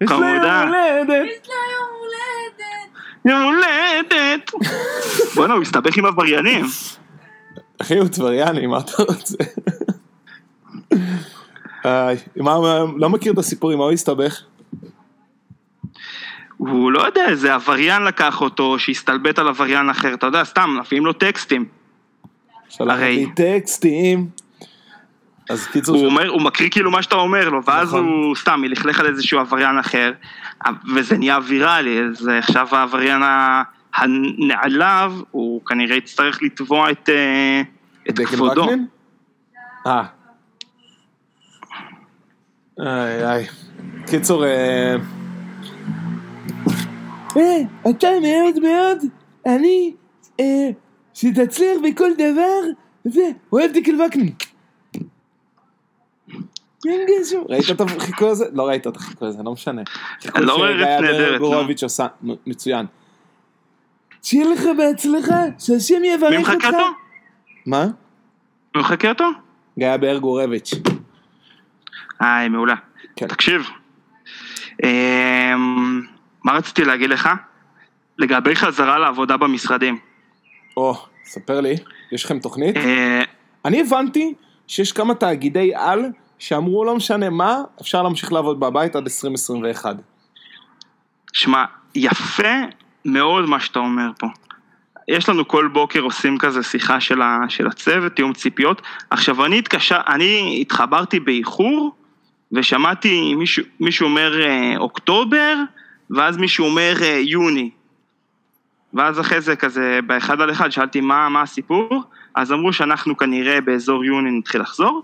יש 0.00 0.10
לה. 0.10 0.16
יום 0.16 0.24
הולדת. 0.24 0.44
יש 0.46 1.48
לה 1.48 1.54
יום 1.72 1.88
הולדת. 1.88 1.95
יום 3.26 3.42
הולדת. 3.42 4.50
בואנה, 5.34 5.54
הוא 5.54 5.62
הסתבך 5.62 5.96
עם 5.96 6.04
עבריינים. 6.06 6.64
אחי, 7.82 7.98
הוא 7.98 8.08
טבריאני, 8.08 8.66
מה 8.66 8.78
אתה 8.78 8.92
רוצה? 9.02 9.36
לא 12.96 13.08
מכיר 13.10 13.32
את 13.32 13.38
הסיפור, 13.38 13.70
עם 13.70 13.78
מה 13.78 13.84
הוא 13.84 13.92
הסתבך? 13.92 14.40
הוא 16.56 16.92
לא 16.92 17.06
יודע, 17.06 17.28
איזה 17.28 17.54
עבריין 17.54 18.02
לקח 18.02 18.40
אותו, 18.40 18.78
שהסתלבט 18.78 19.38
על 19.38 19.48
עבריין 19.48 19.90
אחר, 19.90 20.14
אתה 20.14 20.26
יודע, 20.26 20.44
סתם, 20.44 20.76
מביאים 20.80 21.06
לו 21.06 21.12
טקסטים. 21.12 21.64
שלח 22.68 22.92
הרי- 22.94 23.16
לי 23.16 23.26
טקסטים. 23.36 24.28
אז 25.50 25.66
קיצור, 25.66 25.96
הוא 25.96 26.02
ש- 26.08 26.10
אומר, 26.10 26.28
הוא 26.28 26.42
מקריא 26.42 26.70
כאילו 26.70 26.90
מה 26.90 27.02
שאתה 27.02 27.14
אומר 27.16 27.48
לו, 27.48 27.64
ואז 27.64 27.88
נכון. 27.88 28.04
הוא 28.04 28.36
סתם 28.36 28.60
מלכלך 28.60 29.00
על 29.00 29.06
איזשהו 29.06 29.38
עבריין 29.40 29.78
אחר, 29.78 30.12
וזה 30.94 31.18
נהיה 31.18 31.38
ויראלי, 31.46 32.00
אז 32.00 32.28
עכשיו 32.38 32.68
העבריין 32.72 33.22
ה- 33.22 33.62
הנעלב, 33.96 35.22
הוא 35.30 35.60
כנראה 35.66 35.96
יצטרך 35.96 36.42
לתבוע 36.42 36.90
את, 36.90 37.08
אה, 37.08 37.62
את 38.08 38.18
כבודו. 38.20 38.66
אה. 39.86 40.02
איי 42.80 43.24
איי. 43.30 43.46
קיצור, 44.06 44.44
אה... 44.44 44.96
אה, 47.36 47.42
אתה 47.90 48.08
מאוד 48.22 48.58
מאוד, 48.62 48.98
אני, 49.46 49.94
אה, 50.40 50.68
שתצליח 51.14 51.76
בכל 51.84 52.10
דבר, 52.14 52.60
זה, 53.04 53.20
אוהב 53.52 53.70
דקל 53.74 54.02
וקנין. 54.02 54.32
אין 56.88 57.00
גשם. 57.08 57.40
ראית 57.48 57.70
את 57.70 57.80
החיקוי 57.80 58.28
הזה? 58.28 58.44
לא 58.52 58.68
ראית 58.68 58.86
את 58.86 58.96
החיקוי 58.96 59.28
הזה, 59.28 59.42
לא 59.42 59.52
משנה. 59.52 59.82
לא 60.34 60.54
רואה 60.54 60.70
ארץ 60.70 61.02
נהדרת, 61.02 61.40
נו. 61.40 61.46
גורביץ' 61.46 61.82
עושה, 61.82 62.06
מצוין. 62.46 62.86
שיהיה 64.22 64.46
לך 64.46 64.62
בהצלחה, 64.78 65.40
שהשם 65.58 66.04
יברך 66.04 66.50
אותך. 66.50 66.66
מה? 67.66 67.86
מי 68.74 68.80
מחכה 68.80 69.08
אותו? 69.08 69.24
גיא 69.78 69.96
באר 69.96 70.18
גורביץ'. 70.18 70.74
היי, 72.20 72.48
מעולה. 72.48 72.74
כן. 73.16 73.26
תקשיב, 73.26 73.62
אמ, 74.84 76.00
מה 76.44 76.52
רציתי 76.52 76.84
להגיד 76.84 77.10
לך? 77.10 77.28
לגבי 78.18 78.56
חזרה 78.56 78.98
לעבודה 78.98 79.36
במשרדים. 79.36 79.98
או, 80.76 80.94
ספר 81.24 81.60
לי, 81.60 81.74
יש 82.12 82.24
לכם 82.24 82.38
תוכנית? 82.38 82.76
אה, 82.76 83.22
אני 83.64 83.80
הבנתי 83.80 84.34
שיש 84.66 84.92
כמה 84.92 85.14
תאגידי 85.14 85.72
על 85.74 86.04
שאמרו 86.38 86.84
לא 86.84 86.96
משנה 86.96 87.30
מה, 87.30 87.56
אפשר 87.80 88.02
להמשיך 88.02 88.32
לעבוד 88.32 88.60
בבית 88.60 88.96
עד 88.96 89.02
2021. 89.02 89.96
שמע, 91.32 91.64
יפה 91.94 92.54
מאוד 93.04 93.44
מה 93.44 93.60
שאתה 93.60 93.78
אומר 93.78 94.10
פה. 94.18 94.26
יש 95.08 95.28
לנו 95.28 95.48
כל 95.48 95.68
בוקר 95.72 96.00
עושים 96.00 96.38
כזה 96.38 96.62
שיחה 96.62 97.00
של, 97.00 97.22
ה, 97.22 97.38
של 97.48 97.66
הצוות, 97.66 98.12
תיאום 98.12 98.32
ציפיות. 98.32 98.82
עכשיו 99.10 99.44
אני 99.44 99.58
התקשר, 99.58 100.00
אני 100.08 100.58
התחברתי 100.60 101.20
באיחור 101.20 101.94
ושמעתי 102.52 103.34
מישהו, 103.34 103.64
מישהו 103.80 104.06
אומר 104.06 104.40
אה, 104.46 104.74
אוקטובר 104.78 105.56
ואז 106.10 106.36
מישהו 106.36 106.66
אומר 106.66 106.94
אה, 107.02 107.20
יוני. 107.22 107.70
ואז 108.94 109.20
אחרי 109.20 109.40
זה 109.40 109.56
כזה 109.56 110.00
באחד 110.06 110.40
על 110.40 110.50
אחד 110.50 110.70
שאלתי 110.70 111.00
מה, 111.00 111.28
מה 111.28 111.42
הסיפור, 111.42 112.02
אז 112.34 112.52
אמרו 112.52 112.72
שאנחנו 112.72 113.16
כנראה 113.16 113.60
באזור 113.60 114.04
יוני 114.04 114.38
נתחיל 114.38 114.60
לחזור, 114.60 115.02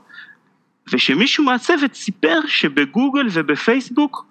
ושמישהו 0.93 1.45
מהצוות 1.45 1.95
סיפר 1.95 2.41
שבגוגל 2.47 3.27
ובפייסבוק 3.33 4.27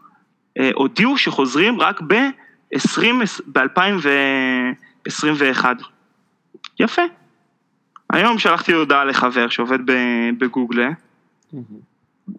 אה, 0.59 0.69
הודיעו 0.73 1.17
שחוזרים 1.17 1.81
רק 1.81 2.01
ב-20, 2.01 3.03
ב-2021. 3.51 5.65
יפה. 6.79 7.01
היום 8.09 8.39
שלחתי 8.39 8.73
הודעה 8.73 9.05
לחבר 9.05 9.49
שעובד 9.49 9.79
בגוגל, 10.37 10.89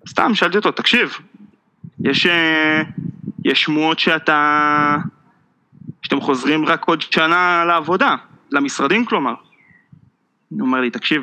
סתם 0.09 0.35
שאלתי 0.35 0.57
אותו, 0.57 0.71
תקשיב, 0.71 1.19
יש, 2.01 2.27
אה, 2.27 2.83
יש 3.45 3.63
שמועות 3.63 3.99
שאתה, 3.99 4.97
שאתם 6.03 6.21
חוזרים 6.21 6.65
רק 6.65 6.85
עוד 6.85 7.03
שנה 7.03 7.65
לעבודה, 7.65 8.17
למשרדים 8.51 9.05
כלומר. 9.05 9.35
הוא 10.49 10.61
אומר 10.61 10.81
לי, 10.81 10.91
תקשיב, 10.91 11.23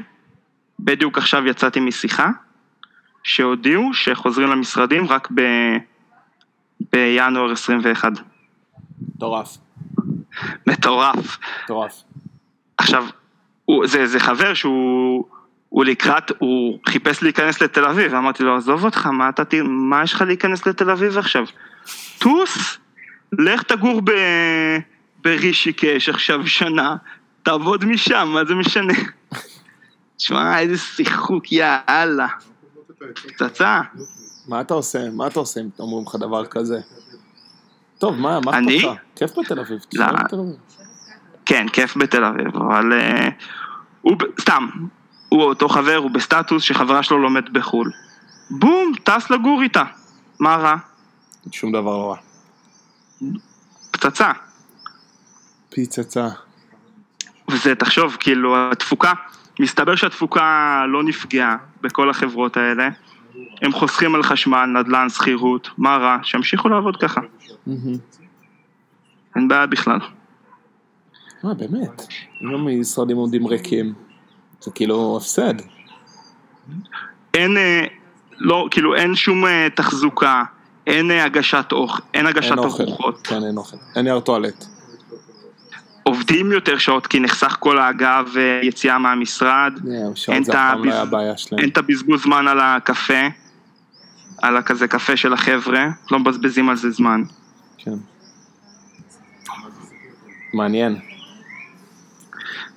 בדיוק 0.79 1.17
עכשיו 1.17 1.47
יצאתי 1.47 1.79
משיחה, 1.79 2.29
שהודיעו 3.23 3.93
שחוזרים 3.93 4.47
למשרדים 4.47 5.07
רק 5.07 5.27
ב... 5.35 5.41
בינואר 6.93 7.51
21. 7.51 8.11
מטורף, 9.15 9.57
מטורף. 10.67 11.37
מטורף. 11.63 12.03
עכשיו, 12.77 13.05
הוא, 13.65 13.87
זה, 13.87 14.07
זה 14.07 14.19
חבר 14.19 14.53
שהוא 14.53 15.25
הוא 15.69 15.85
לקראת, 15.85 16.31
הוא 16.37 16.79
חיפש 16.89 17.23
להיכנס 17.23 17.61
לתל 17.61 17.85
אביב, 17.85 18.13
אמרתי 18.15 18.43
לו, 18.43 18.55
עזוב 18.55 18.85
אותך, 18.85 19.05
מה, 19.05 19.29
אתה, 19.29 19.43
מה 19.63 20.03
יש 20.03 20.13
לך 20.13 20.21
להיכנס 20.21 20.65
לתל 20.65 20.89
אביב 20.89 21.17
עכשיו? 21.17 21.45
טוס, 22.19 22.77
לך 23.39 23.63
תגור 23.63 24.01
ב, 24.03 24.11
ברישיקש 25.21 26.09
עכשיו 26.09 26.47
שנה, 26.47 26.95
תעבוד 27.43 27.85
משם, 27.85 28.29
מה 28.33 28.45
זה 28.45 28.55
משנה? 28.55 28.93
תשמע, 30.17 30.59
איזה 30.59 30.77
שיחוק, 30.77 31.51
יאללה. 31.51 32.27
פצצה. 33.37 33.81
מה 34.47 34.61
אתה 34.61 34.73
עושה? 34.73 35.09
מה 35.09 35.27
אתה 35.27 35.39
עושה 35.39 35.61
אם 35.61 35.69
אומרים 35.79 36.05
לך 36.07 36.15
דבר 36.15 36.45
כזה? 36.45 36.79
טוב, 37.97 38.15
מה, 38.15 38.39
מה 38.45 38.57
אני? 38.57 38.77
אכפת 38.77 38.91
לך? 38.91 38.99
כיף 39.15 39.31
בתל 39.39 39.59
אביב. 39.59 39.79
לא. 39.93 40.05
כן, 41.45 41.65
כיף 41.73 41.97
בתל 41.97 42.25
אביב, 42.25 42.55
אבל 42.55 42.93
אה, 42.93 43.29
הוא, 44.01 44.17
סתם, 44.41 44.67
הוא 45.29 45.43
אותו 45.43 45.69
חבר, 45.69 45.95
הוא 45.95 46.11
בסטטוס 46.11 46.63
שחברה 46.63 47.03
שלו 47.03 47.19
לומד 47.19 47.53
בחו"ל. 47.53 47.91
בום, 48.49 48.91
טס 49.03 49.29
לגור 49.29 49.61
איתה. 49.61 49.83
מה 50.39 50.55
רע? 50.55 50.75
שום 51.51 51.71
דבר 51.71 51.97
לא 51.97 52.09
רע. 52.09 52.17
פצצה. 53.91 54.31
פיצצה. 55.69 56.27
וזה, 57.51 57.75
תחשוב, 57.75 58.17
כאילו, 58.19 58.71
התפוקה, 58.71 59.13
מסתבר 59.59 59.95
שהתפוקה 59.95 60.83
לא 60.87 61.03
נפגעה 61.03 61.57
בכל 61.81 62.09
החברות 62.09 62.57
האלה. 62.57 62.89
הם 63.61 63.71
חוסכים 63.71 64.15
על 64.15 64.23
חשמל, 64.23 64.65
נדל"ן, 64.65 65.09
שכירות, 65.09 65.69
מה 65.77 65.97
רע? 65.97 66.17
שימשיכו 66.23 66.69
לעבוד 66.69 66.97
ככה. 66.97 67.21
אין 69.35 69.47
בעיה 69.47 69.65
בכלל. 69.65 69.99
אה, 71.45 71.53
באמת. 71.53 72.07
אם 72.43 72.49
המשרדים 72.49 73.17
עומדים 73.17 73.47
ריקים, 73.47 73.93
זה 74.61 74.71
כאילו 74.71 75.17
הפסד. 75.17 75.53
אין, 77.33 77.57
אה, 77.57 77.85
לא, 78.37 78.67
כאילו, 78.71 78.95
אין 78.95 79.15
שום 79.15 79.45
אה, 79.45 79.67
תחזוקה, 79.75 80.43
אין 80.87 81.11
אה, 81.11 81.23
הגשת 81.23 81.71
אוכל, 81.71 82.01
אין 82.13 82.25
הגשת. 82.25 82.57
ארוחות. 82.57 83.27
כן, 83.27 83.43
אין 83.43 83.57
אוכל. 83.57 83.77
אין 83.95 84.05
נייר 84.05 84.19
טואלט. 84.19 84.65
עובדים 86.09 86.51
יותר 86.51 86.77
שעות 86.77 87.07
כי 87.07 87.19
נחסך 87.19 87.57
כל 87.59 87.79
ההגעה 87.79 88.23
ויציאה 88.33 88.97
מהמשרד, 88.97 89.73
אין 90.27 90.43
את 90.43 90.49
אף 90.49 90.55
פעם 90.55 90.83
לא. 90.83 91.57
אין 91.57 91.69
את 91.69 91.77
הבזבוז 91.77 92.21
זמן 92.21 92.47
על 92.47 92.59
הקפה, 92.59 93.27
על 94.37 94.57
הכזה 94.57 94.87
קפה 94.87 95.17
של 95.17 95.33
החבר'ה, 95.33 95.89
לא 96.11 96.19
מבזבזים 96.19 96.69
על 96.69 96.75
זה 96.75 96.91
זמן. 96.91 97.23
כן. 97.77 97.93
מעניין. 100.53 100.99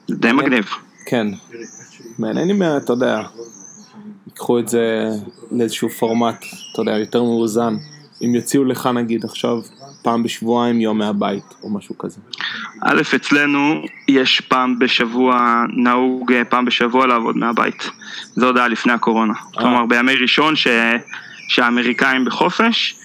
זה 0.09 0.17
די 0.17 0.33
מגניב. 0.33 0.69
כן. 1.07 1.27
מעניין 2.19 2.51
אם, 2.51 2.63
אה, 2.63 2.77
אתה 2.77 2.93
יודע, 2.93 3.23
ייקחו 4.27 4.59
את 4.59 4.69
זה 4.69 5.09
לאיזשהו 5.51 5.89
פורמט, 5.89 6.45
אתה 6.73 6.83
יודע, 6.83 6.99
יותר 6.99 7.23
מאוזן. 7.23 7.77
אם 8.25 8.35
יוציאו 8.35 8.65
לך 8.65 8.87
נגיד 8.95 9.25
עכשיו 9.25 9.61
פעם 10.03 10.23
בשבועיים 10.23 10.81
יום 10.81 10.99
מהבית, 10.99 11.45
או 11.63 11.71
משהו 11.71 11.99
כזה. 11.99 12.21
א', 12.83 13.03
אצלנו 13.17 13.83
יש 14.09 14.41
פעם 14.41 14.79
בשבוע, 14.79 15.65
נהוג 15.77 16.33
אה, 16.33 16.45
פעם 16.45 16.65
בשבוע 16.65 17.07
לעבוד 17.07 17.37
מהבית. 17.37 17.91
זה 18.35 18.47
עוד 18.47 18.59
היה 18.59 18.69
לפני 18.69 18.93
הקורונה. 18.93 19.35
כלומר, 19.55 19.87
בימי 19.87 20.15
ראשון 20.15 20.57
ש... 20.57 20.67
שהאמריקאים 21.49 22.25
בחופש, 22.25 22.97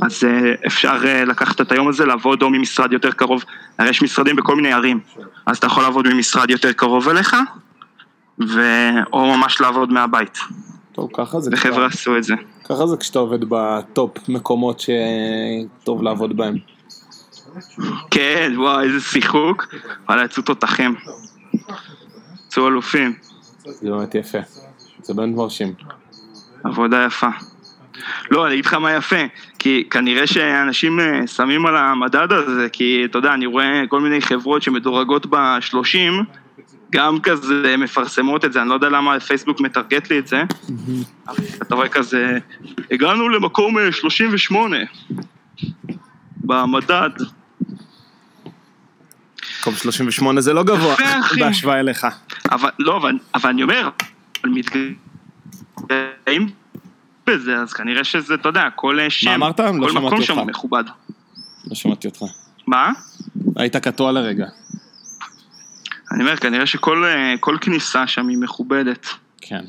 אז 0.00 0.24
אה, 0.24 0.54
אפשר 0.66 0.98
אה, 1.04 1.24
לקחת 1.24 1.60
את 1.60 1.72
היום 1.72 1.88
הזה, 1.88 2.06
לעבוד 2.06 2.42
או 2.42 2.50
ממשרד 2.50 2.92
יותר 2.92 3.10
קרוב, 3.10 3.44
הרי 3.78 3.90
יש 3.90 4.02
משרדים 4.02 4.36
בכל 4.36 4.56
מיני 4.56 4.72
ערים, 4.72 5.00
אז 5.46 5.56
אתה 5.56 5.66
יכול 5.66 5.82
לעבוד 5.82 6.08
ממשרד 6.08 6.50
יותר 6.50 6.72
קרוב 6.72 7.08
אליך, 7.08 7.36
ו... 8.48 8.60
או 9.12 9.36
ממש 9.36 9.60
לעבוד 9.60 9.92
מהבית, 9.92 10.38
טוב, 11.00 11.10
ככה 11.12 11.40
זה, 11.40 11.50
וחבר'ה 11.52 11.86
עשו 11.86 12.16
את 12.16 12.24
זה. 12.24 12.34
ככה 12.64 12.86
זה 12.86 12.96
כשאתה 12.96 13.18
עובד 13.18 13.38
בטופ 13.48 14.28
מקומות 14.28 14.80
שטוב 14.80 16.02
לעבוד 16.02 16.36
בהם. 16.36 16.56
כן, 18.10 18.52
וואי, 18.56 18.86
איזה 18.86 19.00
שיחוק, 19.00 19.74
וואלה, 20.08 20.24
יצאו 20.24 20.42
תותחים. 20.42 20.94
יצאו 22.46 22.68
אלופים, 22.68 23.14
זה 23.64 23.90
באמת 23.90 24.14
יפה. 24.14 24.38
זה 25.02 25.14
באמת 25.14 25.36
מרשים. 25.36 25.74
עבודה 26.64 27.04
יפה. 27.06 27.28
לא, 28.30 28.46
אני 28.46 28.54
אגיד 28.54 28.66
לך 28.66 28.74
מה 28.74 28.92
יפה, 28.92 29.24
כי 29.58 29.84
כנראה 29.90 30.26
שאנשים 30.26 31.00
אה, 31.00 31.26
שמים 31.26 31.66
על 31.66 31.76
המדד 31.76 32.32
הזה, 32.32 32.68
כי 32.72 33.02
אתה 33.04 33.18
יודע, 33.18 33.34
אני 33.34 33.46
רואה 33.46 33.82
כל 33.88 34.00
מיני 34.00 34.20
חברות 34.20 34.62
שמדורגות 34.62 35.26
בשלושים, 35.30 36.24
גם 36.90 37.20
כזה 37.20 37.74
מפרסמות 37.78 38.44
את 38.44 38.52
זה, 38.52 38.60
אני 38.60 38.68
לא 38.68 38.74
יודע 38.74 38.88
למה 38.88 39.20
פייסבוק 39.20 39.60
מטרגט 39.60 40.10
לי 40.10 40.18
את 40.18 40.26
זה, 40.26 40.42
אבל 41.28 41.44
אתה 41.62 41.74
רואה 41.74 41.88
כזה, 41.88 42.38
הגענו 42.90 43.28
למקום 43.28 43.78
אה, 43.78 43.92
38 43.92 44.76
במדד, 46.36 47.10
מקום 49.60 49.74
38 49.74 50.40
זה 50.40 50.52
לא 50.52 50.62
גבוה. 50.62 50.96
בהשוואה 51.38 51.80
אליך. 51.80 52.06
אבל 52.50 52.70
לא, 52.78 52.96
אבל, 52.96 53.18
אבל 53.34 53.50
אני 53.50 53.62
אומר, 53.62 53.88
אבל 54.42 54.50
מתגאים 54.50 56.48
בזה, 57.26 57.56
אז 57.56 57.72
כנראה 57.72 58.04
שזה, 58.04 58.34
אתה 58.34 58.48
יודע, 58.48 58.68
כל 58.74 59.00
אה, 59.00 59.10
שם, 59.10 59.30
אמרת? 59.30 59.60
לא 59.60 59.72
כל 59.80 59.90
שמעתי 59.90 60.06
מקום 60.06 60.22
שם 60.22 60.46
מכובד. 60.46 60.84
לא 61.66 61.74
שמעתי 61.74 62.08
אותך. 62.08 62.22
מה? 62.66 62.92
היית 63.56 63.76
קטוע 63.76 64.12
לרגע. 64.12 64.46
אני 66.12 66.22
אומר, 66.22 66.36
כנראה 66.36 66.66
שכל 66.66 67.04
אה, 67.04 67.34
כניסה 67.60 68.06
שם 68.06 68.28
היא 68.28 68.38
מכובדת. 68.38 69.06
כן. 69.40 69.64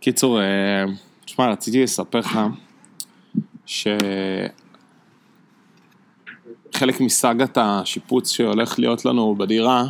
קיצור, 0.00 0.40
אה, 0.40 0.84
תשמע, 1.24 1.50
רציתי 1.50 1.82
לספר 1.82 2.18
לך 2.18 2.38
שחלק 3.66 4.50
מסאגת 7.00 7.58
השיפוץ 7.60 8.30
שהולך 8.30 8.78
להיות 8.78 9.04
לנו 9.04 9.34
בדירה, 9.34 9.84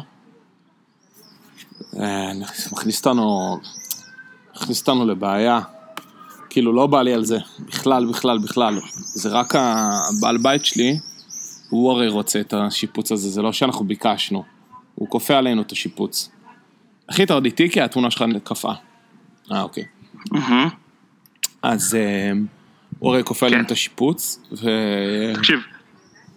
אה, 2.01 2.33
מכניס 2.73 2.99
אותנו, 2.99 3.59
מכניס 4.57 4.81
אותנו 4.81 5.07
לבעיה. 5.07 5.61
כאילו, 6.51 6.73
לא 6.73 6.87
בא 6.87 7.03
לי 7.03 7.15
על 7.15 7.25
זה, 7.25 7.39
בכלל, 7.59 8.07
בכלל, 8.07 8.39
בכלל. 8.39 8.81
זה 8.95 9.29
רק 9.29 9.55
הבעל 9.55 10.37
בית 10.37 10.65
שלי, 10.65 10.99
הוא 11.71 11.91
הרי 11.91 12.09
רוצה 12.09 12.41
את 12.41 12.55
השיפוץ 12.55 13.13
הזה, 13.13 13.31
זה 13.31 13.43
לא 13.43 13.53
שאנחנו 13.53 13.85
ביקשנו. 13.85 14.45
הוא 14.95 15.09
כופה 15.11 15.39
עלינו 15.39 15.63
את 15.63 15.73
השיפוץ. 15.73 16.31
עוד 17.31 17.45
איתי 17.45 17.71
כי 17.71 17.81
התמונה 17.81 18.11
שלך 18.11 18.25
קפאה. 18.45 18.75
אה, 19.53 19.63
אוקיי. 19.63 19.85
אז 21.63 21.95
אה, 21.95 22.33
הוא 22.99 23.13
הרי 23.13 23.25
כופה 23.25 23.47
עלינו 23.47 23.63
כן. 23.63 23.67
את 23.67 23.71
השיפוץ, 23.71 24.41
ו... 24.53 24.69
תקשיב, 25.35 25.61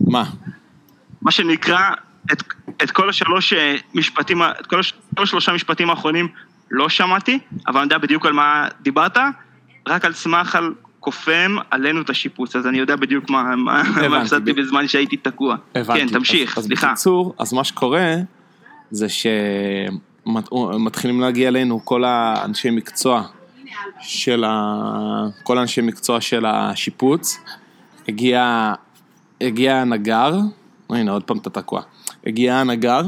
מה? 0.01 0.23
מה 1.21 1.31
שנקרא, 1.31 1.79
את, 2.31 2.43
את 2.83 2.91
כל 2.91 3.09
השלוש 3.09 3.53
אה, 3.53 3.75
משפטים, 3.93 4.41
את 4.43 4.67
כל, 4.67 4.79
הש, 4.79 4.93
כל 5.17 5.23
השלושה 5.23 5.53
משפטים 5.53 5.89
האחרונים 5.89 6.27
לא 6.71 6.89
שמעתי, 6.89 7.39
אבל 7.67 7.77
אני 7.77 7.85
יודע 7.85 7.97
בדיוק 7.97 8.25
על 8.25 8.33
מה 8.33 8.67
דיברת, 8.81 9.17
רק 9.87 10.05
על 10.05 10.13
סמך 10.13 10.55
על 10.55 10.73
כופם 10.99 11.55
עלינו 11.71 12.01
את 12.01 12.09
השיפוץ, 12.09 12.55
אז 12.55 12.67
אני 12.67 12.77
יודע 12.77 12.95
בדיוק 12.95 13.29
מה. 13.29 13.53
הפסדתי 14.21 14.53
בזמן 14.53 14.87
שהייתי 14.87 15.17
תקוע. 15.17 15.55
הבנתי. 15.75 15.99
כן, 15.99 16.07
תמשיך, 16.07 16.57
אז, 16.57 16.65
סליחה. 16.65 16.87
אז 16.87 16.91
בקיצור, 16.91 17.35
אז 17.39 17.53
מה 17.53 17.63
שקורה 17.63 18.15
זה 18.95 19.07
שמתחילים 20.25 21.21
להגיע 21.21 21.47
אלינו 21.47 21.85
כל 21.85 22.03
האנשי 22.03 22.69
מקצוע 22.69 23.23
של 24.01 24.43
ה... 24.43 25.27
כל 25.43 25.57
האנשי 25.57 25.81
מקצוע 25.81 26.21
של 26.21 26.45
השיפוץ. 26.45 27.37
הגיע, 28.07 28.73
הגיע 29.41 29.75
הנגר, 29.75 30.39
הנה 30.89 31.11
עוד 31.11 31.23
פעם 31.23 31.37
אתה 31.37 31.49
תקוע. 31.49 31.81
הגיע 32.25 32.55
הנגר, 32.55 33.01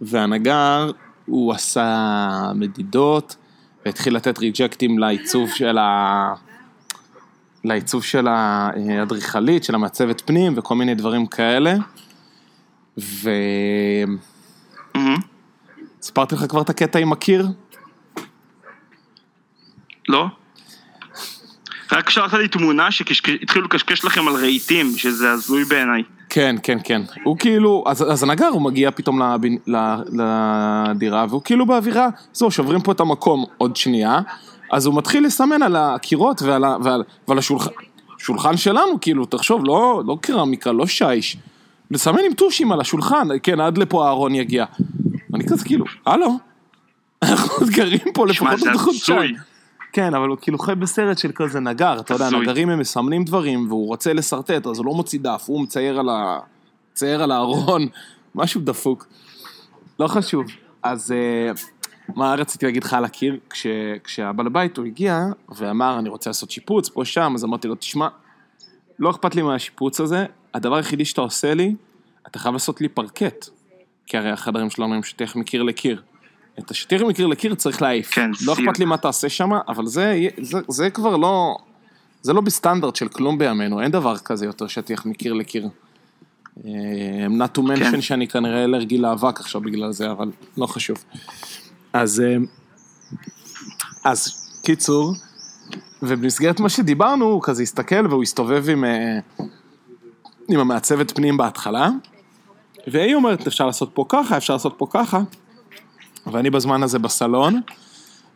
והנגר 0.00 0.90
הוא 1.26 1.52
עשה 1.52 2.52
מדידות 2.54 3.36
והתחיל 3.86 4.16
לתת 4.16 4.38
ריג'קטים 4.38 4.98
לעיצוב 4.98 5.50
של 5.50 5.78
ה... 5.78 6.34
לעיצוב 7.64 8.04
של 8.04 8.28
האדריכלית, 8.28 9.64
של 9.64 9.74
המעצבת 9.74 10.20
פנים 10.20 10.52
וכל 10.56 10.74
מיני 10.74 10.94
דברים 10.94 11.26
כאלה. 11.26 11.74
וסיפרתי 12.98 14.31
מהמם. 14.94 15.16
לך 16.32 16.44
כבר 16.48 16.62
את 16.62 16.70
הקטע 16.70 16.98
עם 16.98 17.12
הקיר? 17.12 17.46
לא? 20.08 20.26
רק 21.92 22.10
שלחת 22.10 22.38
לי 22.38 22.48
תמונה 22.48 22.90
שהתחילו 22.90 23.64
לקשקש 23.64 24.04
לכם 24.04 24.28
על 24.28 24.34
רהיטים, 24.34 24.96
שזה 24.96 25.30
הזוי 25.30 25.64
בעיניי. 25.64 26.02
כן, 26.28 26.56
כן, 26.62 26.78
כן. 26.84 27.02
הוא 27.24 27.36
כאילו, 27.38 27.84
אז, 27.86 28.12
אז 28.12 28.22
הנגר 28.22 28.48
הוא 28.48 28.62
מגיע 28.62 28.90
פתאום 28.90 29.22
לבנ, 29.22 29.56
ל, 29.66 29.76
לדירה, 30.12 31.26
והוא 31.28 31.42
כאילו 31.44 31.66
באווירה, 31.66 32.08
זהו, 32.32 32.50
שוברים 32.50 32.80
פה 32.80 32.92
את 32.92 33.00
המקום 33.00 33.44
עוד 33.58 33.76
שנייה, 33.76 34.20
אז 34.72 34.86
הוא 34.86 34.96
מתחיל 34.96 35.26
לסמן 35.26 35.62
על 35.62 35.76
הקירות 35.76 36.42
ועל, 36.42 36.64
ועל, 36.82 37.02
ועל 37.28 37.38
השולחן, 37.38 37.70
שולחן 38.18 38.56
שלנו, 38.56 39.00
כאילו, 39.00 39.24
תחשוב, 39.24 39.64
לא, 39.64 40.02
לא 40.06 40.18
קרמיקה, 40.20 40.72
לא 40.72 40.86
שיש, 40.86 41.36
לסמן 41.92 42.20
עם 42.26 42.34
טושים 42.34 42.72
על 42.72 42.80
השולחן, 42.80 43.28
כן, 43.42 43.60
עד 43.60 43.78
לפה 43.78 44.06
אהרון 44.06 44.34
יגיע. 44.34 44.64
אני 45.34 45.44
כזה 45.48 45.64
כאילו, 45.64 45.84
הלו, 46.06 46.38
אנחנו 47.22 47.66
גרים 47.76 48.12
פה 48.14 48.26
לפחות 48.26 48.60
עוד 48.60 48.76
חודשיים. 48.76 49.34
כן, 49.92 50.14
אבל 50.14 50.28
הוא 50.28 50.36
כאילו 50.40 50.58
חי 50.58 50.74
בסרט 50.74 51.18
של 51.18 51.30
כזה 51.34 51.60
נגר, 51.60 52.00
אתה 52.00 52.14
יודע. 52.14 52.30
נגרים 52.30 52.70
הם 52.70 52.78
מסמנים 52.78 53.24
דברים, 53.24 53.66
והוא 53.68 53.86
רוצה 53.86 54.12
לשרטט, 54.12 54.66
אז 54.66 54.78
הוא 54.78 54.86
לא 54.86 54.92
מוציא 54.92 55.18
דף, 55.22 55.44
הוא 55.46 55.62
מצייר 55.62 55.98
על 55.98 56.08
ה... 56.08 56.38
מצייר 56.92 57.22
על 57.22 57.30
הארון, 57.30 57.86
משהו 58.34 58.60
דפוק. 58.60 59.06
לא 60.00 60.06
חשוב. 60.06 60.44
אז 60.82 61.12
אה, 61.12 61.52
מה 62.16 62.34
רציתי 62.34 62.66
להגיד 62.66 62.84
לך 62.84 62.94
על 62.94 63.04
הקיר? 63.04 63.36
כש, 63.50 63.66
כשהבעל 64.04 64.48
בית 64.48 64.76
הוא 64.76 64.86
הגיע 64.86 65.24
ואמר, 65.56 65.98
אני 65.98 66.08
רוצה 66.08 66.30
לעשות 66.30 66.50
שיפוץ 66.50 66.88
פה, 66.88 67.04
שם, 67.04 67.32
אז 67.34 67.44
אמרתי 67.44 67.68
לו, 67.68 67.74
תשמע, 67.74 68.08
לא 68.98 69.10
אכפת 69.10 69.34
לי 69.34 69.42
מהשיפוץ 69.42 70.00
הזה, 70.00 70.26
הדבר 70.54 70.76
היחידי 70.76 71.04
שאתה 71.04 71.20
עושה 71.20 71.54
לי, 71.54 71.74
אתה 72.26 72.38
חייב 72.38 72.52
לעשות 72.52 72.80
לי 72.80 72.88
פרקט. 72.88 73.48
כי 74.06 74.16
הרי 74.16 74.30
החדרים 74.30 74.70
שלנו 74.70 74.94
הם 74.94 75.02
שטיח 75.02 75.36
מקיר 75.36 75.62
לקיר. 75.62 76.02
את 76.58 76.70
השטיח 76.70 77.02
מקיר 77.02 77.26
לקיר 77.26 77.54
צריך 77.54 77.82
להעיף. 77.82 78.10
כן, 78.10 78.30
לא. 78.46 78.52
אכפת 78.52 78.78
לי 78.78 78.84
מה 78.84 78.96
תעשה 78.96 79.28
שם, 79.28 79.50
אבל 79.68 79.86
זה, 79.86 80.28
זה, 80.40 80.58
זה 80.68 80.90
כבר 80.90 81.16
לא... 81.16 81.56
זה 82.22 82.32
לא 82.32 82.40
בסטנדרט 82.40 82.96
של 82.96 83.08
כלום 83.08 83.38
בימינו, 83.38 83.80
אין 83.80 83.90
דבר 83.90 84.18
כזה 84.18 84.46
יותר 84.46 84.66
שטיח 84.66 85.06
מקיר 85.06 85.32
לקיר. 85.32 85.68
אה, 86.64 86.70
not 87.26 87.58
to 87.58 87.60
mention 87.60 87.90
כן. 87.90 88.00
שאני 88.00 88.28
כנראה 88.28 88.64
אלרגי 88.64 88.98
לאבק 88.98 89.40
עכשיו 89.40 89.60
בגלל 89.60 89.92
זה, 89.92 90.10
אבל 90.10 90.30
לא 90.56 90.66
חשוב. 90.66 91.04
אז, 91.92 92.20
אה, 92.20 92.36
אז 94.04 94.48
קיצור, 94.62 95.14
ובמסגרת 96.02 96.60
מה 96.60 96.68
שדיברנו, 96.68 97.24
הוא 97.24 97.42
כזה 97.42 97.62
הסתכל 97.62 98.06
והוא 98.06 98.22
הסתובב 98.22 98.68
עם, 98.68 98.84
אה, 98.84 99.18
עם 100.48 100.60
המעצבת 100.60 101.10
פנים 101.10 101.36
בהתחלה, 101.36 101.90
והיא 102.86 103.14
אומרת, 103.14 103.46
אפשר 103.46 103.66
לעשות 103.66 103.90
פה 103.94 104.04
ככה, 104.08 104.36
אפשר 104.36 104.52
לעשות 104.52 104.74
פה 104.78 104.86
ככה, 104.90 105.20
ואני 106.26 106.50
בזמן 106.50 106.82
הזה 106.82 106.98
בסלון, 106.98 107.60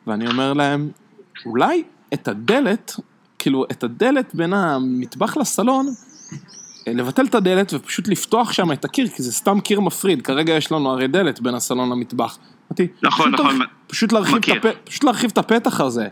ואני 0.07 0.29
אומר 0.29 0.53
להם, 0.53 0.90
אולי 1.47 1.83
את 2.14 2.29
הדלת, 2.29 2.97
כאילו, 3.38 3.64
את 3.71 3.85
הדלת 3.85 4.35
בין 4.35 4.53
המטבח 4.53 5.37
לסלון, 5.37 5.87
אה, 6.88 6.92
לבטל 6.92 7.25
את 7.25 7.35
הדלת 7.35 7.75
ופשוט 7.75 8.09
לפתוח 8.09 8.53
שם 8.53 8.73
את 8.73 8.85
הקיר, 8.85 9.09
כי 9.09 9.23
זה 9.23 9.33
סתם 9.33 9.61
קיר 9.61 9.81
מפריד, 9.81 10.23
כרגע 10.23 10.53
יש 10.53 10.73
לנו 10.73 10.90
הרי 10.90 11.09
דלת 11.09 11.40
בין 11.40 11.55
הסלון 11.55 11.90
למטבח. 11.90 12.38
נכון, 13.03 13.33
פשוט 13.33 13.47
נכון. 13.47 13.59
פשוט 13.87 14.12
להרחיב. 14.12 14.37
הפ... 14.57 14.77
פשוט 14.85 15.05
להרחיב 15.05 15.31
את 15.31 15.38
הפתח 15.38 15.81
הזה. 15.81 16.09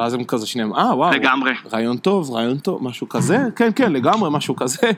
ואז 0.00 0.14
הם 0.14 0.24
כזה 0.24 0.46
שניהם, 0.46 0.74
אה, 0.74 0.96
וואו. 0.96 1.10
לגמרי. 1.12 1.50
רעיון 1.72 1.96
טוב, 1.96 2.30
רעיון 2.30 2.58
טוב, 2.58 2.84
משהו 2.84 3.08
כזה, 3.08 3.38
כן, 3.56 3.70
כן, 3.76 3.92
לגמרי, 3.92 4.30
משהו 4.32 4.56
כזה. 4.56 4.90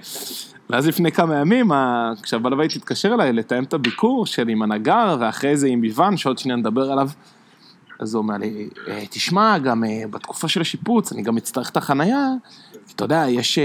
ואז 0.70 0.86
לפני 0.86 1.12
כמה 1.12 1.36
ימים, 1.36 1.70
כשהבעל 2.22 2.52
הבית 2.52 2.76
התקשר 2.76 3.14
אליי 3.14 3.32
לתאם 3.32 3.64
את 3.64 3.74
הביקור 3.74 4.26
שלי 4.26 4.52
עם 4.52 4.62
הנגר, 4.62 5.16
ואחרי 5.20 5.56
זה 5.56 5.66
עם 5.68 5.84
איוון, 5.84 6.16
שעוד 6.16 6.38
שניה 6.38 6.56
נדבר 6.56 6.92
עליו, 6.92 7.08
אז 8.00 8.14
הוא 8.14 8.22
אומר 8.22 8.36
לי, 8.36 8.68
"אה, 8.88 9.02
תשמע, 9.10 9.58
גם 9.58 9.84
אה, 9.84 10.02
בתקופה 10.10 10.48
של 10.48 10.60
השיפוץ, 10.60 11.12
אני 11.12 11.22
גם 11.22 11.36
אצטרך 11.36 11.70
את 11.70 11.76
החנייה, 11.76 12.28
אתה 12.94 13.04
יודע, 13.04 13.24
יש... 13.28 13.58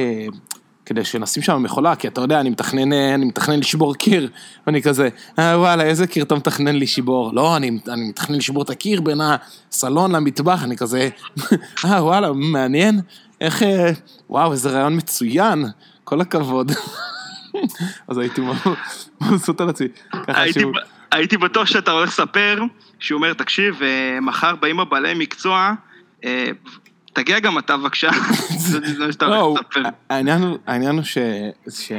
כדי 0.88 1.04
שנשים 1.04 1.44
שם 1.44 1.64
מכולה, 1.64 1.96
כי 1.96 2.08
אתה 2.08 2.22
יודע, 2.22 2.40
אני 2.40 2.50
מתכנן, 2.50 2.94
אה, 2.94 3.16
אני 3.16 3.26
מתכנן 3.26 3.60
לשבור 3.60 3.96
קיר, 3.96 4.30
ואני 4.68 4.82
כזה, 4.82 5.10
אה, 5.40 5.60
וואלה, 5.60 5.84
איזה 5.84 6.08
קיר 6.08 6.24
אתה 6.24 6.36
מתכנן 6.36 6.76
לשבור? 6.76 7.34
לא, 7.34 7.58
אני, 7.58 7.80
אני 7.88 8.10
מתכנן 8.10 8.38
לשבור 8.38 8.64
את 8.64 8.70
הקיר 8.70 9.02
בין 9.02 9.22
הסלון 9.22 10.16
למטבח, 10.16 10.64
אני 10.64 10.78
כזה, 10.78 11.10
אה, 11.86 12.04
וואלה, 12.04 12.32
מעניין, 12.34 13.02
איך, 13.42 13.64
אה, 13.64 13.92
וואו, 14.30 14.52
איזה 14.52 14.70
רעיון 14.70 14.98
מצוין, 14.98 15.66
כל 16.04 16.22
הכבוד. 16.22 16.72
אז 18.08 18.18
הייתי 18.18 18.42
מבסוט 19.22 19.62
על 19.62 19.70
עצמי. 19.70 19.88
הייתי 20.28 20.60
שהוא, 20.60 20.74
הייתי 21.12 21.38
בטוח 21.38 21.66
שאתה 21.66 21.92
הולך 21.92 22.10
לספר, 22.10 22.64
שהוא 23.00 23.18
אומר, 23.18 23.34
תקשיב, 23.34 23.82
אה, 23.84 24.20
מחר 24.22 24.56
באים 24.56 24.80
הבעלי 24.80 25.14
מקצוע, 25.14 25.74
תגיע 27.18 27.40
גם 27.40 27.58
אתה 27.58 27.78
בבקשה. 27.78 28.10
לא. 29.22 29.56
העניין 30.10 30.42
הוא- 30.42 31.04
ש... 31.04 31.92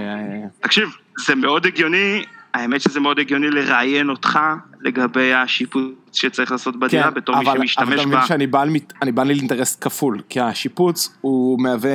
תקשיב, 0.60 0.88
זה 1.26 1.34
מאוד 1.34 1.66
הגיוני, 1.66 2.22
האמת 2.54 2.80
שזה 2.80 3.00
מאוד 3.00 3.18
הגיוני 3.18 3.50
לראיין 3.50 4.10
אותך 4.10 4.38
לגבי 4.80 5.34
השיפוץ 5.34 5.82
שצריך 6.12 6.52
לעשות 6.52 6.78
בדירה, 6.80 7.10
בתור 7.10 7.36
מי 7.38 7.44
כן, 7.44 7.50
אבל- 7.50 7.58
אבל 7.58 7.66
שמשתמש 7.66 7.88
אתה 8.00 8.06
בה. 8.06 8.06
מבין 8.06 8.26
שאני 8.26 8.46
בעל 8.46 8.70
מת- 8.70 8.92
אני 9.02 9.12
בעל 9.12 9.30
אינטרס 9.30 9.76
כפול, 9.76 10.20
כי 10.28 10.40
השיפוץ 10.40 11.16
הוא 11.20 11.60
מהווה 11.62 11.90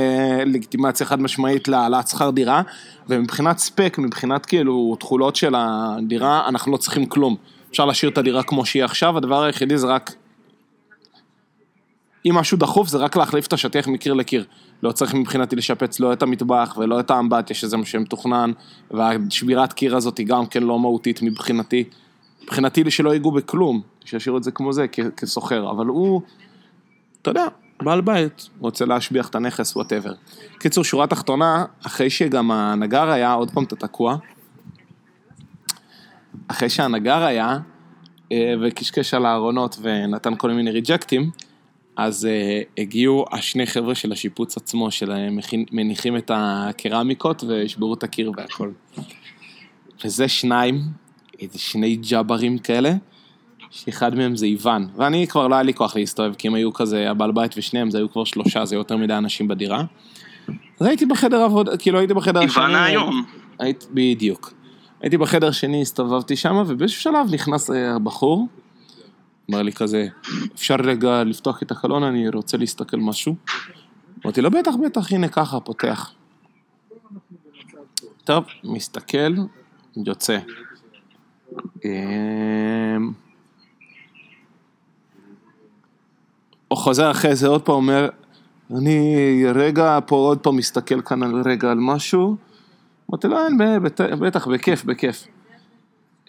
לגיטימציה 0.46 1.06
חד 1.06 1.22
משמעית 1.22 1.68
להעלאת 1.68 2.08
שכר 2.08 2.30
דירה, 2.30 2.62
ומבחינת 3.10 3.58
ספק, 3.58 3.96
מבחינת 4.00 4.46
כאילו 4.46 4.96
תכולות 5.00 5.36
של 5.36 5.54
הדירה, 5.58 6.48
אנחנו 6.48 6.72
לא 6.72 6.78
צריכים 6.78 7.06
כלום. 7.06 7.36
אפשר 7.72 7.86
להשאיר 7.86 8.12
את 8.12 8.18
הדירה 8.18 8.44
כמו 8.44 8.66
שהיא 8.66 8.84
עכשיו, 8.84 9.18
הדבר 9.18 9.44
היחידי 9.44 9.78
זה 9.78 9.88
רק... 9.88 10.12
אם 12.26 12.36
משהו 12.36 12.58
דחוף 12.58 12.88
זה 12.88 12.98
רק 12.98 13.16
להחליף 13.16 13.48
את 13.48 13.54
השטיח 13.54 13.88
מקיר 13.88 14.14
לקיר. 14.14 14.46
לא 14.84 14.92
צריך 14.92 15.14
מבחינתי 15.14 15.56
לשפץ 15.56 16.00
לא 16.00 16.14
את 16.14 16.24
המטבח 16.24 16.78
ולא 16.78 17.00
את 17.00 17.12
האמבטיה 17.12 17.56
שזה 17.56 17.78
מה 17.78 17.86
שמתוכנן, 17.86 18.52
והשבירת 18.92 19.74
קיר 19.74 19.96
הזאת 19.96 20.18
היא 20.18 20.28
גם 20.28 20.46
כן 20.46 20.64
לא 20.64 20.80
מהותית 20.80 21.22
מבחינתי. 21.22 21.84
מבחינתי 22.44 22.92
שלא 22.92 23.14
ייגעו 23.14 23.32
בכלום, 23.32 23.82
שישאירו 24.06 24.38
את 24.38 24.44
זה 24.44 24.52
כמו 24.52 24.74
זה 24.74 24.86
כסוחר, 25.18 25.72
אבל 25.72 25.86
הוא, 25.86 26.22
אתה 27.22 27.30
יודע, 27.30 27.46
בעל 27.82 28.02
בית, 28.02 28.50
רוצה 28.60 28.86
להשביח 28.86 29.30
את 29.30 29.36
הנכס, 29.36 29.76
whatever. 29.76 30.14
קיצור, 30.60 30.84
שורה 30.84 31.08
תחתונה, 31.08 31.66
אחרי 31.86 32.10
שגם 32.10 32.52
הנגר 32.52 33.10
היה, 33.10 33.34
עוד 33.34 33.52
פעם 33.52 33.64
אתה 33.64 33.76
תקוע, 33.76 34.18
אחרי 36.48 36.70
שהנגר 36.70 37.24
היה, 37.24 37.58
אה, 38.32 38.54
וקשקש 38.62 39.14
על 39.14 39.26
הארונות 39.26 39.78
ונתן 39.82 40.36
כל 40.36 40.52
מיני 40.52 40.72
ריג'קטים, 40.72 41.32
אז 41.98 42.28
uh, 42.28 42.82
הגיעו 42.82 43.26
השני 43.32 43.66
חבר'ה 43.66 43.96
של 43.96 44.12
השיפוץ 44.12 44.58
עצמו, 44.58 44.92
שמניחים 44.92 46.18
את 46.18 46.32
הקרמיקות 46.34 47.44
וישברו 47.44 47.94
את 47.94 48.04
הקיר 48.04 48.32
והכל. 48.38 48.72
וזה 50.06 50.28
שניים, 50.28 50.82
איזה 51.40 51.60
שני 51.60 51.96
ג'אברים 51.96 52.58
כאלה, 52.58 52.94
שאחד 53.72 54.16
מהם 54.16 54.36
זה 54.36 54.46
איוון. 54.46 54.88
ואני 54.96 55.28
כבר 55.28 55.48
לא 55.48 55.56
היה 55.56 55.64
לי 55.64 55.74
כוח 55.74 55.96
להסתובב, 55.96 56.34
כי 56.34 56.48
הם 56.48 56.54
היו 56.54 56.74
כזה, 56.74 57.10
הבעל 57.10 57.32
בית 57.32 57.58
ושניהם, 57.58 57.92
זה 57.92 57.98
היו 57.98 58.12
כבר 58.12 58.24
שלושה, 58.24 58.66
זה 58.66 58.76
יותר 58.76 58.98
מדי 58.98 59.14
אנשים 59.14 59.48
בדירה. 59.48 59.84
אז 60.80 60.88
הייתי 60.88 61.06
בחדר 61.06 61.42
עבודה, 61.42 61.78
כאילו 61.78 62.00
הייתי 62.00 62.14
בחדר 62.14 62.42
איוון 62.42 62.76
היום. 62.76 63.24
היית, 63.60 63.88
בדיוק. 63.92 64.54
הייתי 65.02 65.18
בחדר 65.18 65.52
שני, 65.52 65.82
הסתובבתי 65.82 66.36
שם, 66.36 66.64
ובאיזשהו 66.68 67.02
שלב 67.02 67.34
נכנס 67.34 67.70
אה, 67.70 68.00
בחור, 68.00 68.48
אמר 69.54 69.62
לי 69.62 69.74
כזה, 69.74 70.08
אפשר 70.56 70.76
רגע 70.76 71.24
לפתוח 71.24 71.64
את 71.64 71.72
החלון, 71.72 72.04
אני 72.04 72.30
רוצה 72.30 72.58
להסתכל 72.58 72.98
משהו. 72.98 73.36
אמרתי 74.26 74.42
לו, 74.42 74.52
בטח, 74.52 74.72
בטח, 74.86 75.12
הנה 75.12 75.28
ככה, 75.28 75.60
פותח. 75.60 76.12
טוב, 78.24 78.46
מסתכל, 78.64 79.34
יוצא. 80.06 80.40
אמ, 81.86 83.12
הוא 86.68 86.78
חוזר 86.78 87.12
אחרי 87.12 87.36
זה 87.36 87.48
עוד 87.48 87.62
פעם, 87.62 87.76
אומר, 87.76 88.10
אני 88.78 89.44
רגע 89.56 90.00
פה 90.06 90.16
עוד 90.16 90.40
פעם 90.40 90.58
מסתכל 90.58 91.02
כאן 91.02 91.24
על 91.24 91.42
רגע 91.46 91.72
על 91.72 91.78
משהו. 91.80 92.36
אמרתי 93.10 93.28
לו, 93.28 93.38
אין, 93.38 93.58
בטח, 94.20 94.48
בכיף, 94.48 94.86
בכיף. 94.86 95.28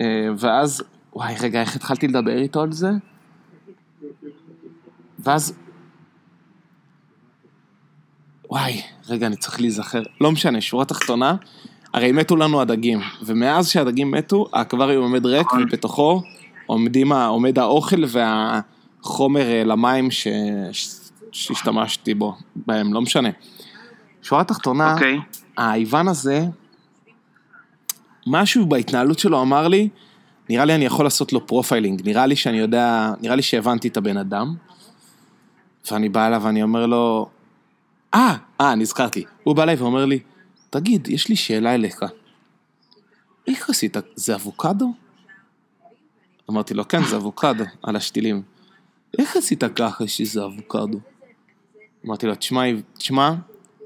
אה, 0.00 0.28
ואז, 0.38 0.82
וואי, 1.12 1.34
רגע, 1.40 1.60
איך 1.60 1.76
התחלתי 1.76 2.08
לדבר 2.08 2.38
איתו 2.38 2.62
על 2.62 2.72
זה? 2.72 2.90
ואז, 5.24 5.54
וואי, 8.50 8.82
רגע, 9.08 9.26
אני 9.26 9.36
צריך 9.36 9.60
להיזכר. 9.60 10.02
לא 10.20 10.32
משנה, 10.32 10.60
שורה 10.60 10.84
תחתונה, 10.84 11.36
הרי 11.94 12.12
מתו 12.12 12.36
לנו 12.36 12.60
הדגים, 12.60 13.00
ומאז 13.22 13.68
שהדגים 13.68 14.10
מתו, 14.10 14.46
האקווריום 14.52 15.04
עומד 15.04 15.26
ריק, 15.26 15.46
נכון. 15.46 15.62
ובתוכו 15.62 16.22
עומדים, 16.66 17.12
עומד 17.12 17.58
האוכל 17.58 18.04
והחומר 18.08 19.50
אה, 19.50 19.64
למים 19.64 20.10
ש... 20.10 20.26
שהשתמשתי 21.32 22.14
בו, 22.14 22.34
בהם, 22.56 22.94
לא 22.94 23.00
משנה. 23.00 23.28
שורה 24.22 24.44
תחתונה, 24.44 24.94
אוקיי. 24.94 25.18
האיוון 25.56 26.08
הזה, 26.08 26.46
משהו 28.26 28.66
בהתנהלות 28.66 29.18
שלו 29.18 29.42
אמר 29.42 29.68
לי, 29.68 29.88
נראה 30.50 30.64
לי 30.64 30.74
אני 30.74 30.84
יכול 30.84 31.06
לעשות 31.06 31.32
לו 31.32 31.46
profiling, 31.46 32.02
נראה 32.04 32.26
לי 32.26 32.36
שאני 32.36 32.58
יודע, 32.58 33.12
נראה 33.20 33.36
לי 33.36 33.42
שהבנתי 33.42 33.88
את 33.88 33.96
הבן 33.96 34.16
אדם, 34.16 34.54
ואני 35.90 36.08
בא 36.08 36.26
אליו 36.26 36.40
ואני 36.44 36.62
אומר 36.62 36.86
לו, 36.86 37.28
אה, 38.14 38.36
אה, 38.60 38.74
נזכרתי, 38.74 39.24
הוא 39.42 39.56
בא 39.56 39.62
אליי 39.62 39.74
ואומר 39.74 40.04
לי, 40.04 40.18
תגיד, 40.70 41.08
יש 41.08 41.28
לי 41.28 41.36
שאלה 41.36 41.74
אליך, 41.74 42.04
איך 43.46 43.70
עשית, 43.70 43.96
זה 44.14 44.34
אבוקדו? 44.34 44.92
אמרתי 46.50 46.74
לו, 46.74 46.88
כן, 46.88 47.04
זה 47.04 47.16
אבוקדו, 47.16 47.64
על 47.82 47.96
השתילים. 47.96 48.42
איך 49.18 49.36
עשית 49.36 49.64
ככה 49.64 50.06
שזה 50.06 50.44
אבוקדו? 50.44 51.00
אמרתי 52.06 52.26
לו, 52.26 52.34
תשמע, 52.34 52.62
תשמע, 52.98 53.32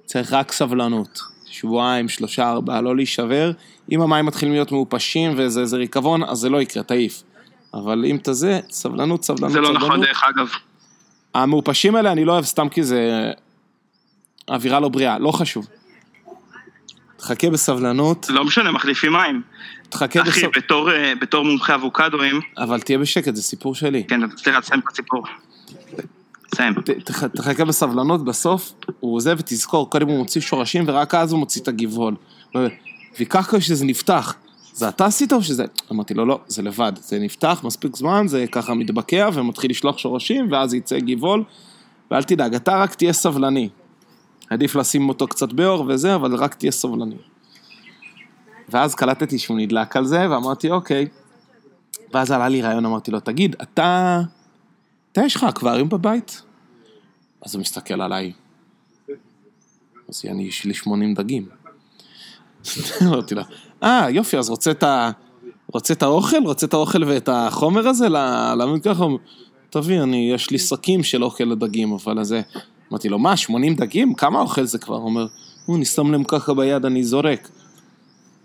צריך 0.05 0.33
רק 0.33 0.53
סבלנות. 0.53 1.21
שבועיים, 1.51 2.09
שלושה, 2.09 2.51
ארבעה, 2.51 2.81
לא 2.81 2.97
להישבר. 2.97 3.53
אם 3.93 4.01
המים 4.01 4.27
מתחילים 4.27 4.55
להיות 4.55 4.73
מעופשים 4.73 5.41
איזה 5.41 5.77
ריקבון, 5.77 6.23
אז 6.23 6.39
זה 6.39 6.49
לא 6.49 6.63
יקרה, 6.63 6.83
תעיף. 6.83 7.23
אבל 7.75 8.05
אם 8.05 8.17
אתה 8.17 8.33
זה, 8.33 8.61
סבלנות, 8.71 9.25
סבלנות, 9.25 9.53
זה 9.53 9.61
לא 9.61 9.67
סבלנות. 9.67 9.83
נכון 9.83 10.01
דרך 10.01 10.25
אגב. 10.25 10.49
המעופשים 11.43 11.95
האלה 11.95 12.13
אני 12.13 12.25
לא 12.25 12.33
אוהב 12.33 12.45
סתם 12.45 12.69
כי 12.69 12.83
זה 12.83 13.33
אווירה 14.49 14.81
לא 14.81 14.89
בריאה, 14.89 15.19
לא 15.19 15.33
חשוב. 15.33 15.67
תחכה 17.17 17.51
בסבלנות, 17.51 18.27
לא 18.31 18.45
משנה, 18.45 18.73
מחליפים 18.73 19.13
מים. 19.13 19.43
תחכה 19.89 20.23
אחי, 20.23 20.31
בסבלנות, 20.31 20.57
בתור, 20.57 20.93
אה, 20.93 21.13
בתור 21.21 21.45
מומחה 21.45 21.75
אבוקדואים, 21.75 22.41
אבל 22.59 22.81
תהיה 22.81 22.99
בשקט, 22.99 23.35
זה 23.35 23.43
סיפור 23.43 23.75
שלי. 23.75 24.05
כן, 24.09 24.21
סליחה, 24.37 24.61
תסיים 24.61 24.81
את 24.81 24.93
הסיפור. 24.93 25.25
תסיים. 26.51 26.75
תחכה 27.37 27.65
בסבלנות, 27.65 28.25
בסוף 28.25 28.73
הוא 29.01 29.17
עוזב 29.17 29.37
ותזכור, 29.39 29.91
קודם 29.91 30.09
הוא 30.09 30.19
מוציא 30.19 30.41
שורשים 30.41 30.85
ורק 30.87 31.15
אז 31.15 31.33
הוא 31.33 31.39
מוציא 31.41 31.63
את 31.63 31.69
הגבעול. 31.69 32.15
ו- 32.57 32.67
וככה 33.21 33.61
שזה 33.61 33.85
נפתח, 33.85 34.35
זה 34.79 34.89
אתה 34.89 35.07
עשית 35.07 35.33
או 35.33 35.43
שזה... 35.43 35.65
אמרתי 35.93 36.15
לו, 36.15 36.27
לא, 36.27 36.41
זה 36.47 36.63
לבד, 36.63 36.93
זה 36.97 37.19
נפתח 37.19 37.61
מספיק 37.65 37.97
זמן, 37.97 38.29
זה 38.29 38.45
ככה 38.53 38.75
מתבקע 38.75 39.29
ומתחיל 39.35 39.71
לשלוח 39.71 39.99
שורשים 39.99 40.53
ואז 40.53 40.75
יצא 40.75 40.99
גבעול, 40.99 41.45
ואל 42.11 42.23
תדאג, 42.23 42.55
אתה 42.55 42.79
רק 42.83 42.95
תהיה 42.95 43.13
סבלני. 43.13 43.69
עדיף 44.51 44.77
לשים 44.77 45.09
אותו 45.09 45.27
קצת 45.27 45.53
באור 45.53 45.85
וזה, 45.89 46.15
אבל 46.15 46.35
רק 46.35 46.55
תהיה 46.55 46.73
סבלני. 46.73 47.17
ואז 48.69 48.95
קלטתי 48.95 49.39
שהוא 49.39 49.59
נדלק 49.59 49.97
על 49.97 50.05
זה, 50.05 50.31
ואמרתי, 50.31 50.71
אוקיי. 50.71 51.07
ואז 52.15 52.31
עלה 52.31 52.49
לי 52.49 52.63
רעיון, 52.63 52.87
אמרתי 52.87 53.11
לו, 53.11 53.21
תגיד, 53.21 53.57
אתה... 53.63 54.21
אתה 55.13 55.21
יש 55.21 55.37
לך 55.37 55.45
אקווריום 55.45 55.89
בבית? 55.89 56.43
אז 57.43 57.55
הוא 57.55 57.61
מסתכל 57.61 58.01
עליי. 58.01 58.33
אז 60.09 60.23
אני, 60.31 60.43
יש 60.43 60.65
לי 60.65 60.75
80 60.75 61.15
דגים. 61.15 61.49
אמרתי 63.07 63.35
לו, 63.35 63.43
אה, 63.83 64.11
יופי, 64.11 64.39
אז 64.39 64.51
רוצה 64.51 64.71
את 64.71 64.83
ה... 64.83 65.11
רוצה 65.73 65.95
את 65.95 66.03
האוכל? 66.03 66.37
רוצה 66.45 66.67
את 66.67 66.75
האוכל 66.75 67.05
ואת 67.05 67.29
החומר 67.33 67.89
הזה? 67.89 68.09
למה 68.09 68.81
ככה? 68.85 69.05
תביא, 69.71 70.03
אני, 70.03 70.31
יש 70.35 70.51
לי 70.51 70.59
שקים 70.59 71.03
של 71.03 71.25
אוכל 71.25 71.45
לדגים, 71.45 71.93
אבל 71.93 72.25
זה... 72.25 72.41
אמרתי 72.91 73.09
לו, 73.09 73.19
מה, 73.19 73.37
80 73.37 73.75
דגים? 73.75 74.15
כמה 74.15 74.41
אוכל 74.41 74.65
זה 74.65 74.79
כבר? 74.79 74.97
הוא 74.97 75.05
אומר, 75.05 75.27
"נו, 75.69 75.77
אני 75.77 75.85
שם 75.85 76.13
להם 76.13 76.25
ככה 76.25 76.55
ביד, 76.55 76.85
אני 76.85 77.05
זורק. 77.05 77.49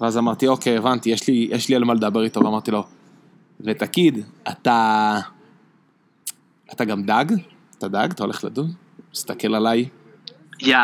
ואז 0.01 0.17
אמרתי, 0.17 0.47
אוקיי, 0.47 0.77
הבנתי, 0.77 1.09
יש 1.09 1.27
לי, 1.27 1.47
יש 1.51 1.69
לי 1.69 1.75
על 1.75 1.83
מה 1.83 1.93
לדבר 1.93 2.23
איתו, 2.23 2.39
ואמרתי 2.43 2.71
לו, 2.71 2.83
ותגיד, 3.61 4.19
אתה... 4.49 5.19
אתה 6.73 6.85
גם 6.85 7.03
דג? 7.03 7.25
אתה 7.77 7.87
דג? 7.87 8.07
אתה 8.11 8.23
הולך 8.23 8.43
לדון? 8.43 8.71
מסתכל 9.13 9.55
עליי, 9.55 9.89
יא, 10.61 10.77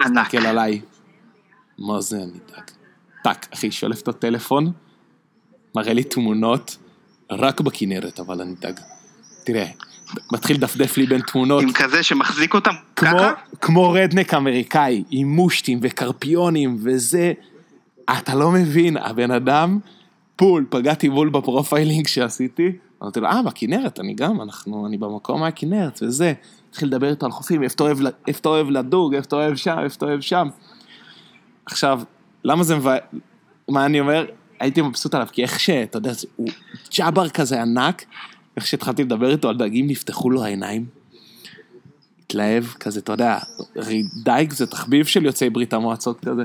ענק. 0.00 0.18
מסתכל 0.26 0.46
עליי. 0.46 0.80
מה 1.78 2.00
זה 2.00 2.16
אני 2.16 2.38
דג? 2.48 2.83
טאק, 3.24 3.46
אחי, 3.54 3.70
שולף 3.70 4.02
את 4.02 4.08
הטלפון, 4.08 4.72
מראה 5.76 5.92
לי 5.92 6.04
תמונות, 6.04 6.76
רק 7.30 7.60
בכנרת, 7.60 8.20
אבל 8.20 8.40
אני 8.40 8.54
דג. 8.60 8.72
תראה, 9.44 9.66
מתחיל 10.32 10.56
לדפדף 10.56 10.96
לי 10.96 11.06
בין 11.06 11.20
תמונות, 11.20 11.62
עם 11.62 11.72
כזה 11.72 12.02
שמחזיק 12.02 12.54
אותם? 12.54 12.70
כמו, 12.96 13.08
ככה? 13.18 13.32
כמו 13.60 13.90
redneck 13.90 14.34
אמריקאי, 14.34 15.04
עם 15.10 15.28
מושטים 15.28 15.78
וקרפיונים 15.82 16.76
וזה, 16.82 17.32
אתה 18.18 18.34
לא 18.34 18.50
מבין, 18.50 18.96
הבן 18.96 19.30
אדם, 19.30 19.78
פול, 20.36 20.66
פגעתי 20.70 21.08
בול 21.10 21.28
ב 21.28 21.36
profiling 21.36 22.06
שעשיתי, 22.06 22.72
אמרתי 23.02 23.20
לו, 23.20 23.26
אה, 23.28 23.42
בכנרת, 23.42 24.00
אני 24.00 24.14
גם, 24.14 24.40
אנחנו, 24.40 24.86
אני 24.86 24.98
במקום 24.98 25.40
מהכנרת 25.40 26.02
וזה, 26.02 26.32
התחיל 26.70 26.88
לדבר 26.88 27.10
איתו 27.10 27.26
על 27.26 27.32
חופים, 27.32 27.62
איפה 27.62 27.74
אתה 27.74 27.82
אוהב, 27.84 28.00
ל- 28.00 28.08
איפה 28.28 28.40
אתה 28.40 28.48
אוהב 28.48 28.70
לדוג, 28.70 29.14
איפה 29.14 29.26
אתה 29.26 29.36
אוהב 29.36 29.56
שם, 29.56 29.78
איפה 29.84 29.96
אתה 29.96 30.06
אוהב 30.06 30.20
שם. 30.20 30.48
עכשיו, 31.66 32.00
למה 32.44 32.64
זה 32.64 32.76
מבאס, 32.76 33.00
מה 33.68 33.86
אני 33.86 34.00
אומר? 34.00 34.26
הייתי 34.60 34.82
מבסוט 34.82 35.14
עליו, 35.14 35.26
כי 35.32 35.42
איך 35.42 35.60
שאתה 35.60 35.98
יודע, 35.98 36.12
הוא 36.36 36.48
ג'אבר 36.96 37.28
כזה 37.28 37.62
ענק, 37.62 38.04
איך 38.56 38.66
שהתחלתי 38.66 39.04
לדבר 39.04 39.30
איתו 39.30 39.48
על 39.48 39.56
דגים, 39.56 39.86
נפתחו 39.86 40.30
לו 40.30 40.44
העיניים. 40.44 40.86
התלהב, 42.26 42.64
כזה, 42.64 43.00
אתה 43.00 43.12
יודע, 43.12 43.38
דייג 44.24 44.52
זה 44.52 44.66
תחביב 44.66 45.06
של 45.06 45.24
יוצאי 45.24 45.50
ברית 45.50 45.72
המועצות 45.72 46.20
כזה. 46.20 46.42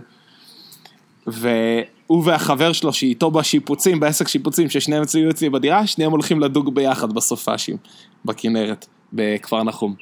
והוא 1.28 2.24
והחבר 2.26 2.74
שלו 2.74 2.93
שאיתו 2.93 3.32
בשיפוצים, 3.32 4.00
בעסק 4.00 4.28
שיפוצים, 4.28 4.70
ששניהם 4.70 5.02
אצלי 5.02 5.30
אצלי 5.30 5.50
בדירה, 5.50 5.88
שניהם 5.88 6.12
הולכים 6.12 6.39
לדוג 6.39 6.76
ביחד 6.76 7.14
בסופאשים, 7.14 7.78
בכנרת, 8.26 8.86
בכפר 9.14 9.64
נחום. 9.64 9.95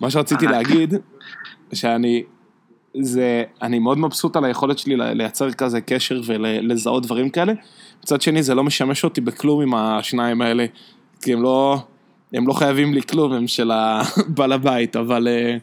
מה 0.00 0.10
שרציתי. 0.10 0.46
להגיד, 0.52 0.94
שאני, 1.72 2.22
זה, 3.00 3.44
אני 3.62 3.78
מאוד 3.78 3.98
מבסוט 3.98 4.36
על 4.36 4.44
היכולת 4.44 4.78
שלי 4.78 4.96
לייצר 4.96 5.52
כזה 5.52 5.80
קשר 5.80 6.20
ולזהות 6.26 7.02
דברים 7.06 7.30
כאלה. 7.30 7.52
מצד 8.02 8.20
שני, 8.20 8.42
זה 8.42 8.54
לא 8.54 8.64
משמש 8.64 9.04
אותי 9.04 9.20
בכלום 9.20 9.62
עם 9.62 9.74
השניים 9.74 10.42
האלה, 10.42 10.66
כי 11.22 11.32
הם 11.32 11.42
לא, 11.42 11.78
הם 12.32 12.48
לא 12.48 12.52
חייבים 12.52 12.94
לי 12.94 13.02
כלום, 13.02 13.32
הם 13.32 13.46
של 13.46 13.70
הבעל 13.70 14.52
הבית, 14.52 14.96
אבל 14.96 15.28
אה, 15.28 15.56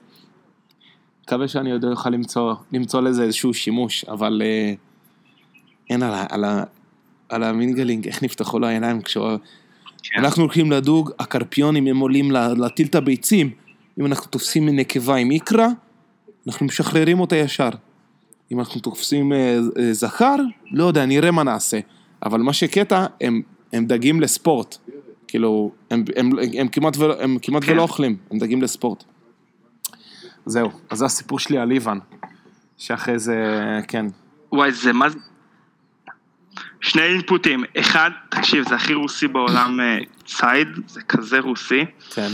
מקווה 1.23 1.47
שאני 1.47 1.71
עוד 1.71 1.85
אוכל 1.85 2.09
למצוא, 2.09 2.53
למצוא 2.71 3.01
לזה 3.01 3.23
איזשהו 3.23 3.53
שימוש, 3.53 4.05
אבל 4.05 4.41
אה, 4.45 4.73
אין 5.89 6.03
על, 6.03 6.25
על, 6.29 6.45
על 7.29 7.43
המינגלינג, 7.43 8.07
איך 8.07 8.23
נפתחו 8.23 8.59
לו 8.59 8.67
העיניים 8.67 9.01
כשהוא... 9.01 9.37
כן. 10.03 10.19
אנחנו 10.19 10.43
הולכים 10.43 10.71
לדוג, 10.71 11.11
הקרפיונים 11.19 11.87
הם 11.87 11.97
עולים 11.97 12.31
לה- 12.31 12.53
להטיל 12.53 12.87
את 12.87 12.95
הביצים. 12.95 13.49
אם 13.99 14.05
אנחנו 14.05 14.27
תופסים 14.27 14.69
נקבה 14.69 15.15
עם 15.15 15.31
איקרה, 15.31 15.67
אנחנו 16.47 16.65
משחררים 16.65 17.19
אותה 17.19 17.35
ישר. 17.35 17.69
אם 18.51 18.59
אנחנו 18.59 18.81
תופסים 18.81 19.33
אה, 19.33 19.57
אה, 19.79 19.93
זכר, 19.93 20.35
לא 20.71 20.83
יודע, 20.83 21.05
נראה 21.05 21.31
מה 21.31 21.43
נעשה. 21.43 21.79
אבל 22.25 22.41
מה 22.41 22.53
שקטע, 22.53 23.05
הם, 23.21 23.41
הם 23.73 23.85
דגים 23.85 24.21
לספורט. 24.21 24.77
כאילו, 25.27 25.71
הם, 25.91 26.03
הם, 26.15 26.29
הם, 26.39 26.49
הם 26.59 26.67
כמעט, 26.67 26.97
ולא, 26.97 27.21
הם 27.21 27.37
כמעט 27.41 27.63
כן. 27.63 27.71
ולא 27.71 27.81
אוכלים, 27.81 28.17
הם 28.31 28.39
דגים 28.39 28.61
לספורט. 28.61 29.03
זהו, 30.45 30.71
אז 30.89 30.97
זה 30.97 31.05
הסיפור 31.05 31.39
שלי 31.39 31.57
על 31.57 31.71
איוון. 31.71 31.99
שאחרי 32.77 33.19
זה, 33.19 33.35
כן. 33.87 34.05
וואי, 34.51 34.71
זה 34.71 34.93
מה 34.93 35.09
זה... 35.09 35.19
שני 36.81 37.01
אינפוטים. 37.01 37.63
אחד, 37.79 38.09
תקשיב, 38.29 38.69
זה 38.69 38.75
הכי 38.75 38.93
רוסי 38.93 39.27
בעולם, 39.27 39.79
אה, 39.79 39.97
צייד, 40.25 40.67
זה 40.87 41.01
כזה 41.01 41.39
רוסי. 41.39 41.85
כן. 42.13 42.29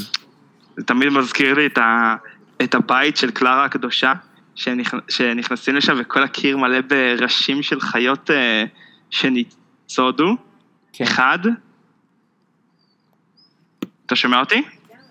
זה 0.77 0.83
תמיד 0.83 1.09
מזכיר 1.09 1.53
לי 1.53 1.65
את, 1.65 1.77
ה, 1.77 2.15
את 2.63 2.75
הבית 2.75 3.17
של 3.17 3.31
קלרה 3.31 3.65
הקדושה, 3.65 4.13
שנכ, 4.55 4.93
שנכנסים 5.09 5.75
לשם 5.75 5.95
וכל 5.99 6.23
הקיר 6.23 6.57
מלא 6.57 6.81
בראשים 6.81 7.63
של 7.63 7.81
חיות 7.81 8.31
אה, 8.31 8.63
שניצודו. 9.09 10.35
כן. 10.93 11.03
אחד. 11.03 11.39
אתה 14.05 14.15
שומע 14.15 14.39
אותי? 14.39 14.63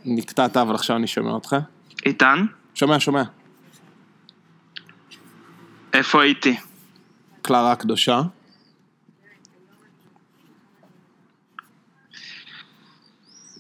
נקטעת, 0.05 0.57
אבל 0.57 0.75
עכשיו 0.75 0.97
אני 0.97 1.07
שומע 1.07 1.31
אותך. 1.31 1.57
איתן? 2.07 2.45
שומע, 2.75 3.01
שומע. 3.01 3.23
איפה 5.93 6.23
הייתי? 6.23 6.57
קלרה 7.43 7.73
הקדושה. 7.73 8.23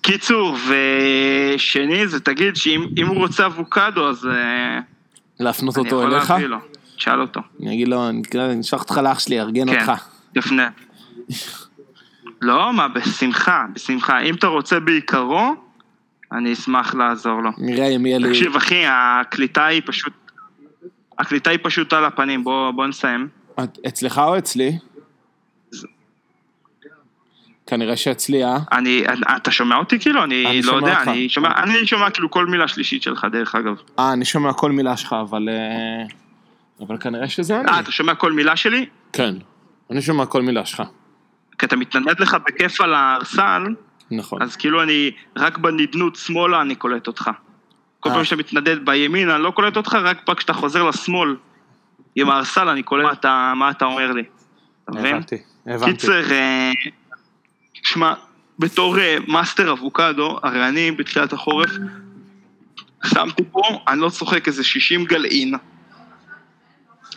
קיצור, 0.02 0.56
ושני 0.68 2.06
זה 2.06 2.20
תגיד 2.20 2.56
שאם 2.56 2.86
אם 2.98 3.06
הוא 3.06 3.16
רוצה 3.16 3.46
אבוקדו 3.46 4.08
אז 4.08 4.26
אה, 4.26 4.78
להפנות 5.40 5.78
אני 5.78 5.84
אותו 5.84 5.96
יכול 6.02 6.14
אליך. 6.14 6.30
להביא 6.30 6.46
לו. 6.46 6.56
תשאל 6.96 7.20
אותו. 7.20 7.40
אני 7.62 7.74
אגיד 7.74 7.88
לו, 7.88 8.08
אני 8.08 8.22
אני 8.34 8.60
אשלח 8.60 8.80
אותך 8.80 8.96
לאח 8.96 9.18
שלי, 9.18 9.40
ארגן 9.40 9.74
כן, 9.74 9.80
אותך. 9.80 10.02
תפנה. 10.34 10.68
לא, 12.40 12.72
מה, 12.72 12.88
בשמחה, 12.88 13.64
בשמחה. 13.72 14.20
אם 14.20 14.34
אתה 14.34 14.46
רוצה 14.46 14.80
בעיקרו, 14.80 15.54
אני 16.32 16.52
אשמח 16.52 16.94
לעזור 16.94 17.42
לו. 17.42 17.50
נראה 17.58 17.86
אם 17.86 18.06
יהיה 18.06 18.18
לי... 18.18 18.28
תקשיב, 18.28 18.56
אחי, 18.56 18.82
הקליטה 18.86 19.66
היא 19.66 19.82
פשוט... 19.86 20.12
הקליטה 21.18 21.50
היא 21.50 21.58
פשוט 21.62 21.92
על 21.92 22.04
הפנים, 22.04 22.44
בוא, 22.44 22.70
בוא 22.70 22.86
נסיים. 22.86 23.28
אצלך 23.88 24.18
או 24.18 24.38
אצלי? 24.38 24.78
כנראה 27.72 27.96
שאצלי, 27.96 28.44
אה? 28.44 28.58
אני, 28.72 29.04
אתה 29.36 29.50
שומע 29.50 29.76
אותי 29.76 29.98
כאילו? 29.98 30.24
אני, 30.24 30.46
אני 30.46 30.62
לא 30.62 30.72
יודע, 30.72 30.98
אותך. 30.98 31.08
אני 31.08 31.28
שומע, 31.28 31.48
אני 31.62 31.86
שומע 31.86 32.10
כאילו 32.10 32.30
כל 32.30 32.46
מילה 32.46 32.68
שלישית 32.68 33.02
שלך, 33.02 33.26
דרך 33.32 33.54
אגב. 33.54 33.76
אה, 33.98 34.12
אני 34.12 34.24
שומע 34.24 34.52
כל 34.52 34.72
מילה 34.72 34.96
שלך, 34.96 35.16
אבל... 35.20 35.48
אה, 35.48 36.04
אבל 36.86 36.98
כנראה 36.98 37.28
שזה 37.28 37.60
אני. 37.60 37.68
אה, 37.68 37.80
אתה 37.80 37.92
שומע 37.92 38.14
כל 38.14 38.32
מילה 38.32 38.56
שלי? 38.56 38.86
כן. 39.12 39.34
אני 39.90 40.02
שומע 40.02 40.26
כל 40.26 40.42
מילה 40.42 40.64
שלך. 40.64 40.82
כי 41.58 41.66
אתה 41.66 41.76
מתנדנד 41.76 42.20
לך 42.20 42.36
בכיף 42.46 42.80
על 42.80 42.94
הארסל, 42.94 43.62
נכון. 44.10 44.42
אז 44.42 44.56
כאילו 44.56 44.82
אני, 44.82 45.10
רק 45.36 45.58
בנדנות 45.58 46.16
שמאלה 46.16 46.60
אני 46.62 46.74
קולט 46.74 47.06
אותך. 47.06 47.30
כל 48.00 48.08
אה. 48.08 48.14
פעם 48.14 48.24
שאתה 48.24 48.36
מתנדד 48.36 48.84
בימין 48.84 49.30
אני 49.30 49.42
לא 49.42 49.50
קולט 49.50 49.76
אותך, 49.76 49.94
רק 49.94 50.20
פעם 50.24 50.34
כשאתה 50.34 50.52
חוזר 50.52 50.88
לשמאל 50.88 51.36
עם 52.14 52.30
הערסל 52.30 52.68
אני 52.68 52.82
קולט 52.82 53.04
מה 53.04 53.12
אתה, 53.12 53.52
מה 53.56 53.70
אתה 53.70 53.84
אומר 53.84 54.12
לי. 54.12 54.22
הבנתי, 54.88 55.36
הבנתי. 55.66 55.92
קיצר, 55.92 56.32
אה, 56.32 56.72
שמע, 57.82 58.14
בתור 58.58 58.98
אה, 58.98 59.16
מאסטר 59.28 59.72
אבוקדו, 59.72 60.38
הרי 60.42 60.68
אני 60.68 60.90
בתחילת 60.90 61.32
החורף 61.32 61.70
שמתי 63.06 63.42
פה, 63.52 63.62
אני 63.88 64.00
לא 64.00 64.08
צוחק, 64.08 64.48
איזה 64.48 64.64
60 64.64 65.04
גלעין. 65.04 65.54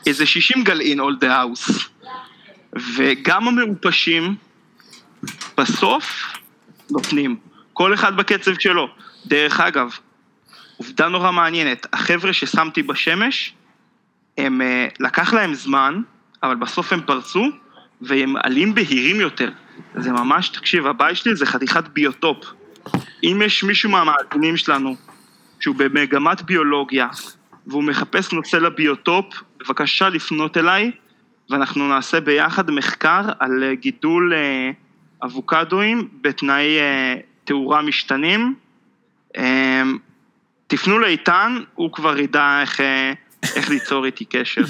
איזה 0.06 0.26
60 0.26 0.64
גלעין 0.64 0.89
in 0.89 1.00
the 1.00 1.24
house. 1.24 1.90
וגם 2.76 3.48
המעופשים 3.48 4.36
בסוף 5.58 6.34
נותנים. 6.92 7.38
כל 7.74 7.94
אחד 7.94 8.18
בקצב 8.18 8.52
שלו. 8.60 8.90
דרך 9.26 9.60
אגב, 9.60 9.98
עובדה 10.78 11.08
נורא 11.08 11.32
מעניינת, 11.32 11.86
החבר'ה 11.94 12.34
ששמתי 12.34 12.84
בשמש, 12.84 13.54
הם, 14.38 14.62
אה, 14.62 14.88
לקח 15.00 15.34
להם 15.34 15.54
זמן, 15.54 16.02
אבל 16.44 16.56
בסוף 16.56 16.94
הם 16.94 17.02
פרצו, 17.02 17.46
והם 18.02 18.36
עלים 18.44 18.76
בהירים 18.76 19.22
יותר. 19.22 19.52
זה 19.96 20.12
ממש, 20.12 20.50
תקשיב, 20.50 20.88
הבית 20.88 21.18
שלי 21.18 21.36
זה 21.36 21.46
חתיכת 21.46 21.88
ביוטופ. 21.88 22.46
אם 23.24 23.42
יש 23.46 23.64
מישהו 23.64 23.90
מהמאזינים 23.90 24.58
שלנו 24.58 24.96
שהוא 25.60 25.76
במגמת 25.76 26.42
ביולוגיה, 26.42 27.08
והוא 27.68 27.84
מחפש 27.84 28.34
נושא 28.34 28.58
לביוטופ, 28.58 29.26
בבקשה 29.60 30.10
לפנות 30.10 30.58
אליי, 30.58 30.92
ואנחנו 31.50 31.88
נעשה 31.88 32.20
ביחד 32.20 32.72
מחקר 32.72 33.22
על 33.40 33.64
אה, 33.64 33.76
גידול 33.76 34.34
אה, 34.34 34.72
אבוקדואים 35.24 36.08
בתנאי 36.22 36.80
אה, 36.80 37.16
תאורה 37.44 37.82
משתנים. 37.82 38.56
אה, 39.38 39.84
תפנו 40.68 41.00
לאיתן, 41.00 41.58
הוא 41.76 41.92
כבר 41.92 42.20
ידע 42.20 42.62
איך, 42.62 42.82
איך 43.56 43.70
ליצור 43.70 44.06
איתי 44.06 44.26
קשר. 44.26 44.64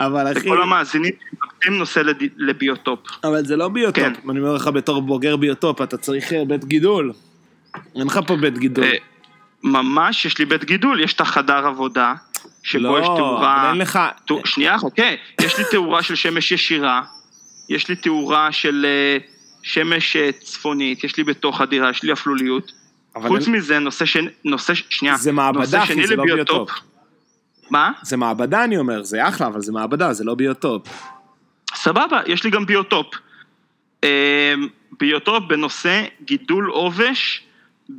אבל 0.00 0.32
אחי, 0.32 0.38
וכל 0.48 0.62
המאזינים 0.62 1.12
שמחפשים 1.30 1.78
נושא 1.78 2.00
לביוטופ. 2.36 2.98
אבל 3.24 3.44
זה 3.44 3.56
לא 3.56 3.68
ביוטופ. 3.68 4.04
כן. 4.04 4.12
אני 4.30 4.40
אומר 4.40 4.54
לך 4.54 4.66
בתור 4.66 5.02
בוגר 5.02 5.36
ביוטופ, 5.36 5.82
אתה 5.82 5.96
צריך 5.96 6.32
אה, 6.32 6.44
בית 6.44 6.64
גידול. 6.64 7.12
אין 7.96 8.06
לך 8.06 8.20
פה 8.26 8.36
בית 8.36 8.58
גידול. 8.58 8.84
אה, 8.84 8.96
ממש, 9.62 10.24
יש 10.24 10.38
לי 10.38 10.44
בית 10.44 10.64
גידול, 10.64 11.00
יש 11.00 11.12
את 11.14 11.20
החדר 11.20 11.66
עבודה, 11.66 12.14
שבו 12.62 12.82
לא, 12.82 13.00
יש 13.00 13.06
אבל 13.06 13.16
תאורה... 13.16 13.70
אין 13.70 13.78
לך... 13.78 13.98
תאו- 14.26 14.40
שנייה, 14.44 14.78
חכה, 14.78 15.02
יש 15.40 15.58
לי 15.58 15.64
תאורה 15.70 16.02
של 16.02 16.14
שמש 16.14 16.52
ישירה, 16.52 17.02
יש 17.68 17.88
לי 17.88 17.96
תאורה 17.96 18.52
של 18.52 18.86
אה, 18.88 19.16
שמש 19.62 20.16
צפונית, 20.40 21.04
יש 21.04 21.16
לי 21.16 21.24
בתוך 21.24 21.60
הדירה, 21.60 21.90
יש 21.90 22.02
לי 22.02 22.12
אפלוליות. 22.12 22.72
חוץ 23.28 23.46
אין- 23.46 23.54
מזה, 23.56 23.78
נושא 23.78 24.04
שני, 24.04 24.28
נושא, 24.44 24.74
שנייה, 24.74 25.16
זה 25.16 25.32
מעבדה, 25.32 25.82
אחי, 25.82 26.06
זה 26.06 26.16
לא. 26.16 26.24
ביוטופ. 26.24 26.70
מה? 27.74 27.92
זה 28.02 28.16
מעבדה 28.16 28.64
אני 28.64 28.76
אומר, 28.78 29.02
זה 29.02 29.28
אחלה, 29.28 29.46
אבל 29.46 29.60
זה 29.60 29.72
מעבדה, 29.72 30.12
זה 30.12 30.24
לא 30.24 30.34
ביוטופ. 30.34 30.88
סבבה, 31.74 32.20
יש 32.26 32.44
לי 32.44 32.50
גם 32.50 32.66
ביוטופ. 32.66 33.06
אה, 34.04 34.54
ביוטופ 35.00 35.44
בנושא 35.48 36.04
גידול 36.24 36.66
עובש 36.70 37.42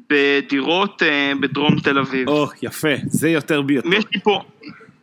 בדירות 0.10 1.04
אה, 1.04 1.32
בדרום 1.40 1.80
תל 1.80 1.98
אביב. 2.00 2.28
או, 2.30 2.48
יפה, 2.62 2.90
זה 3.08 3.30
יותר 3.30 3.62
ביוטופ. 3.62 3.94
יש 3.94 4.06
לי 4.14 4.20
פה, 4.22 4.42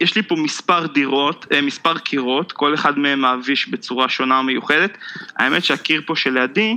יש 0.00 0.16
לי 0.16 0.22
פה 0.22 0.34
מספר 0.38 0.86
דירות, 0.86 1.46
אה, 1.52 1.60
מספר 1.62 1.98
קירות, 1.98 2.52
כל 2.52 2.74
אחד 2.74 2.98
מהם 2.98 3.20
מאביש 3.20 3.68
בצורה 3.68 4.08
שונה 4.08 4.40
ומיוחדת. 4.40 4.98
האמת 5.36 5.64
שהקיר 5.64 6.02
פה 6.06 6.16
שלידי, 6.16 6.76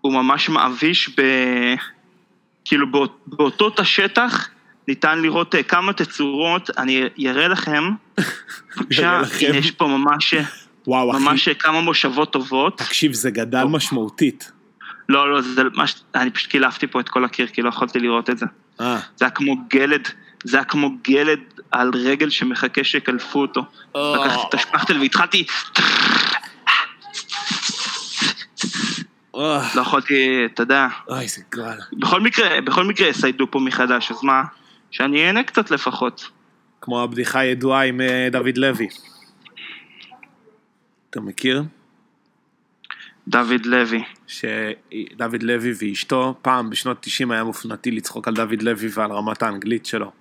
הוא 0.00 0.12
ממש 0.12 0.48
מאביש 0.48 1.10
ב... 1.18 1.22
כאילו 2.64 2.90
באות- 2.92 3.20
באותו 3.26 3.70
תא 3.70 3.84
שטח 3.84 4.48
ניתן 4.88 5.22
לראות 5.22 5.54
אה, 5.54 5.62
כמה 5.62 5.92
תצורות, 5.92 6.70
אני 6.78 7.08
אראה 7.26 7.48
לכם. 7.48 7.90
בבקשה, 8.76 9.22
יש 9.40 9.70
פה 9.70 9.86
ממש, 9.86 10.34
וואו, 10.86 11.10
אחי, 11.10 11.24
ממש 11.24 11.48
אה, 11.48 11.54
כמה 11.54 11.80
מושבות 11.80 12.32
טובות. 12.32 12.78
תקשיב, 12.78 13.12
זה 13.12 13.30
גדל 13.30 13.62
טוב. 13.62 13.70
משמעותית. 13.70 14.52
לא, 15.08 15.32
לא, 15.32 15.40
זה 15.40 15.64
ממש, 15.64 15.94
אני 16.14 16.30
פשוט 16.30 16.50
קילפתי 16.50 16.86
פה 16.86 17.00
את 17.00 17.08
כל 17.08 17.24
הקיר, 17.24 17.46
כי 17.46 17.62
לא 17.62 17.68
יכולתי 17.68 17.98
לראות 17.98 18.30
את 18.30 18.38
זה. 18.38 18.46
אה, 18.80 18.98
זה 19.16 19.24
היה 19.24 19.30
כמו 19.30 19.56
גלד, 19.70 20.08
זה 20.44 20.56
היה 20.56 20.64
כמו 20.64 20.90
גלד 21.04 21.40
על 21.70 21.90
רגל 21.94 22.30
שמחכה 22.30 22.84
שיקלפו 22.84 23.40
אותו. 23.40 23.64
לקחתי 23.94 24.42
את 24.48 24.54
השפכטל 24.54 24.98
והתחלתי... 24.98 25.44
לא 29.74 29.80
יכולתי, 29.80 30.46
אתה 30.54 30.62
יודע, 30.62 30.86
אוי, 31.08 31.20
איזה 31.20 31.42
גועל. 31.54 31.78
בכל 31.92 32.20
מקרה, 32.20 32.60
בכל 32.60 32.84
מקרה 32.84 33.08
יסיידו 33.08 33.50
פה 33.50 33.60
מחדש, 33.60 34.10
אז 34.10 34.22
מה? 34.22 34.42
שאני 34.94 35.26
אהנה 35.26 35.42
קצת 35.42 35.70
לפחות. 35.70 36.30
כמו 36.80 37.02
הבדיחה 37.02 37.38
הידועה 37.38 37.82
עם 37.82 38.00
אה, 38.00 38.28
דוד 38.32 38.56
לוי. 38.58 38.88
אתה 41.10 41.20
מכיר? 41.20 41.62
דוד 43.28 43.66
לוי. 43.66 44.04
שדוד 44.26 45.42
לוי 45.42 45.72
ואשתו, 45.78 46.34
פעם 46.42 46.70
בשנות 46.70 46.96
90 47.00 47.30
היה 47.30 47.44
מופנתי 47.44 47.90
לצחוק 47.90 48.28
על 48.28 48.34
דוד 48.34 48.62
לוי 48.62 48.88
ועל 48.94 49.12
רמת 49.12 49.42
האנגלית 49.42 49.86
שלו. 49.86 50.12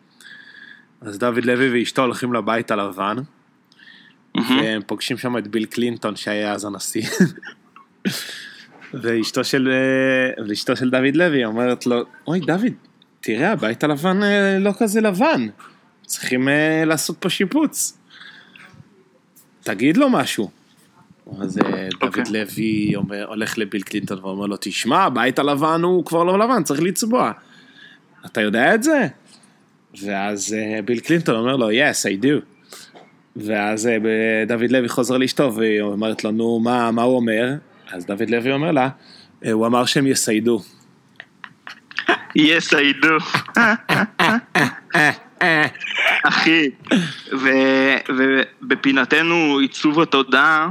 אז 1.02 1.18
דוד 1.20 1.46
לוי 1.46 1.80
ואשתו 1.80 2.02
הולכים 2.02 2.34
לבית 2.34 2.72
הלבן. 2.72 3.18
והם 4.36 4.82
פוגשים 4.88 5.18
שם 5.18 5.38
את 5.38 5.48
ביל 5.48 5.66
קלינטון 5.66 6.16
שהיה 6.16 6.54
אז 6.54 6.66
הנשיא. 6.66 7.08
ואשתו 9.02 9.44
של, 9.44 9.70
אה, 9.72 10.44
ואשתו 10.48 10.76
של 10.76 10.90
דוד 10.90 11.16
לוי 11.16 11.46
אומרת 11.46 11.86
לו, 11.86 12.04
אוי 12.28 12.40
דוד, 12.40 12.74
תראה, 13.24 13.52
הבית 13.52 13.84
הלבן 13.84 14.24
אה, 14.24 14.60
לא 14.60 14.72
כזה 14.80 15.02
לבן, 15.02 15.48
צריכים 16.06 16.50
אה, 16.50 16.86
לעשות 16.86 17.18
פה 17.20 17.30
שיפוץ. 17.30 17.98
תגיד 19.64 19.98
לו 19.98 20.10
משהו. 20.10 20.50
אז 21.42 21.58
אה, 21.58 21.88
דוד 21.92 22.04
אוקיי. 22.04 22.24
לוי 22.30 22.94
הולך 23.28 23.58
לביל 23.58 23.82
קלינטון 23.82 24.20
ואומר 24.20 24.46
לו, 24.46 24.56
תשמע, 24.60 25.04
הבית 25.04 25.40
הלבן 25.40 25.82
הוא 25.84 26.06
כבר 26.06 26.24
לא 26.24 26.40
לבן, 26.40 26.64
צריך 26.64 26.82
לצבוע. 26.82 27.32
אתה 28.26 28.42
יודע 28.42 28.76
את 28.76 28.84
זה? 28.84 29.08
ואז 30.02 30.56
ביל 30.86 31.00
קלינטון 31.00 31.36
אומר 31.36 31.56
לו, 31.56 31.70
yes, 31.70 32.22
I 32.22 32.24
do. 32.24 32.46
ואז 33.36 33.90
דוד 34.48 34.72
לוי 34.72 34.90
חוזר 34.90 35.18
לאשתו, 35.18 35.56
והיא 35.56 35.82
אומרת 35.82 36.24
לו, 36.24 36.32
נו, 36.32 36.60
מה, 36.60 36.92
מה 36.92 37.02
הוא 37.02 37.16
אומר? 37.16 37.54
אז 37.92 38.06
דוד 38.06 38.30
לוי 38.30 38.52
אומר 38.52 38.72
לה, 38.72 38.90
"אה, 39.46 39.52
הוא 39.52 39.66
אמר 39.68 39.86
שהם 39.86 40.08
יסיידו. 40.08 40.62
Yes 42.38 42.74
I 42.74 43.04
do. 43.04 43.24
אחי, 46.24 46.70
ובפינתנו 48.62 49.58
עיצוב 49.62 50.00
התודעה, 50.02 50.70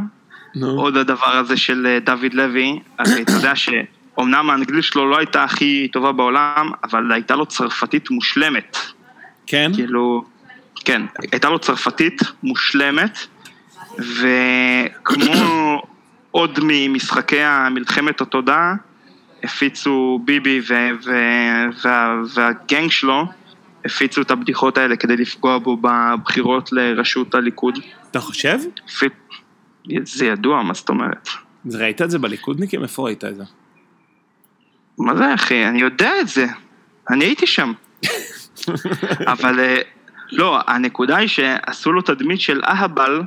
עוד 0.61 0.97
הדבר 0.97 1.37
הזה 1.37 1.57
של 1.57 1.87
אה, 1.87 1.99
דוד 2.01 2.35
לוי, 2.35 2.81
הרי 2.99 3.23
אתה 3.23 3.33
יודע 3.33 3.53
שאומנם 3.57 4.51
האנגלית 4.51 4.85
שלו 4.85 5.11
לא 5.11 5.19
הייתה 5.19 5.45
הכי 5.45 5.89
טובה 5.93 6.13
בעולם, 6.13 6.71
אבל 6.85 7.13
הייתה 7.13 7.37
לו 7.37 7.47
צרפתית 7.47 8.11
מושלמת. 8.11 8.77
כן? 9.47 9.71
כאילו, 9.75 10.25
כן, 10.85 11.03
הייתה 11.33 11.51
לו 11.51 11.59
צרפתית 11.59 12.23
מושלמת, 12.43 13.19
וכמו 13.99 15.83
עוד 16.31 16.59
ממשחקי 16.63 17.43
מלחמת 17.71 18.21
התודעה, 18.21 18.75
הפיצו 19.45 20.21
ביבי 20.25 20.61
ו- 20.69 20.75
ו- 21.05 21.85
וה- 21.85 22.23
והגנג 22.35 22.91
שלו, 22.91 23.25
הפיצו 23.85 24.23
את 24.23 24.31
הבדיחות 24.31 24.79
האלה 24.79 24.97
כדי 24.97 25.17
לפגוע 25.17 25.59
בו 25.59 25.77
בבחירות 25.77 26.73
לראשות 26.73 27.35
הליכוד. 27.35 27.79
אתה 28.11 28.21
חושב? 28.21 28.59
הפי- 28.87 29.07
זה 30.03 30.27
ידוע, 30.27 30.63
מה 30.63 30.75
זאת 30.75 30.89
אומרת? 30.89 31.29
ראית 31.73 32.03
את 32.03 32.11
זה 32.11 32.19
בליכודניקים? 32.19 32.83
איפה 32.83 33.03
ראית 33.03 33.25
את 33.25 33.37
זה? 33.37 33.45
מה 34.99 35.17
זה 35.17 35.35
אחי? 35.35 35.65
אני 35.67 35.81
יודע 35.81 36.11
את 36.21 36.29
זה. 36.29 36.47
אני 37.11 37.25
הייתי 37.25 37.47
שם. 37.47 37.73
אבל 39.33 39.61
אה, 39.61 39.77
לא, 40.33 40.61
הנקודה 40.67 41.17
היא 41.17 41.29
שעשו 41.29 41.93
לו 41.93 42.03
תדמית 42.03 42.41
של 42.41 42.61
אהבל, 42.65 43.23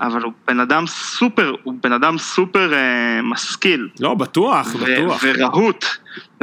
אבל 0.00 0.22
הוא 0.22 0.32
בן 0.48 0.60
אדם 0.60 0.86
סופר, 0.86 1.54
הוא 1.62 1.74
בן 1.82 1.92
אדם 1.92 2.18
סופר 2.18 2.74
אה, 2.74 3.22
משכיל. 3.22 3.88
לא, 4.00 4.14
בטוח, 4.14 4.74
ו- 4.74 4.78
בטוח. 4.78 5.22
ורהוט, 5.22 5.84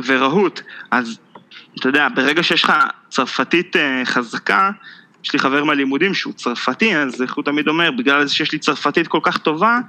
ורהוט. 0.05 0.61
אז 0.91 1.19
אתה 1.79 1.89
יודע, 1.89 2.07
ברגע 2.15 2.43
שיש 2.43 2.63
לך 2.63 2.73
צרפתית 3.09 3.75
אה, 3.75 4.01
חזקה, 4.05 4.71
יש 5.23 5.33
לי 5.33 5.39
חבר 5.39 5.63
מהלימודים 5.63 6.13
שהוא 6.13 6.33
צרפתי, 6.33 6.95
אז 6.97 7.21
איך 7.21 7.33
הוא 7.33 7.43
תמיד 7.43 7.67
אומר, 7.67 7.91
בגלל 7.91 8.27
שיש 8.27 8.51
לי 8.51 8.59
צרפתית 8.59 9.07
כל 9.07 9.19
כך 9.23 9.37
טובה, 9.37 9.79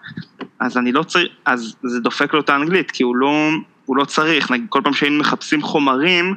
אז 0.61 0.77
אני 0.77 0.93
לא 0.93 1.03
צריך, 1.03 1.29
אז 1.45 1.75
זה 1.83 2.01
דופק 2.01 2.35
לו 2.35 2.41
את 2.41 2.51
האנגלית, 2.51 2.91
כי 2.91 3.03
הוא 3.03 3.17
לא, 3.17 3.51
הוא 3.85 3.97
לא 3.97 4.05
צריך, 4.05 4.51
נגיד 4.51 4.67
כל 4.69 4.81
פעם 4.85 4.93
שהיינו 4.93 5.21
מחפשים 5.21 5.62
חומרים, 5.62 6.35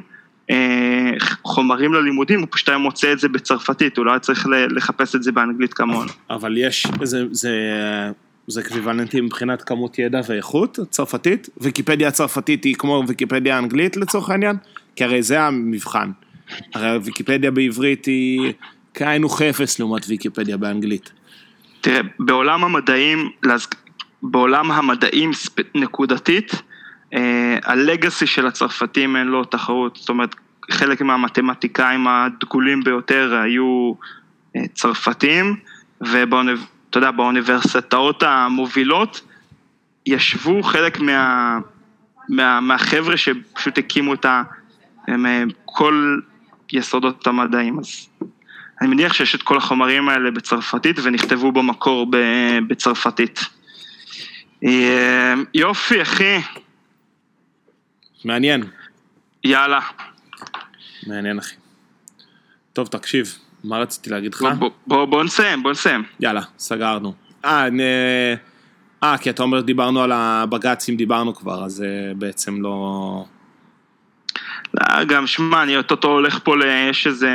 חומרים 1.44 1.94
ללימודים, 1.94 2.40
הוא 2.40 2.48
פשוט 2.50 2.68
היה 2.68 2.78
מוצא 2.78 3.12
את 3.12 3.18
זה 3.18 3.28
בצרפתית, 3.28 3.96
הוא 3.96 4.06
לא 4.06 4.10
היה 4.10 4.18
צריך 4.18 4.46
לחפש 4.70 5.14
את 5.14 5.22
זה 5.22 5.32
באנגלית 5.32 5.74
כמונו. 5.74 6.10
אבל 6.30 6.56
יש, 6.56 6.86
זה, 7.02 7.24
זה, 7.30 7.50
זה 8.46 8.60
אקוויוולנטי 8.60 9.20
מבחינת 9.20 9.62
כמות 9.62 9.98
ידע 9.98 10.20
ואיכות 10.28 10.78
צרפתית? 10.90 11.48
ויקיפדיה 11.56 12.08
הצרפתית 12.08 12.64
היא 12.64 12.74
כמו 12.74 13.02
ויקיפדיה 13.08 13.56
האנגלית 13.56 13.96
לצורך 13.96 14.30
העניין? 14.30 14.56
כי 14.96 15.04
הרי 15.04 15.22
זה 15.22 15.40
המבחן. 15.40 16.10
הרי 16.74 16.98
ויקיפדיה 16.98 17.50
בעברית 17.50 18.06
היא 18.06 18.52
כאין 18.94 19.24
וכאפס 19.24 19.78
לעומת 19.78 20.02
ויקיפדיה 20.08 20.56
באנגלית. 20.56 21.10
תראה, 21.80 22.00
בעולם 22.18 22.64
המדעים, 22.64 23.30
בעולם 24.22 24.70
המדעים 24.70 25.30
נקודתית, 25.74 26.52
אה, 26.54 26.58
הלגאסי 27.64 28.26
של 28.26 28.46
הצרפתים 28.46 29.16
אין 29.16 29.26
לו 29.26 29.44
תחרות, 29.44 29.96
זאת 29.96 30.08
אומרת, 30.08 30.34
חלק 30.70 31.02
מהמתמטיקאים 31.02 32.08
הדגולים 32.08 32.84
ביותר 32.84 33.40
היו 33.42 33.92
אה, 34.56 34.62
צרפתים, 34.74 35.56
ואתה 36.00 36.98
יודע, 36.98 37.10
באוניברסיטאות 37.10 38.22
המובילות 38.22 39.20
ישבו 40.06 40.62
חלק 40.62 41.00
מה, 41.00 41.58
מה, 42.28 42.60
מהחבר'ה 42.60 43.16
שפשוט 43.16 43.78
הקימו 43.78 44.14
את 44.14 44.26
אה, 44.26 45.42
כל 45.64 46.18
יסודות 46.72 47.26
המדעים, 47.26 47.78
אז 47.78 48.08
אני 48.80 48.88
מניח 48.88 49.14
שיש 49.14 49.34
את 49.34 49.42
כל 49.42 49.56
החומרים 49.56 50.08
האלה 50.08 50.30
בצרפתית 50.30 50.96
ונכתבו 51.02 51.52
במקור 51.52 52.06
בצרפתית. 52.68 53.40
אה, 54.64 55.34
יופי 55.54 56.02
אחי, 56.02 56.40
מעניין, 58.24 58.62
יאללה. 59.44 59.80
מעניין 61.06 61.38
אחי. 61.38 61.54
טוב, 62.72 62.86
תקשיב, 62.86 63.38
מה 63.64 63.78
רציתי 63.78 64.10
להגיד 64.10 64.34
לך? 64.34 64.42
בוא, 64.42 64.50
בוא, 64.50 64.70
בוא, 64.86 65.04
בוא 65.04 65.24
נסיים, 65.24 65.62
בוא 65.62 65.70
נסיים. 65.70 66.02
יאללה, 66.20 66.40
סגרנו. 66.58 67.14
אה, 67.44 67.70
נ... 67.70 67.80
אה, 69.02 69.18
כי 69.18 69.30
אתה 69.30 69.42
אומר 69.42 69.60
דיברנו 69.60 70.02
על 70.02 70.12
הבג"צים, 70.12 70.96
דיברנו 70.96 71.34
כבר, 71.34 71.64
אז 71.64 71.82
אה, 71.82 72.14
בעצם 72.14 72.62
לא... 72.62 73.24
לא, 74.74 75.04
גם 75.04 75.26
שמע, 75.26 75.62
אני 75.62 75.76
אוטוטו 75.76 76.08
הולך 76.08 76.38
פה. 76.44 76.54
יש 76.90 77.06
איזה... 77.06 77.30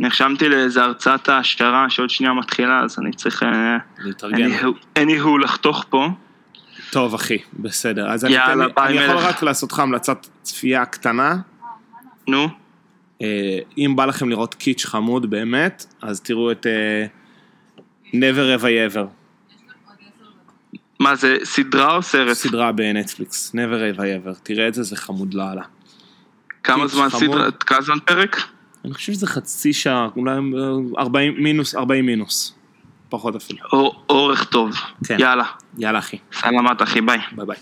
נרשמתי 0.00 0.48
לאיזה 0.48 0.82
הרצאת 0.82 1.28
העשרה 1.28 1.90
שעוד 1.90 2.10
שנייה 2.10 2.32
מתחילה, 2.32 2.80
אז 2.80 2.98
אני 2.98 3.12
צריך... 3.12 3.42
אה, 3.42 3.76
להתארגן. 3.98 4.50
any 4.98 5.24
who 5.24 5.38
לחתוך 5.42 5.84
פה. 5.88 6.08
טוב, 6.90 7.14
אחי, 7.14 7.38
בסדר. 7.52 8.10
אז 8.10 8.24
אני, 8.24 8.34
יאללה, 8.34 8.66
ביי, 8.76 8.98
אני 8.98 9.04
יכול. 9.04 9.16
רק 9.16 9.42
לעשות 9.42 9.72
לך 9.72 9.78
המלצת 9.78 10.26
צפייה 10.42 10.84
קטנה. 10.84 11.36
נו, 12.28 12.48
אה, 13.22 13.58
אם 13.78 13.92
בא 13.96 14.04
לכם 14.04 14.28
לראות 14.28 14.54
קיץ' 14.54 14.84
חמוד 14.84 15.30
באמת, 15.30 15.86
אז 16.02 16.20
תראו 16.20 16.52
את 16.52 16.66
אה, 16.66 17.06
Never 18.12 18.60
Ever 18.60 18.94
Ever, 18.94 19.06
מה 21.00 21.16
זה, 21.16 21.36
סדרה 21.44 21.96
או 21.96 22.02
סרט? 22.02 22.36
סדרה 22.36 22.72
בנטפליקס, 22.72 23.54
Never 23.54 23.96
Ever 23.96 24.00
Ever, 24.00 24.38
תראה 24.42 24.68
את 24.68 24.74
זה, 24.74 24.82
זה 24.82 24.96
חמוד 24.96 25.34
לאללה. 25.34 25.62
כמה 26.62 26.86
זמן. 26.86 27.08
סדרה? 27.10 27.50
כמה 27.50 27.80
זמן 27.80 27.98
פרק? 28.04 28.36
אני 28.84 28.94
חושב 28.94 29.12
שזה 29.12 29.26
חצי 29.26 29.72
שעה, 29.72 30.08
אולי 30.16 30.32
אה, 30.32 30.40
40 30.98 31.42
מינוס, 31.42 31.74
40 31.74 32.06
מינוס, 32.06 32.54
פחות 33.08 33.36
אפילו. 33.36 33.58
אור- 33.72 34.02
אורך 34.08 34.44
טוב. 34.44 34.70
כן. 35.06 35.16
יאללה. 35.20 35.44
יאללה 35.78 35.98
אחי, 35.98 36.18
סלמת 36.32 36.82
אחי, 36.82 37.00
ביי. 37.00 37.18
ביי 37.32 37.46
ביי. 37.46 37.56